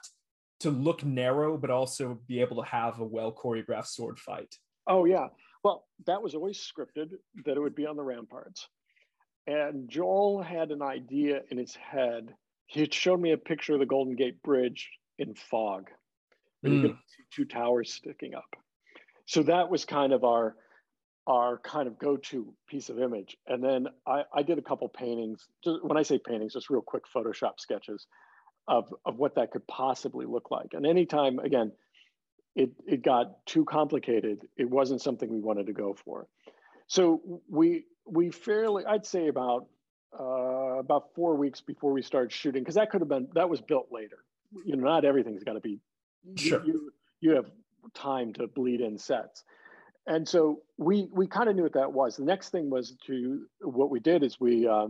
to 0.61 0.69
look 0.69 1.03
narrow, 1.03 1.57
but 1.57 1.69
also 1.69 2.19
be 2.27 2.41
able 2.41 2.61
to 2.61 2.69
have 2.69 2.99
a 2.99 3.05
well 3.05 3.31
choreographed 3.31 3.87
sword 3.87 4.19
fight. 4.19 4.53
Oh 4.85 5.05
yeah. 5.05 5.27
Well, 5.63 5.87
that 6.07 6.21
was 6.21 6.35
always 6.35 6.59
scripted 6.59 7.11
that 7.45 7.55
it 7.55 7.59
would 7.61 7.75
be 7.75 7.85
on 7.85 7.95
the 7.95 8.03
ramparts. 8.03 8.67
And 9.47 9.89
Joel 9.89 10.41
had 10.41 10.71
an 10.71 10.81
idea 10.81 11.41
in 11.51 11.57
his 11.57 11.75
head. 11.75 12.33
He 12.67 12.81
had 12.81 12.93
shown 12.93 13.21
me 13.21 13.31
a 13.31 13.37
picture 13.37 13.73
of 13.73 13.79
the 13.79 13.85
Golden 13.85 14.15
Gate 14.15 14.41
Bridge 14.41 14.89
in 15.19 15.35
fog 15.35 15.89
mm. 16.71 16.75
you 16.75 16.81
can 16.81 16.97
see 17.07 17.23
two 17.31 17.45
towers 17.45 17.93
sticking 17.93 18.33
up. 18.35 18.55
So 19.25 19.43
that 19.43 19.69
was 19.69 19.85
kind 19.85 20.13
of 20.13 20.23
our 20.23 20.55
our 21.25 21.57
kind 21.59 21.87
of 21.87 21.97
go-to 21.97 22.53
piece 22.67 22.89
of 22.89 22.99
image. 22.99 23.37
And 23.47 23.63
then 23.63 23.87
I, 24.05 24.23
I 24.35 24.43
did 24.43 24.57
a 24.57 24.61
couple 24.61 24.89
paintings. 24.89 25.47
Just, 25.63 25.81
when 25.81 25.95
I 25.95 26.03
say 26.03 26.19
paintings, 26.19 26.51
just 26.51 26.69
real 26.69 26.81
quick 26.81 27.03
Photoshop 27.15 27.59
sketches 27.59 28.07
of, 28.67 28.93
of 29.05 29.17
what 29.19 29.35
that 29.35 29.51
could 29.51 29.65
possibly 29.67 30.25
look 30.25 30.51
like. 30.51 30.73
And 30.73 30.85
anytime, 30.85 31.39
again, 31.39 31.71
it, 32.57 32.71
it 32.85 33.03
got 33.03 33.45
too 33.45 33.63
complicated, 33.63 34.39
it 34.57 34.69
wasn't 34.69 35.01
something 35.01 35.29
we 35.29 35.39
wanted 35.39 35.67
to 35.67 35.73
go 35.73 35.95
for. 36.03 36.27
So 36.87 37.21
we 37.49 37.85
we 38.05 38.29
fairly, 38.29 38.85
I'd 38.85 39.05
say 39.05 39.29
about 39.29 39.67
uh, 40.19 40.79
about 40.79 41.15
four 41.15 41.35
weeks 41.35 41.61
before 41.61 41.93
we 41.93 42.01
started 42.01 42.31
shooting, 42.33 42.61
because 42.61 42.75
that 42.75 42.89
could 42.91 42.99
have 42.99 43.07
been 43.07 43.29
that 43.33 43.49
was 43.49 43.61
built 43.61 43.87
later. 43.91 44.17
You 44.65 44.75
know, 44.75 44.83
not 44.83 45.05
everything's 45.05 45.43
got 45.43 45.53
to 45.53 45.61
be 45.61 45.79
sure. 46.35 46.63
you, 46.65 46.91
you 47.21 47.31
have 47.35 47.49
time 47.93 48.33
to 48.33 48.47
bleed 48.47 48.81
in 48.81 48.97
sets. 48.97 49.43
And 50.05 50.27
so 50.27 50.61
we 50.77 51.07
we 51.13 51.27
kind 51.27 51.47
of 51.49 51.55
knew 51.55 51.63
what 51.63 51.73
that 51.73 51.93
was. 51.93 52.17
The 52.17 52.25
next 52.25 52.49
thing 52.49 52.69
was 52.69 52.95
to 53.07 53.45
what 53.61 53.89
we 53.89 54.01
did 54.01 54.21
is 54.21 54.37
we 54.37 54.67
uh, 54.67 54.87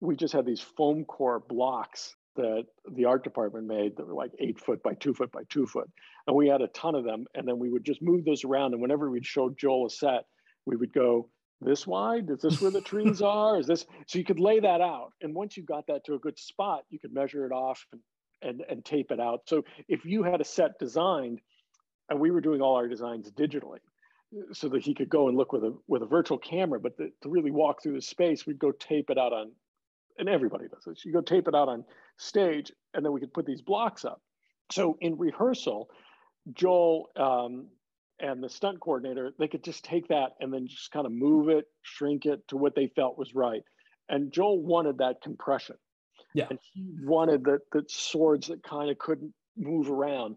we 0.00 0.16
just 0.16 0.32
had 0.32 0.46
these 0.46 0.60
foam 0.60 1.04
core 1.04 1.38
blocks 1.38 2.16
that 2.36 2.64
the 2.92 3.04
art 3.04 3.24
department 3.24 3.66
made 3.66 3.96
that 3.96 4.06
were 4.06 4.14
like 4.14 4.32
eight 4.38 4.58
foot 4.58 4.82
by 4.82 4.94
two 4.94 5.12
foot 5.12 5.30
by 5.32 5.42
two 5.50 5.66
foot. 5.66 5.90
And 6.26 6.34
we 6.34 6.48
had 6.48 6.62
a 6.62 6.68
ton 6.68 6.94
of 6.94 7.04
them. 7.04 7.26
And 7.34 7.46
then 7.46 7.58
we 7.58 7.68
would 7.68 7.84
just 7.84 8.00
move 8.00 8.24
those 8.24 8.44
around. 8.44 8.72
And 8.72 8.80
whenever 8.80 9.10
we'd 9.10 9.26
show 9.26 9.50
Joel 9.50 9.86
a 9.86 9.90
set, 9.90 10.24
we 10.64 10.76
would 10.76 10.92
go, 10.94 11.28
this 11.60 11.86
wide? 11.86 12.28
Is 12.30 12.40
this 12.40 12.60
where 12.60 12.70
the 12.70 12.80
trees 12.80 13.22
are? 13.22 13.58
Is 13.58 13.66
this 13.66 13.86
so 14.06 14.18
you 14.18 14.24
could 14.24 14.40
lay 14.40 14.60
that 14.60 14.80
out? 14.80 15.12
And 15.20 15.34
once 15.34 15.56
you 15.56 15.62
got 15.62 15.86
that 15.86 16.04
to 16.06 16.14
a 16.14 16.18
good 16.18 16.38
spot, 16.38 16.84
you 16.90 16.98
could 16.98 17.12
measure 17.12 17.46
it 17.46 17.52
off 17.52 17.86
and, 17.92 18.00
and, 18.42 18.62
and 18.68 18.84
tape 18.84 19.10
it 19.10 19.20
out. 19.20 19.42
So 19.46 19.64
if 19.88 20.04
you 20.04 20.22
had 20.22 20.40
a 20.40 20.44
set 20.44 20.78
designed, 20.78 21.40
and 22.08 22.20
we 22.20 22.30
were 22.30 22.40
doing 22.40 22.60
all 22.60 22.76
our 22.76 22.88
designs 22.88 23.30
digitally, 23.30 23.78
so 24.52 24.68
that 24.70 24.82
he 24.82 24.94
could 24.94 25.08
go 25.08 25.28
and 25.28 25.36
look 25.36 25.52
with 25.52 25.62
a 25.62 25.76
with 25.88 26.02
a 26.02 26.06
virtual 26.06 26.38
camera, 26.38 26.80
but 26.80 26.96
the, 26.96 27.12
to 27.22 27.28
really 27.28 27.50
walk 27.50 27.82
through 27.82 27.94
the 27.94 28.02
space, 28.02 28.46
we'd 28.46 28.58
go 28.58 28.72
tape 28.72 29.10
it 29.10 29.18
out 29.18 29.32
on 29.32 29.52
and 30.18 30.28
everybody 30.28 30.68
does 30.68 30.84
this. 30.84 31.04
You 31.04 31.12
go 31.12 31.20
tape 31.20 31.48
it 31.48 31.54
out 31.54 31.68
on 31.68 31.84
stage, 32.16 32.72
and 32.94 33.04
then 33.04 33.12
we 33.12 33.20
could 33.20 33.32
put 33.32 33.46
these 33.46 33.62
blocks 33.62 34.04
up. 34.04 34.20
So 34.70 34.96
in 35.00 35.16
rehearsal, 35.16 35.88
Joel 36.52 37.10
um, 37.16 37.66
and 38.20 38.42
the 38.42 38.48
stunt 38.48 38.80
coordinator, 38.80 39.32
they 39.38 39.48
could 39.48 39.64
just 39.64 39.84
take 39.84 40.08
that 40.08 40.30
and 40.40 40.52
then 40.52 40.66
just 40.66 40.90
kind 40.90 41.06
of 41.06 41.12
move 41.12 41.48
it, 41.48 41.66
shrink 41.82 42.26
it 42.26 42.46
to 42.48 42.56
what 42.56 42.74
they 42.74 42.88
felt 42.88 43.18
was 43.18 43.34
right. 43.34 43.62
And 44.08 44.32
Joel 44.32 44.62
wanted 44.62 44.98
that 44.98 45.22
compression. 45.22 45.76
Yeah. 46.34 46.46
And 46.50 46.58
he 46.72 46.84
wanted 47.02 47.44
the, 47.44 47.58
the 47.72 47.84
swords 47.88 48.48
that 48.48 48.62
kind 48.62 48.90
of 48.90 48.98
couldn't 48.98 49.32
move 49.56 49.90
around. 49.90 50.36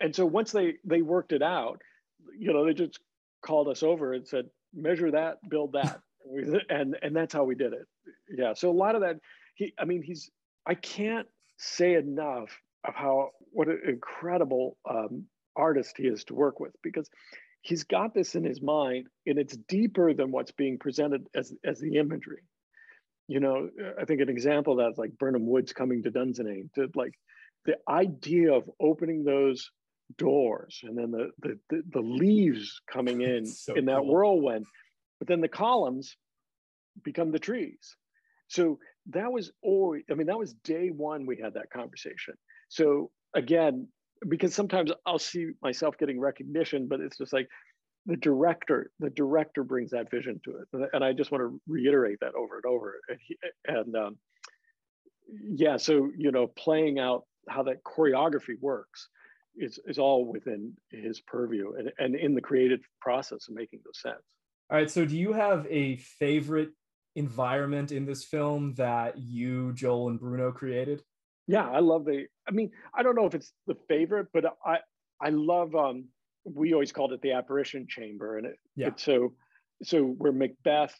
And 0.00 0.14
so 0.14 0.26
once 0.26 0.52
they 0.52 0.74
they 0.84 1.02
worked 1.02 1.32
it 1.32 1.42
out, 1.42 1.80
you 2.38 2.52
know, 2.52 2.64
they 2.64 2.74
just 2.74 3.00
called 3.44 3.68
us 3.68 3.82
over 3.82 4.12
and 4.12 4.26
said, 4.26 4.46
measure 4.74 5.10
that, 5.10 5.38
build 5.48 5.72
that. 5.72 6.00
and 6.68 6.96
and 7.02 7.14
that's 7.14 7.34
how 7.34 7.44
we 7.44 7.54
did 7.54 7.72
it 7.72 7.86
yeah 8.28 8.54
so 8.54 8.70
a 8.70 8.72
lot 8.72 8.94
of 8.94 9.00
that 9.00 9.16
he 9.54 9.72
i 9.78 9.84
mean 9.84 10.02
he's 10.02 10.30
i 10.66 10.74
can't 10.74 11.26
say 11.58 11.94
enough 11.94 12.50
of 12.84 12.94
how 12.94 13.30
what 13.52 13.68
an 13.68 13.80
incredible 13.86 14.76
um, 14.88 15.24
artist 15.56 15.96
he 15.96 16.04
is 16.04 16.24
to 16.24 16.34
work 16.34 16.60
with 16.60 16.72
because 16.82 17.10
he's 17.60 17.84
got 17.84 18.14
this 18.14 18.34
in 18.34 18.44
his 18.44 18.60
mind 18.60 19.06
and 19.26 19.38
it's 19.38 19.56
deeper 19.68 20.14
than 20.14 20.30
what's 20.30 20.52
being 20.52 20.78
presented 20.78 21.26
as 21.34 21.52
as 21.64 21.78
the 21.78 21.96
imagery 21.96 22.42
you 23.32 23.40
know 23.40 23.68
uh, 23.82 24.00
i 24.00 24.04
think 24.04 24.20
an 24.20 24.28
example 24.28 24.76
that's 24.76 24.98
like 24.98 25.16
Birnam 25.18 25.46
woods 25.46 25.72
coming 25.72 26.02
to 26.02 26.10
dunsinane 26.10 26.72
to 26.74 26.88
like 26.94 27.14
the 27.64 27.76
idea 27.88 28.52
of 28.52 28.68
opening 28.80 29.24
those 29.24 29.70
doors 30.18 30.80
and 30.82 30.96
then 30.98 31.10
the 31.10 31.30
the, 31.40 31.58
the, 31.70 31.82
the 31.92 32.00
leaves 32.00 32.80
coming 32.90 33.20
in 33.32 33.46
so 33.46 33.74
in 33.74 33.86
that 33.86 33.98
cool. 33.98 34.12
whirlwind 34.12 34.66
but 35.18 35.28
then 35.28 35.40
the 35.40 35.48
columns 35.48 36.16
become 37.02 37.30
the 37.30 37.38
trees 37.38 37.96
so 38.52 38.78
that 39.10 39.32
was 39.32 39.50
always, 39.62 40.02
I 40.10 40.14
mean, 40.14 40.26
that 40.26 40.38
was 40.38 40.52
day 40.52 40.88
one 40.88 41.24
we 41.24 41.38
had 41.38 41.54
that 41.54 41.70
conversation. 41.70 42.34
So 42.68 43.10
again, 43.34 43.88
because 44.28 44.54
sometimes 44.54 44.92
I'll 45.06 45.18
see 45.18 45.52
myself 45.62 45.96
getting 45.96 46.20
recognition, 46.20 46.86
but 46.86 47.00
it's 47.00 47.16
just 47.16 47.32
like 47.32 47.48
the 48.06 48.16
director, 48.16 48.90
the 48.98 49.10
director 49.10 49.62
brings 49.62 49.90
that 49.92 50.10
vision 50.10 50.40
to 50.44 50.58
it. 50.58 50.90
And 50.92 51.04
I 51.04 51.12
just 51.12 51.30
want 51.30 51.42
to 51.42 51.60
reiterate 51.68 52.18
that 52.20 52.34
over 52.34 52.56
and 52.56 52.66
over. 52.66 52.96
And, 53.08 53.18
he, 53.20 53.36
and 53.66 53.96
um, 53.96 54.18
yeah, 55.54 55.76
so, 55.76 56.10
you 56.16 56.32
know, 56.32 56.48
playing 56.48 56.98
out 56.98 57.24
how 57.48 57.62
that 57.64 57.84
choreography 57.84 58.60
works 58.60 59.08
is, 59.56 59.78
is 59.86 59.98
all 59.98 60.24
within 60.24 60.72
his 60.90 61.20
purview 61.20 61.74
and, 61.78 61.92
and 61.98 62.16
in 62.16 62.34
the 62.34 62.40
creative 62.40 62.80
process 63.00 63.48
of 63.48 63.54
making 63.54 63.80
those 63.84 64.00
sets. 64.00 64.24
All 64.70 64.78
right. 64.78 64.90
So 64.90 65.04
do 65.04 65.16
you 65.16 65.32
have 65.32 65.66
a 65.70 65.96
favorite 65.96 66.70
environment 67.14 67.92
in 67.92 68.04
this 68.06 68.24
film 68.24 68.74
that 68.74 69.18
you, 69.18 69.72
Joel, 69.74 70.08
and 70.08 70.18
Bruno 70.18 70.50
created? 70.50 71.02
Yeah, 71.46 71.68
I 71.68 71.80
love 71.80 72.04
the. 72.04 72.26
I 72.48 72.52
mean, 72.52 72.70
I 72.94 73.02
don't 73.02 73.16
know 73.16 73.26
if 73.26 73.34
it's 73.34 73.52
the 73.66 73.76
favorite, 73.88 74.28
but 74.32 74.44
I 74.64 74.78
I 75.20 75.30
love. 75.30 75.74
um 75.74 76.06
We 76.44 76.72
always 76.72 76.92
called 76.92 77.12
it 77.12 77.22
the 77.22 77.32
apparition 77.32 77.86
chamber, 77.88 78.38
and 78.38 78.46
it. 78.46 78.58
Yeah. 78.76 78.90
so 78.96 79.34
so 79.82 80.04
where 80.04 80.32
Macbeth, 80.32 80.98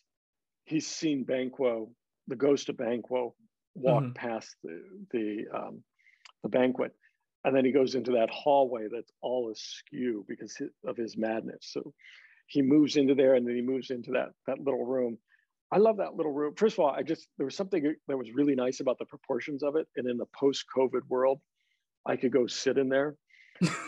he's 0.64 0.86
seen 0.86 1.24
Banquo, 1.24 1.90
the 2.28 2.36
ghost 2.36 2.68
of 2.68 2.76
Banquo, 2.76 3.34
walk 3.74 4.04
mm-hmm. 4.04 4.12
past 4.12 4.54
the 4.62 4.82
the 5.12 5.44
um, 5.54 5.82
the 6.42 6.48
banquet, 6.48 6.92
and 7.44 7.56
then 7.56 7.64
he 7.64 7.72
goes 7.72 7.94
into 7.94 8.12
that 8.12 8.30
hallway 8.30 8.88
that's 8.92 9.12
all 9.20 9.50
askew 9.50 10.24
because 10.28 10.60
of 10.86 10.96
his 10.96 11.16
madness. 11.16 11.68
So 11.70 11.92
he 12.46 12.62
moves 12.62 12.96
into 12.96 13.14
there, 13.14 13.34
and 13.34 13.46
then 13.46 13.56
he 13.56 13.62
moves 13.62 13.90
into 13.90 14.12
that 14.12 14.30
that 14.46 14.60
little 14.60 14.84
room 14.84 15.18
I 15.72 15.78
love 15.78 15.96
that 15.96 16.14
little 16.14 16.32
room. 16.32 16.54
First 16.54 16.74
of 16.74 16.80
all, 16.80 16.90
I 16.90 17.02
just 17.02 17.28
there 17.38 17.46
was 17.46 17.56
something 17.56 17.94
that 18.06 18.18
was 18.18 18.30
really 18.32 18.54
nice 18.54 18.80
about 18.80 18.98
the 18.98 19.06
proportions 19.06 19.62
of 19.62 19.74
it, 19.74 19.88
and 19.96 20.06
in 20.06 20.18
the 20.18 20.26
post-COVID 20.38 21.08
world, 21.08 21.40
I 22.04 22.16
could 22.16 22.30
go 22.30 22.46
sit 22.46 22.76
in 22.76 22.90
there, 22.90 23.16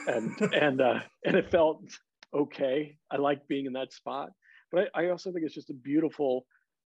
and 0.06 0.52
and 0.52 0.80
uh, 0.80 1.00
and 1.24 1.36
it 1.36 1.50
felt 1.50 1.82
okay. 2.34 2.96
I 3.10 3.16
like 3.16 3.46
being 3.48 3.66
in 3.66 3.72
that 3.74 3.92
spot, 3.92 4.30
but 4.72 4.88
I, 4.94 5.04
I, 5.04 5.10
also 5.10 5.32
think 5.32 5.44
it's 5.44 5.54
just 5.54 5.70
a 5.70 5.74
beautiful. 5.74 6.46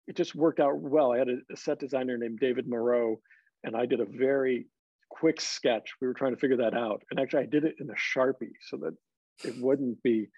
It 0.07 0.16
just 0.16 0.35
worked 0.35 0.61
out 0.61 0.79
well. 0.79 1.12
I 1.12 1.18
had 1.18 1.29
a, 1.29 1.37
a 1.53 1.57
set 1.57 1.79
designer 1.79 2.16
named 2.16 2.41
David 2.41 2.66
Moreau, 2.66 3.20
and 3.64 3.76
I 3.76 3.87
did 3.87 4.01
a 4.01 4.07
very 4.07 4.66
quick 5.11 5.41
sketch. 5.41 5.91
We 6.01 6.07
were 6.07 6.14
trying 6.14 6.35
to 6.35 6.41
figure 6.41 6.57
that 6.59 6.74
out, 6.74 7.03
and 7.11 7.20
actually, 7.20 7.43
I 7.43 7.47
did 7.47 7.64
it 7.64 7.76
in 7.79 7.91
a 7.91 7.95
sharpie 7.95 8.53
so 8.68 8.79
that 8.79 8.95
it 9.45 9.55
wouldn't 9.61 10.03
be 10.03 10.29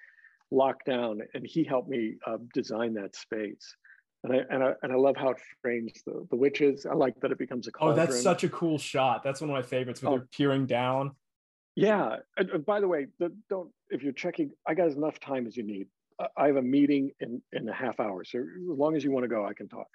locked 0.51 0.86
down, 0.86 1.20
and 1.34 1.47
he 1.47 1.64
helped 1.64 1.88
me 1.88 2.16
uh, 2.26 2.38
design 2.53 2.95
that 2.95 3.14
space 3.14 3.76
and 4.24 4.32
I 4.32 4.36
and 4.51 4.62
I 4.62 4.72
and 4.82 4.93
I 4.93 4.97
love 4.97 5.16
how 5.16 5.30
it 5.30 5.38
frames 5.62 5.93
the 6.07 6.26
the 6.30 6.36
witches. 6.36 6.86
I 6.86 6.95
like 6.95 7.18
that 7.20 7.32
it 7.32 7.38
becomes 7.38 7.66
a 7.66 7.72
cauldron. 7.72 7.99
Oh, 7.99 8.07
that's 8.07 8.22
such 8.22 8.45
a 8.45 8.49
cool 8.49 8.78
shot. 8.78 9.22
That's 9.22 9.41
one 9.41 9.51
of 9.51 9.55
my 9.55 9.62
favorites. 9.62 10.03
When 10.03 10.12
oh. 10.12 10.18
they're 10.18 10.28
peering 10.32 10.66
down. 10.66 11.12
Yeah. 11.76 12.16
And, 12.36 12.64
by 12.64 12.80
the 12.80 12.88
way, 12.88 13.06
don't 13.48 13.70
if 13.90 14.02
you're 14.02 14.12
checking, 14.12 14.50
I 14.66 14.74
got 14.74 14.88
as 14.88 14.96
enough 14.96 15.20
time 15.20 15.46
as 15.46 15.56
you 15.56 15.62
need. 15.62 15.88
I 16.36 16.48
have 16.48 16.56
a 16.56 16.62
meeting 16.62 17.12
in 17.20 17.40
in 17.52 17.68
a 17.68 17.72
half 17.72 17.98
hour, 17.98 18.24
so 18.24 18.38
as 18.40 18.78
long 18.78 18.94
as 18.94 19.02
you 19.02 19.10
want 19.10 19.24
to 19.24 19.28
go, 19.28 19.46
I 19.46 19.54
can 19.54 19.68
talk. 19.68 19.86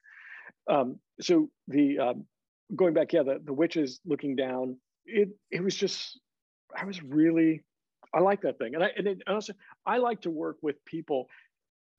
Um, 0.68 1.00
so 1.22 1.50
the 1.68 2.00
um, 2.00 2.26
going 2.76 2.94
back, 2.96 3.14
yeah, 3.14 3.22
the 3.24 3.40
the 3.44 3.54
witches 3.54 4.00
looking 4.06 4.36
down. 4.36 4.78
It 5.06 5.30
it 5.52 5.64
was 5.64 5.76
just 5.76 6.20
I 6.76 6.86
was 6.86 7.04
really 7.04 7.62
I 8.12 8.22
like 8.22 8.42
that 8.42 8.58
thing, 8.58 8.74
and 8.74 8.84
I 8.84 8.90
and 8.98 9.08
it, 9.08 9.22
also 9.28 9.54
I 9.86 9.98
like 9.98 10.22
to 10.22 10.32
work 10.32 10.58
with 10.64 10.84
people. 10.86 11.28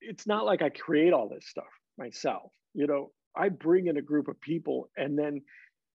It's 0.01 0.27
not 0.27 0.45
like 0.45 0.61
I 0.61 0.69
create 0.69 1.13
all 1.13 1.29
this 1.29 1.47
stuff 1.47 1.71
myself. 1.97 2.51
You 2.73 2.87
know, 2.87 3.11
I 3.35 3.49
bring 3.49 3.87
in 3.87 3.97
a 3.97 4.01
group 4.01 4.27
of 4.27 4.39
people 4.41 4.89
and 4.97 5.17
then 5.17 5.41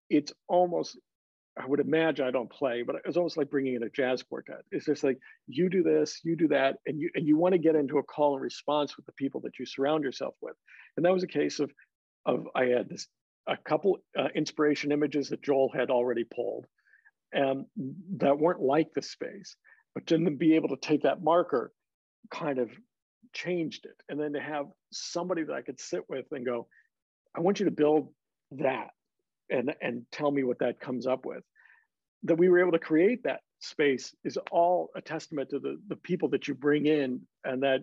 it's 0.09 0.33
almost, 0.47 0.97
I 1.57 1.67
would 1.67 1.79
imagine 1.79 2.25
I 2.25 2.31
don't 2.31 2.49
play, 2.51 2.81
but 2.81 2.95
it's 3.05 3.17
almost 3.17 3.37
like 3.37 3.49
bringing 3.51 3.75
in 3.75 3.83
a 3.83 3.89
jazz 3.89 4.23
quartet. 4.23 4.61
It's 4.71 4.85
just 4.85 5.03
like 5.03 5.19
you 5.47 5.69
do 5.69 5.83
this, 5.83 6.19
you 6.23 6.35
do 6.35 6.47
that, 6.47 6.77
and 6.87 6.99
you 6.99 7.09
and 7.13 7.27
you 7.27 7.37
want 7.37 7.53
to 7.53 7.59
get 7.59 7.75
into 7.75 7.99
a 7.99 8.03
call 8.03 8.33
and 8.33 8.41
response 8.41 8.97
with 8.97 9.05
the 9.05 9.11
people 9.13 9.41
that 9.41 9.59
you 9.59 9.65
surround 9.65 10.03
yourself 10.03 10.33
with. 10.41 10.55
And 10.97 11.05
that 11.05 11.13
was 11.13 11.23
a 11.23 11.27
case 11.27 11.59
of, 11.59 11.71
of 12.25 12.47
I 12.55 12.65
had 12.65 12.89
this 12.89 13.07
a 13.47 13.57
couple 13.57 13.99
uh, 14.17 14.29
inspiration 14.35 14.91
images 14.91 15.29
that 15.29 15.43
Joel 15.43 15.69
had 15.73 15.91
already 15.91 16.23
pulled, 16.23 16.65
and 17.31 17.65
that 18.17 18.39
weren't 18.39 18.61
like 18.61 18.93
the 18.95 19.01
space, 19.01 19.55
but 19.93 20.07
then 20.07 20.25
to 20.25 20.31
be 20.31 20.55
able 20.55 20.69
to 20.69 20.77
take 20.77 21.03
that 21.03 21.21
marker, 21.21 21.71
kind 22.31 22.57
of 22.57 22.71
changed 23.33 23.85
it. 23.85 23.95
And 24.09 24.19
then 24.19 24.33
to 24.33 24.41
have 24.41 24.67
somebody 24.91 25.43
that 25.43 25.53
I 25.53 25.61
could 25.61 25.79
sit 25.79 26.09
with 26.09 26.25
and 26.31 26.45
go, 26.45 26.67
I 27.35 27.41
want 27.41 27.59
you 27.59 27.65
to 27.65 27.71
build 27.71 28.09
that 28.51 28.89
and, 29.49 29.73
and 29.81 30.05
tell 30.11 30.31
me 30.31 30.43
what 30.43 30.59
that 30.59 30.79
comes 30.79 31.07
up 31.07 31.25
with. 31.25 31.43
That 32.23 32.37
we 32.37 32.49
were 32.49 32.59
able 32.59 32.71
to 32.71 32.79
create 32.79 33.23
that 33.23 33.41
space 33.59 34.13
is 34.23 34.37
all 34.51 34.89
a 34.95 35.01
testament 35.01 35.49
to 35.49 35.59
the, 35.59 35.77
the 35.87 35.95
people 35.97 36.29
that 36.29 36.47
you 36.47 36.53
bring 36.53 36.85
in 36.85 37.21
and 37.43 37.63
that 37.63 37.81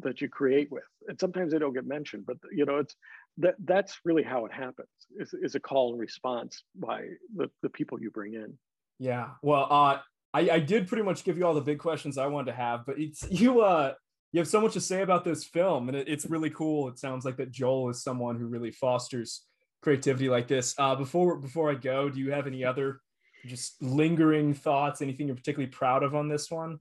that 0.00 0.20
you 0.20 0.28
create 0.28 0.70
with. 0.72 0.84
And 1.08 1.18
sometimes 1.20 1.52
they 1.52 1.58
don't 1.58 1.74
get 1.74 1.86
mentioned, 1.86 2.24
but 2.26 2.36
you 2.52 2.64
know, 2.64 2.78
it's 2.78 2.96
that 3.38 3.54
that's 3.64 3.98
really 4.04 4.22
how 4.22 4.44
it 4.46 4.52
happens 4.52 4.88
is, 5.18 5.34
is 5.34 5.54
a 5.54 5.60
call 5.60 5.92
and 5.92 6.00
response 6.00 6.62
by 6.74 7.02
the, 7.36 7.50
the 7.62 7.68
people 7.68 8.00
you 8.00 8.10
bring 8.10 8.34
in. 8.34 8.56
Yeah. 8.98 9.30
Well, 9.42 9.66
uh, 9.70 9.98
I, 10.32 10.50
I 10.50 10.58
did 10.58 10.88
pretty 10.88 11.02
much 11.02 11.24
give 11.24 11.36
you 11.36 11.46
all 11.46 11.54
the 11.54 11.60
big 11.60 11.78
questions 11.78 12.18
I 12.18 12.26
wanted 12.26 12.52
to 12.52 12.56
have, 12.56 12.86
but 12.86 12.98
it's 12.98 13.28
you 13.30 13.60
uh 13.60 13.94
you 14.32 14.40
have 14.40 14.48
so 14.48 14.60
much 14.60 14.72
to 14.72 14.80
say 14.80 15.02
about 15.02 15.24
this 15.24 15.44
film, 15.44 15.88
and 15.88 15.96
it, 15.96 16.08
it's 16.08 16.26
really 16.26 16.50
cool. 16.50 16.88
It 16.88 16.98
sounds 16.98 17.24
like 17.24 17.36
that 17.36 17.52
Joel 17.52 17.90
is 17.90 18.02
someone 18.02 18.36
who 18.36 18.46
really 18.46 18.72
fosters 18.72 19.42
creativity 19.84 20.30
like 20.30 20.48
this. 20.48 20.74
Uh, 20.78 20.96
before 20.96 21.36
before 21.36 21.70
I 21.70 21.74
go, 21.74 22.08
do 22.08 22.18
you 22.18 22.32
have 22.32 22.46
any 22.46 22.64
other 22.64 23.00
just 23.44 23.80
lingering 23.82 24.54
thoughts? 24.54 25.02
Anything 25.02 25.26
you're 25.26 25.36
particularly 25.36 25.70
proud 25.70 26.02
of 26.02 26.14
on 26.14 26.26
this 26.26 26.50
one? 26.50 26.78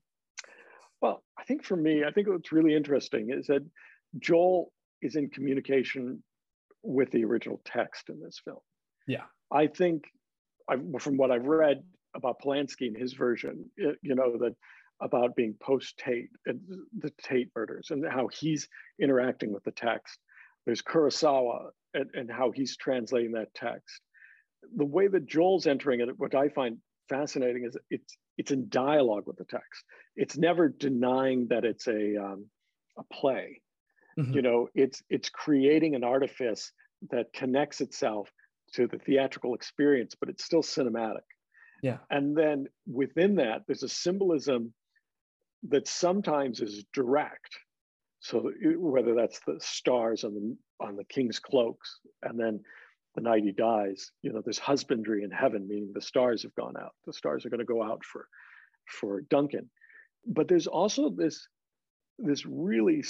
Well, 1.01 1.21
I 1.37 1.43
think 1.43 1.65
for 1.65 1.75
me, 1.75 2.05
I 2.05 2.11
think 2.11 2.29
what's 2.29 2.53
really 2.53 2.73
interesting 2.73 3.29
is 3.29 3.47
that 3.47 3.63
Joel 4.19 4.71
is 5.01 5.17
in 5.17 5.29
communication 5.29 6.23
with 6.81 7.11
the 7.11 7.25
original 7.25 7.61
text 7.65 8.09
in 8.09 8.21
this 8.21 8.39
film. 8.43 8.59
Yeah, 9.05 9.25
I 9.51 9.67
think 9.67 10.05
I, 10.69 10.77
from 10.97 11.17
what 11.17 11.29
I've 11.29 11.45
read 11.45 11.83
about 12.15 12.39
Polanski 12.41 12.87
and 12.87 12.97
his 12.97 13.13
version, 13.13 13.69
it, 13.75 13.97
you 14.01 14.15
know 14.15 14.37
that 14.37 14.55
about 15.01 15.35
being 15.35 15.55
post 15.61 15.97
Tate 15.97 16.29
and 16.45 16.61
the 16.97 17.11
Tate 17.21 17.49
murders 17.53 17.89
and 17.91 18.05
how 18.09 18.29
he's 18.29 18.69
interacting 19.01 19.51
with 19.51 19.65
the 19.65 19.71
text. 19.71 20.17
There's 20.65 20.81
Kurosawa 20.81 21.71
and, 21.93 22.09
and 22.13 22.31
how 22.31 22.51
he's 22.51 22.77
translating 22.77 23.33
that 23.33 23.53
text. 23.53 24.01
the 24.75 24.85
way 24.85 25.07
that 25.07 25.25
Joel's 25.25 25.67
entering 25.67 26.01
it, 26.01 26.09
what 26.17 26.35
I 26.35 26.49
find 26.49 26.77
fascinating 27.09 27.65
is 27.65 27.77
it's 27.89 28.17
it's 28.37 28.51
in 28.51 28.67
dialogue 28.69 29.23
with 29.27 29.37
the 29.37 29.45
text. 29.45 29.83
It's 30.15 30.37
never 30.37 30.69
denying 30.69 31.47
that 31.49 31.65
it's 31.65 31.87
a 31.87 32.17
um, 32.17 32.47
a 32.97 33.03
play. 33.13 33.61
Mm-hmm. 34.17 34.33
You 34.33 34.41
know, 34.41 34.67
it's 34.73 35.01
it's 35.09 35.29
creating 35.29 35.95
an 35.95 36.03
artifice 36.03 36.71
that 37.11 37.33
connects 37.33 37.81
itself 37.81 38.29
to 38.73 38.87
the 38.87 38.97
theatrical 38.97 39.53
experience, 39.53 40.15
but 40.19 40.29
it's 40.29 40.43
still 40.43 40.63
cinematic. 40.63 41.25
Yeah. 41.81 41.97
And 42.09 42.35
then 42.35 42.67
within 42.91 43.35
that, 43.35 43.63
there's 43.67 43.83
a 43.83 43.89
symbolism 43.89 44.73
that 45.69 45.87
sometimes 45.87 46.61
is 46.61 46.85
direct. 46.93 47.49
So 48.21 48.51
whether 48.77 49.15
that's 49.15 49.41
the 49.45 49.57
stars 49.59 50.23
on 50.23 50.33
the 50.33 50.55
on 50.84 50.95
the 50.95 51.05
king's 51.05 51.39
cloaks, 51.39 51.99
and 52.21 52.39
then 52.39 52.59
the 53.15 53.21
night 53.21 53.43
he 53.43 53.51
dies, 53.51 54.11
you 54.21 54.34
know, 54.34 54.41
there's 54.43 54.59
husbandry 54.59 55.23
in 55.23 55.31
heaven, 55.31 55.67
meaning 55.67 55.91
the 55.93 56.01
stars 56.01 56.43
have 56.43 56.55
gone 56.55 56.75
out. 56.79 56.93
The 57.05 57.13
stars 57.13 57.45
are 57.45 57.49
going 57.49 57.59
to 57.59 57.65
go 57.65 57.84
out 57.84 58.03
for 58.03 58.27
for 58.99 59.21
Duncan. 59.21 59.69
But 60.27 60.47
there's 60.47 60.67
also 60.67 61.09
this 61.09 61.47
this 62.19 62.45
really 62.45 63.03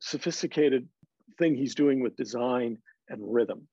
sophisticated 0.00 0.88
thing 1.38 1.54
he's 1.54 1.74
doing 1.74 2.00
with 2.00 2.16
design 2.16 2.78
and 3.08 3.20
rhythm. 3.22 3.66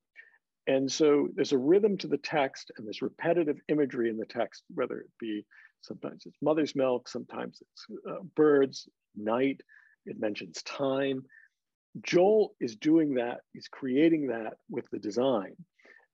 And 0.68 0.90
so 0.90 1.28
there's 1.36 1.52
a 1.52 1.58
rhythm 1.58 1.98
to 1.98 2.08
the 2.08 2.18
text 2.18 2.72
and 2.78 2.88
there's 2.88 3.02
repetitive 3.02 3.58
imagery 3.68 4.10
in 4.10 4.18
the 4.18 4.26
text, 4.26 4.64
whether 4.74 5.00
it 5.00 5.10
be 5.20 5.46
sometimes 5.82 6.24
it's 6.26 6.38
mother's 6.42 6.76
milk, 6.76 7.10
sometimes 7.10 7.62
it's 7.62 7.86
uh, 8.10 8.24
birds, 8.36 8.88
night, 9.16 9.62
it 10.06 10.20
mentions 10.20 10.64
time. 10.64 11.24
Joel 12.02 12.56
is 12.60 12.76
doing 12.76 13.16
that, 13.16 13.42
he's 13.54 13.68
creating 13.68 14.28
that 14.28 14.54
with 14.70 14.86
the 14.92 15.00
design. 15.00 15.56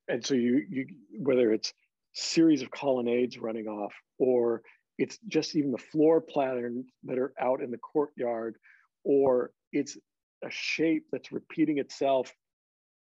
And 0.08 0.26
so 0.26 0.34
you, 0.34 0.66
you 0.70 0.88
whether 1.20 1.54
it's 1.54 1.74
series 2.14 2.62
of 2.62 2.72
colonnades 2.72 3.38
running 3.38 3.68
off 3.68 3.94
or 4.18 4.62
it's 5.00 5.18
just 5.28 5.56
even 5.56 5.72
the 5.72 5.78
floor 5.78 6.20
patterns 6.22 6.86
that 7.06 7.18
are 7.18 7.34
out 7.40 7.62
in 7.62 7.72
the 7.72 7.78
courtyard, 7.78 8.58
or 9.06 9.52
it's 9.72 9.98
a 10.44 10.52
shape 10.52 11.06
that's 11.12 11.32
repeating 11.32 11.78
itself 11.78 12.34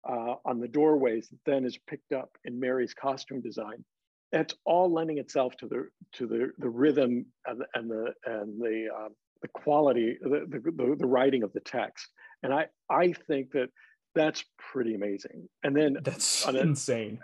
uh, 0.07 0.35
on 0.45 0.59
the 0.59 0.67
doorways 0.67 1.29
that 1.29 1.39
then 1.45 1.65
is 1.65 1.77
picked 1.87 2.13
up 2.13 2.29
in 2.45 2.59
Mary's 2.59 2.93
costume 2.93 3.41
design. 3.41 3.83
That's 4.31 4.53
all 4.65 4.93
lending 4.93 5.17
itself 5.17 5.57
to 5.57 5.67
the 5.67 5.89
to 6.13 6.27
the 6.27 6.51
the 6.59 6.69
rhythm 6.69 7.25
and, 7.47 7.63
and 7.73 7.89
the 7.89 8.13
and 8.25 8.61
the 8.61 8.87
uh, 8.95 9.09
the 9.41 9.47
quality, 9.47 10.17
the, 10.21 10.45
the 10.47 10.95
the 10.99 11.07
writing 11.07 11.41
of 11.41 11.51
the 11.53 11.61
text. 11.61 12.07
And 12.43 12.53
I 12.53 12.67
I 12.89 13.13
think 13.13 13.51
that 13.51 13.69
that's 14.15 14.43
pretty 14.57 14.95
amazing. 14.95 15.47
And 15.63 15.75
then 15.75 15.97
that's 16.01 16.45
insane. 16.47 17.19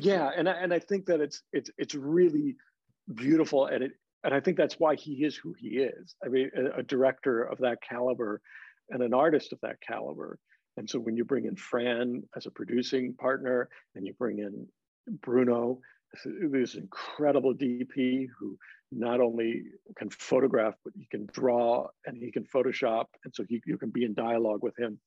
yeah, 0.00 0.30
and 0.36 0.48
I, 0.48 0.52
and 0.52 0.72
I 0.72 0.78
think 0.78 1.06
that 1.06 1.20
it's 1.20 1.42
it's 1.52 1.70
it's 1.78 1.94
really 1.94 2.56
beautiful 3.14 3.66
and 3.66 3.84
it 3.84 3.92
and 4.22 4.34
I 4.34 4.40
think 4.40 4.56
that's 4.56 4.78
why 4.78 4.94
he 4.96 5.24
is 5.24 5.36
who 5.36 5.54
he 5.58 5.78
is. 5.78 6.14
I 6.24 6.28
mean, 6.28 6.50
a, 6.56 6.80
a, 6.80 6.82
director 6.82 7.42
of 7.42 7.58
that 7.58 7.78
caliber 7.80 8.40
and 8.90 9.02
an 9.02 9.14
artist 9.14 9.52
of 9.52 9.58
that 9.62 9.80
caliber. 9.80 10.38
And 10.76 10.88
so 10.88 10.98
when 10.98 11.16
you 11.16 11.24
bring 11.24 11.46
in 11.46 11.56
Fran 11.56 12.22
as 12.36 12.46
a 12.46 12.50
producing 12.50 13.14
partner 13.14 13.68
and 13.94 14.06
you 14.06 14.12
bring 14.18 14.38
in 14.38 14.66
Bruno, 15.22 15.80
this 16.24 16.74
incredible 16.74 17.54
DP 17.54 18.26
who 18.38 18.58
not 18.92 19.20
only 19.20 19.62
can 19.96 20.10
photograph, 20.10 20.74
but 20.84 20.92
he 20.96 21.06
can 21.10 21.28
draw 21.32 21.86
and 22.06 22.16
he 22.16 22.32
can 22.32 22.44
Photoshop. 22.44 23.06
And 23.24 23.34
so 23.34 23.44
he, 23.48 23.62
you 23.66 23.78
can 23.78 23.90
be 23.90 24.04
in 24.04 24.14
dialogue 24.14 24.62
with 24.62 24.78
him. 24.78 24.98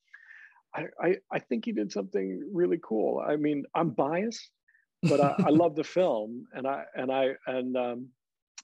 I, 0.76 0.86
I, 1.00 1.16
I 1.32 1.40
think 1.40 1.66
he 1.66 1.72
did 1.72 1.92
something 1.92 2.50
really 2.54 2.80
cool. 2.82 3.24
I 3.26 3.36
mean, 3.36 3.66
I'm 3.76 3.90
biased, 3.90 4.50
but 5.04 5.20
I, 5.20 5.36
I 5.46 5.50
love 5.50 5.76
the 5.76 5.84
film 5.84 6.46
and 6.54 6.66
I, 6.66 6.84
and 6.96 7.12
I, 7.12 7.32
and, 7.48 7.78
um, 7.78 8.08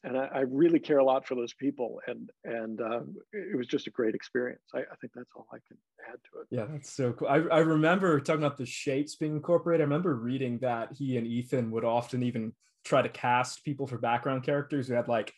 and 0.03 0.17
I, 0.17 0.25
I, 0.33 0.39
really 0.41 0.79
care 0.79 0.99
a 0.99 1.03
lot 1.03 1.27
for 1.27 1.35
those 1.35 1.53
people 1.53 1.99
and 2.07 2.29
and 2.43 2.81
uh, 2.81 3.01
it 3.33 3.57
was 3.57 3.67
just 3.67 3.87
a 3.87 3.89
great 3.89 4.15
experience. 4.15 4.61
I, 4.73 4.79
I, 4.79 4.95
think 5.01 5.13
that's 5.13 5.29
all 5.35 5.47
i 5.51 5.57
can 5.67 5.77
add 6.07 6.19
to 6.31 6.41
it. 6.41 6.47
Yeah 6.49 6.65
that's 6.71 6.93
so 6.93 7.13
cool. 7.13 7.27
I, 7.27 7.37
I 7.37 7.59
remember 7.59 8.19
talking 8.19 8.43
about 8.43 8.57
the 8.57 8.65
shapes 8.65 9.15
being 9.15 9.35
incorporated. 9.35 9.81
I 9.81 9.85
remember 9.85 10.15
reading 10.15 10.59
that 10.59 10.93
he 10.93 11.17
and 11.17 11.27
ethan 11.27 11.71
would 11.71 11.83
often 11.83 12.23
even 12.23 12.53
try 12.85 13.01
to 13.01 13.09
cast 13.09 13.63
people 13.63 13.87
for 13.87 13.97
background 13.97 14.43
characters. 14.43 14.87
Who 14.87 14.93
had 14.93 15.07
like 15.07 15.33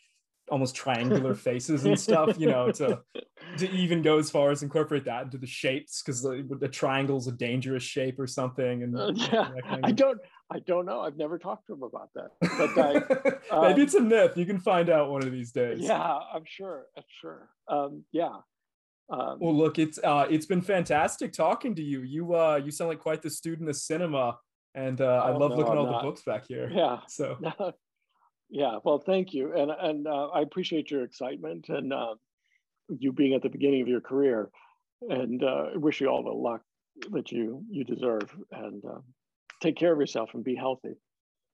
almost 0.51 0.75
triangular 0.75 1.33
faces 1.47 1.85
and 1.85 1.99
stuff 1.99 2.37
you 2.37 2.47
know 2.47 2.71
to 2.71 2.99
to 3.57 3.69
even 3.71 4.01
go 4.01 4.19
as 4.19 4.29
far 4.29 4.51
as 4.51 4.61
incorporate 4.61 5.05
that 5.05 5.23
into 5.23 5.37
the 5.37 5.47
shapes 5.47 6.03
because 6.03 6.21
the, 6.21 6.45
the 6.59 6.67
triangle's 6.67 7.27
a 7.27 7.31
dangerous 7.31 7.83
shape 7.83 8.19
or 8.19 8.27
something 8.27 8.83
and 8.83 8.95
uh, 8.95 9.11
yeah 9.15 9.49
kind 9.63 9.83
of... 9.83 9.83
i 9.83 9.91
don't 9.91 10.19
I 10.53 10.59
don't 10.59 10.85
know. 10.85 10.99
I've 10.99 11.15
never 11.15 11.39
talked 11.39 11.67
to 11.67 11.73
him 11.73 11.83
about 11.83 12.09
that. 12.13 12.31
But 12.41 12.77
I, 12.77 13.55
um, 13.55 13.69
maybe 13.69 13.83
it's 13.83 13.93
a 13.93 14.01
myth. 14.01 14.35
You 14.35 14.45
can 14.45 14.59
find 14.59 14.89
out 14.89 15.09
one 15.09 15.23
of 15.23 15.31
these 15.31 15.53
days. 15.53 15.79
Yeah, 15.79 16.01
I'm 16.01 16.43
sure. 16.45 16.87
I'm 16.97 17.03
sure. 17.21 17.49
Um, 17.69 18.03
yeah. 18.11 18.35
Um, 19.09 19.37
well, 19.39 19.55
look, 19.55 19.79
it's 19.79 19.97
uh, 20.03 20.25
it's 20.29 20.45
been 20.45 20.61
fantastic 20.61 21.31
talking 21.31 21.73
to 21.75 21.81
you. 21.81 22.01
You 22.01 22.35
uh, 22.35 22.59
you 22.63 22.71
sound 22.71 22.89
like 22.89 22.99
quite 22.99 23.21
the 23.21 23.29
student 23.29 23.69
of 23.69 23.77
cinema, 23.77 24.37
and 24.75 24.99
uh, 24.99 25.05
I 25.25 25.31
oh, 25.31 25.37
love 25.37 25.51
no, 25.51 25.57
looking 25.57 25.71
at 25.71 25.77
all 25.77 25.85
not. 25.85 26.01
the 26.01 26.07
books 26.09 26.23
back 26.23 26.45
here. 26.47 26.69
Yeah. 26.73 26.99
So. 27.07 27.37
yeah. 28.51 28.77
Well, 28.83 28.99
thank 28.99 29.33
you, 29.33 29.53
and 29.55 29.71
and 29.71 30.07
uh, 30.07 30.27
I 30.27 30.41
appreciate 30.41 30.91
your 30.91 31.03
excitement 31.03 31.69
and 31.69 31.91
uh, 31.93 32.15
you 32.89 33.13
being 33.13 33.33
at 33.33 33.41
the 33.41 33.49
beginning 33.49 33.81
of 33.81 33.87
your 33.87 34.01
career, 34.01 34.49
and 35.09 35.43
uh, 35.43 35.67
wish 35.75 36.01
you 36.01 36.07
all 36.07 36.23
the 36.23 36.29
luck 36.29 36.61
that 37.11 37.31
you 37.31 37.63
you 37.69 37.83
deserve. 37.85 38.35
And 38.51 38.83
uh, 38.85 38.99
take 39.61 39.77
care 39.77 39.93
of 39.93 39.99
yourself 39.99 40.31
and 40.33 40.43
be 40.43 40.55
healthy. 40.55 40.95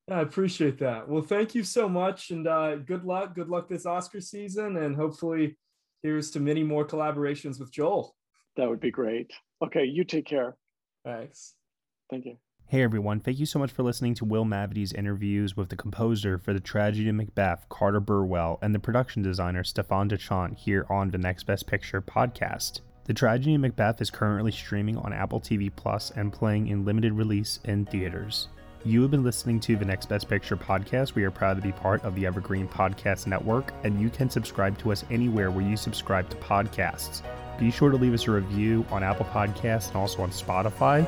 I 0.10 0.22
appreciate 0.22 0.80
that. 0.80 1.08
Well, 1.08 1.22
thank 1.22 1.54
you 1.54 1.64
so 1.64 1.88
much, 1.88 2.32
and 2.32 2.48
uh, 2.48 2.78
good 2.78 3.04
luck. 3.04 3.36
Good 3.36 3.50
luck 3.50 3.70
this 3.70 3.86
Oscar 3.86 4.22
season, 4.22 4.78
and 4.78 4.96
hopefully, 4.96 5.58
here's 6.02 6.32
to 6.32 6.40
many 6.40 6.64
more 6.64 6.88
collaborations 6.88 7.60
with 7.60 7.72
Joel. 7.72 8.16
That 8.56 8.70
would 8.70 8.80
be 8.80 8.92
great. 8.92 9.32
Okay, 9.64 9.86
you 9.86 10.04
take 10.04 10.26
care. 10.26 10.56
Thanks. 11.06 11.54
Thank 12.10 12.26
you. 12.26 12.38
Hey 12.70 12.84
everyone, 12.84 13.22
thank 13.22 13.40
you 13.40 13.46
so 13.46 13.60
much 13.60 13.72
for 13.72 13.84
listening 13.84 14.14
to 14.16 14.26
Will 14.26 14.44
Mavity's 14.44 14.92
interviews 14.92 15.56
with 15.56 15.70
the 15.70 15.78
composer 15.78 16.38
for 16.38 16.52
The 16.52 16.60
Tragedy 16.60 17.08
of 17.08 17.16
Macbeth, 17.16 17.66
Carter 17.70 18.02
Burwell, 18.02 18.60
and 18.62 18.76
the 18.76 18.80
production 18.80 19.22
designer, 19.22 19.64
Stefan 19.64 20.10
Dechant, 20.10 20.58
here 20.58 20.86
on 20.90 21.10
the 21.10 21.18
Next 21.18 21.46
Best 21.46 21.66
Picture 21.66 22.02
podcast. 22.02 22.82
The 23.06 23.14
Tragedy 23.14 23.56
of 23.56 23.62
Macbeth 23.62 24.02
is 24.02 24.10
currently 24.10 24.52
streaming 24.52 24.98
on 24.98 25.14
Apple 25.14 25.40
TV 25.40 25.72
Plus 25.74 26.12
and 26.18 26.34
playing 26.34 26.68
in 26.68 26.84
limited 26.84 27.14
release 27.14 27.62
in 27.64 27.86
theaters. 27.86 28.50
You 28.84 29.02
have 29.02 29.12
been 29.12 29.24
listening 29.24 29.62
to 29.62 29.78
the 29.78 29.86
Next 29.86 30.10
Best 30.10 30.28
Picture 30.28 30.58
podcast. 30.58 31.16
We 31.16 31.24
are 31.24 31.32
proud 31.32 31.56
to 31.56 31.64
be 31.64 31.72
part 31.72 32.04
of 32.04 32.16
the 32.16 32.26
Evergreen 32.26 32.68
Podcast 32.68 33.28
Network, 33.28 33.72
and 33.86 34.02
you 34.02 34.10
can 34.10 34.30
subscribe 34.30 34.78
to 34.80 34.92
us 34.92 35.06
anywhere 35.10 35.52
where 35.52 35.66
you 35.66 35.78
subscribe 35.78 36.30
to 36.32 36.36
podcasts. 36.36 37.22
Be 37.58 37.72
sure 37.72 37.92
to 37.92 37.98
leave 37.98 38.14
us 38.14 38.28
a 38.28 38.32
review 38.32 38.86
on 38.92 39.04
Apple 39.04 39.26
Podcasts 39.28 39.88
and 39.88 39.96
also 39.96 40.22
on 40.22 40.32
Spotify. 40.32 41.08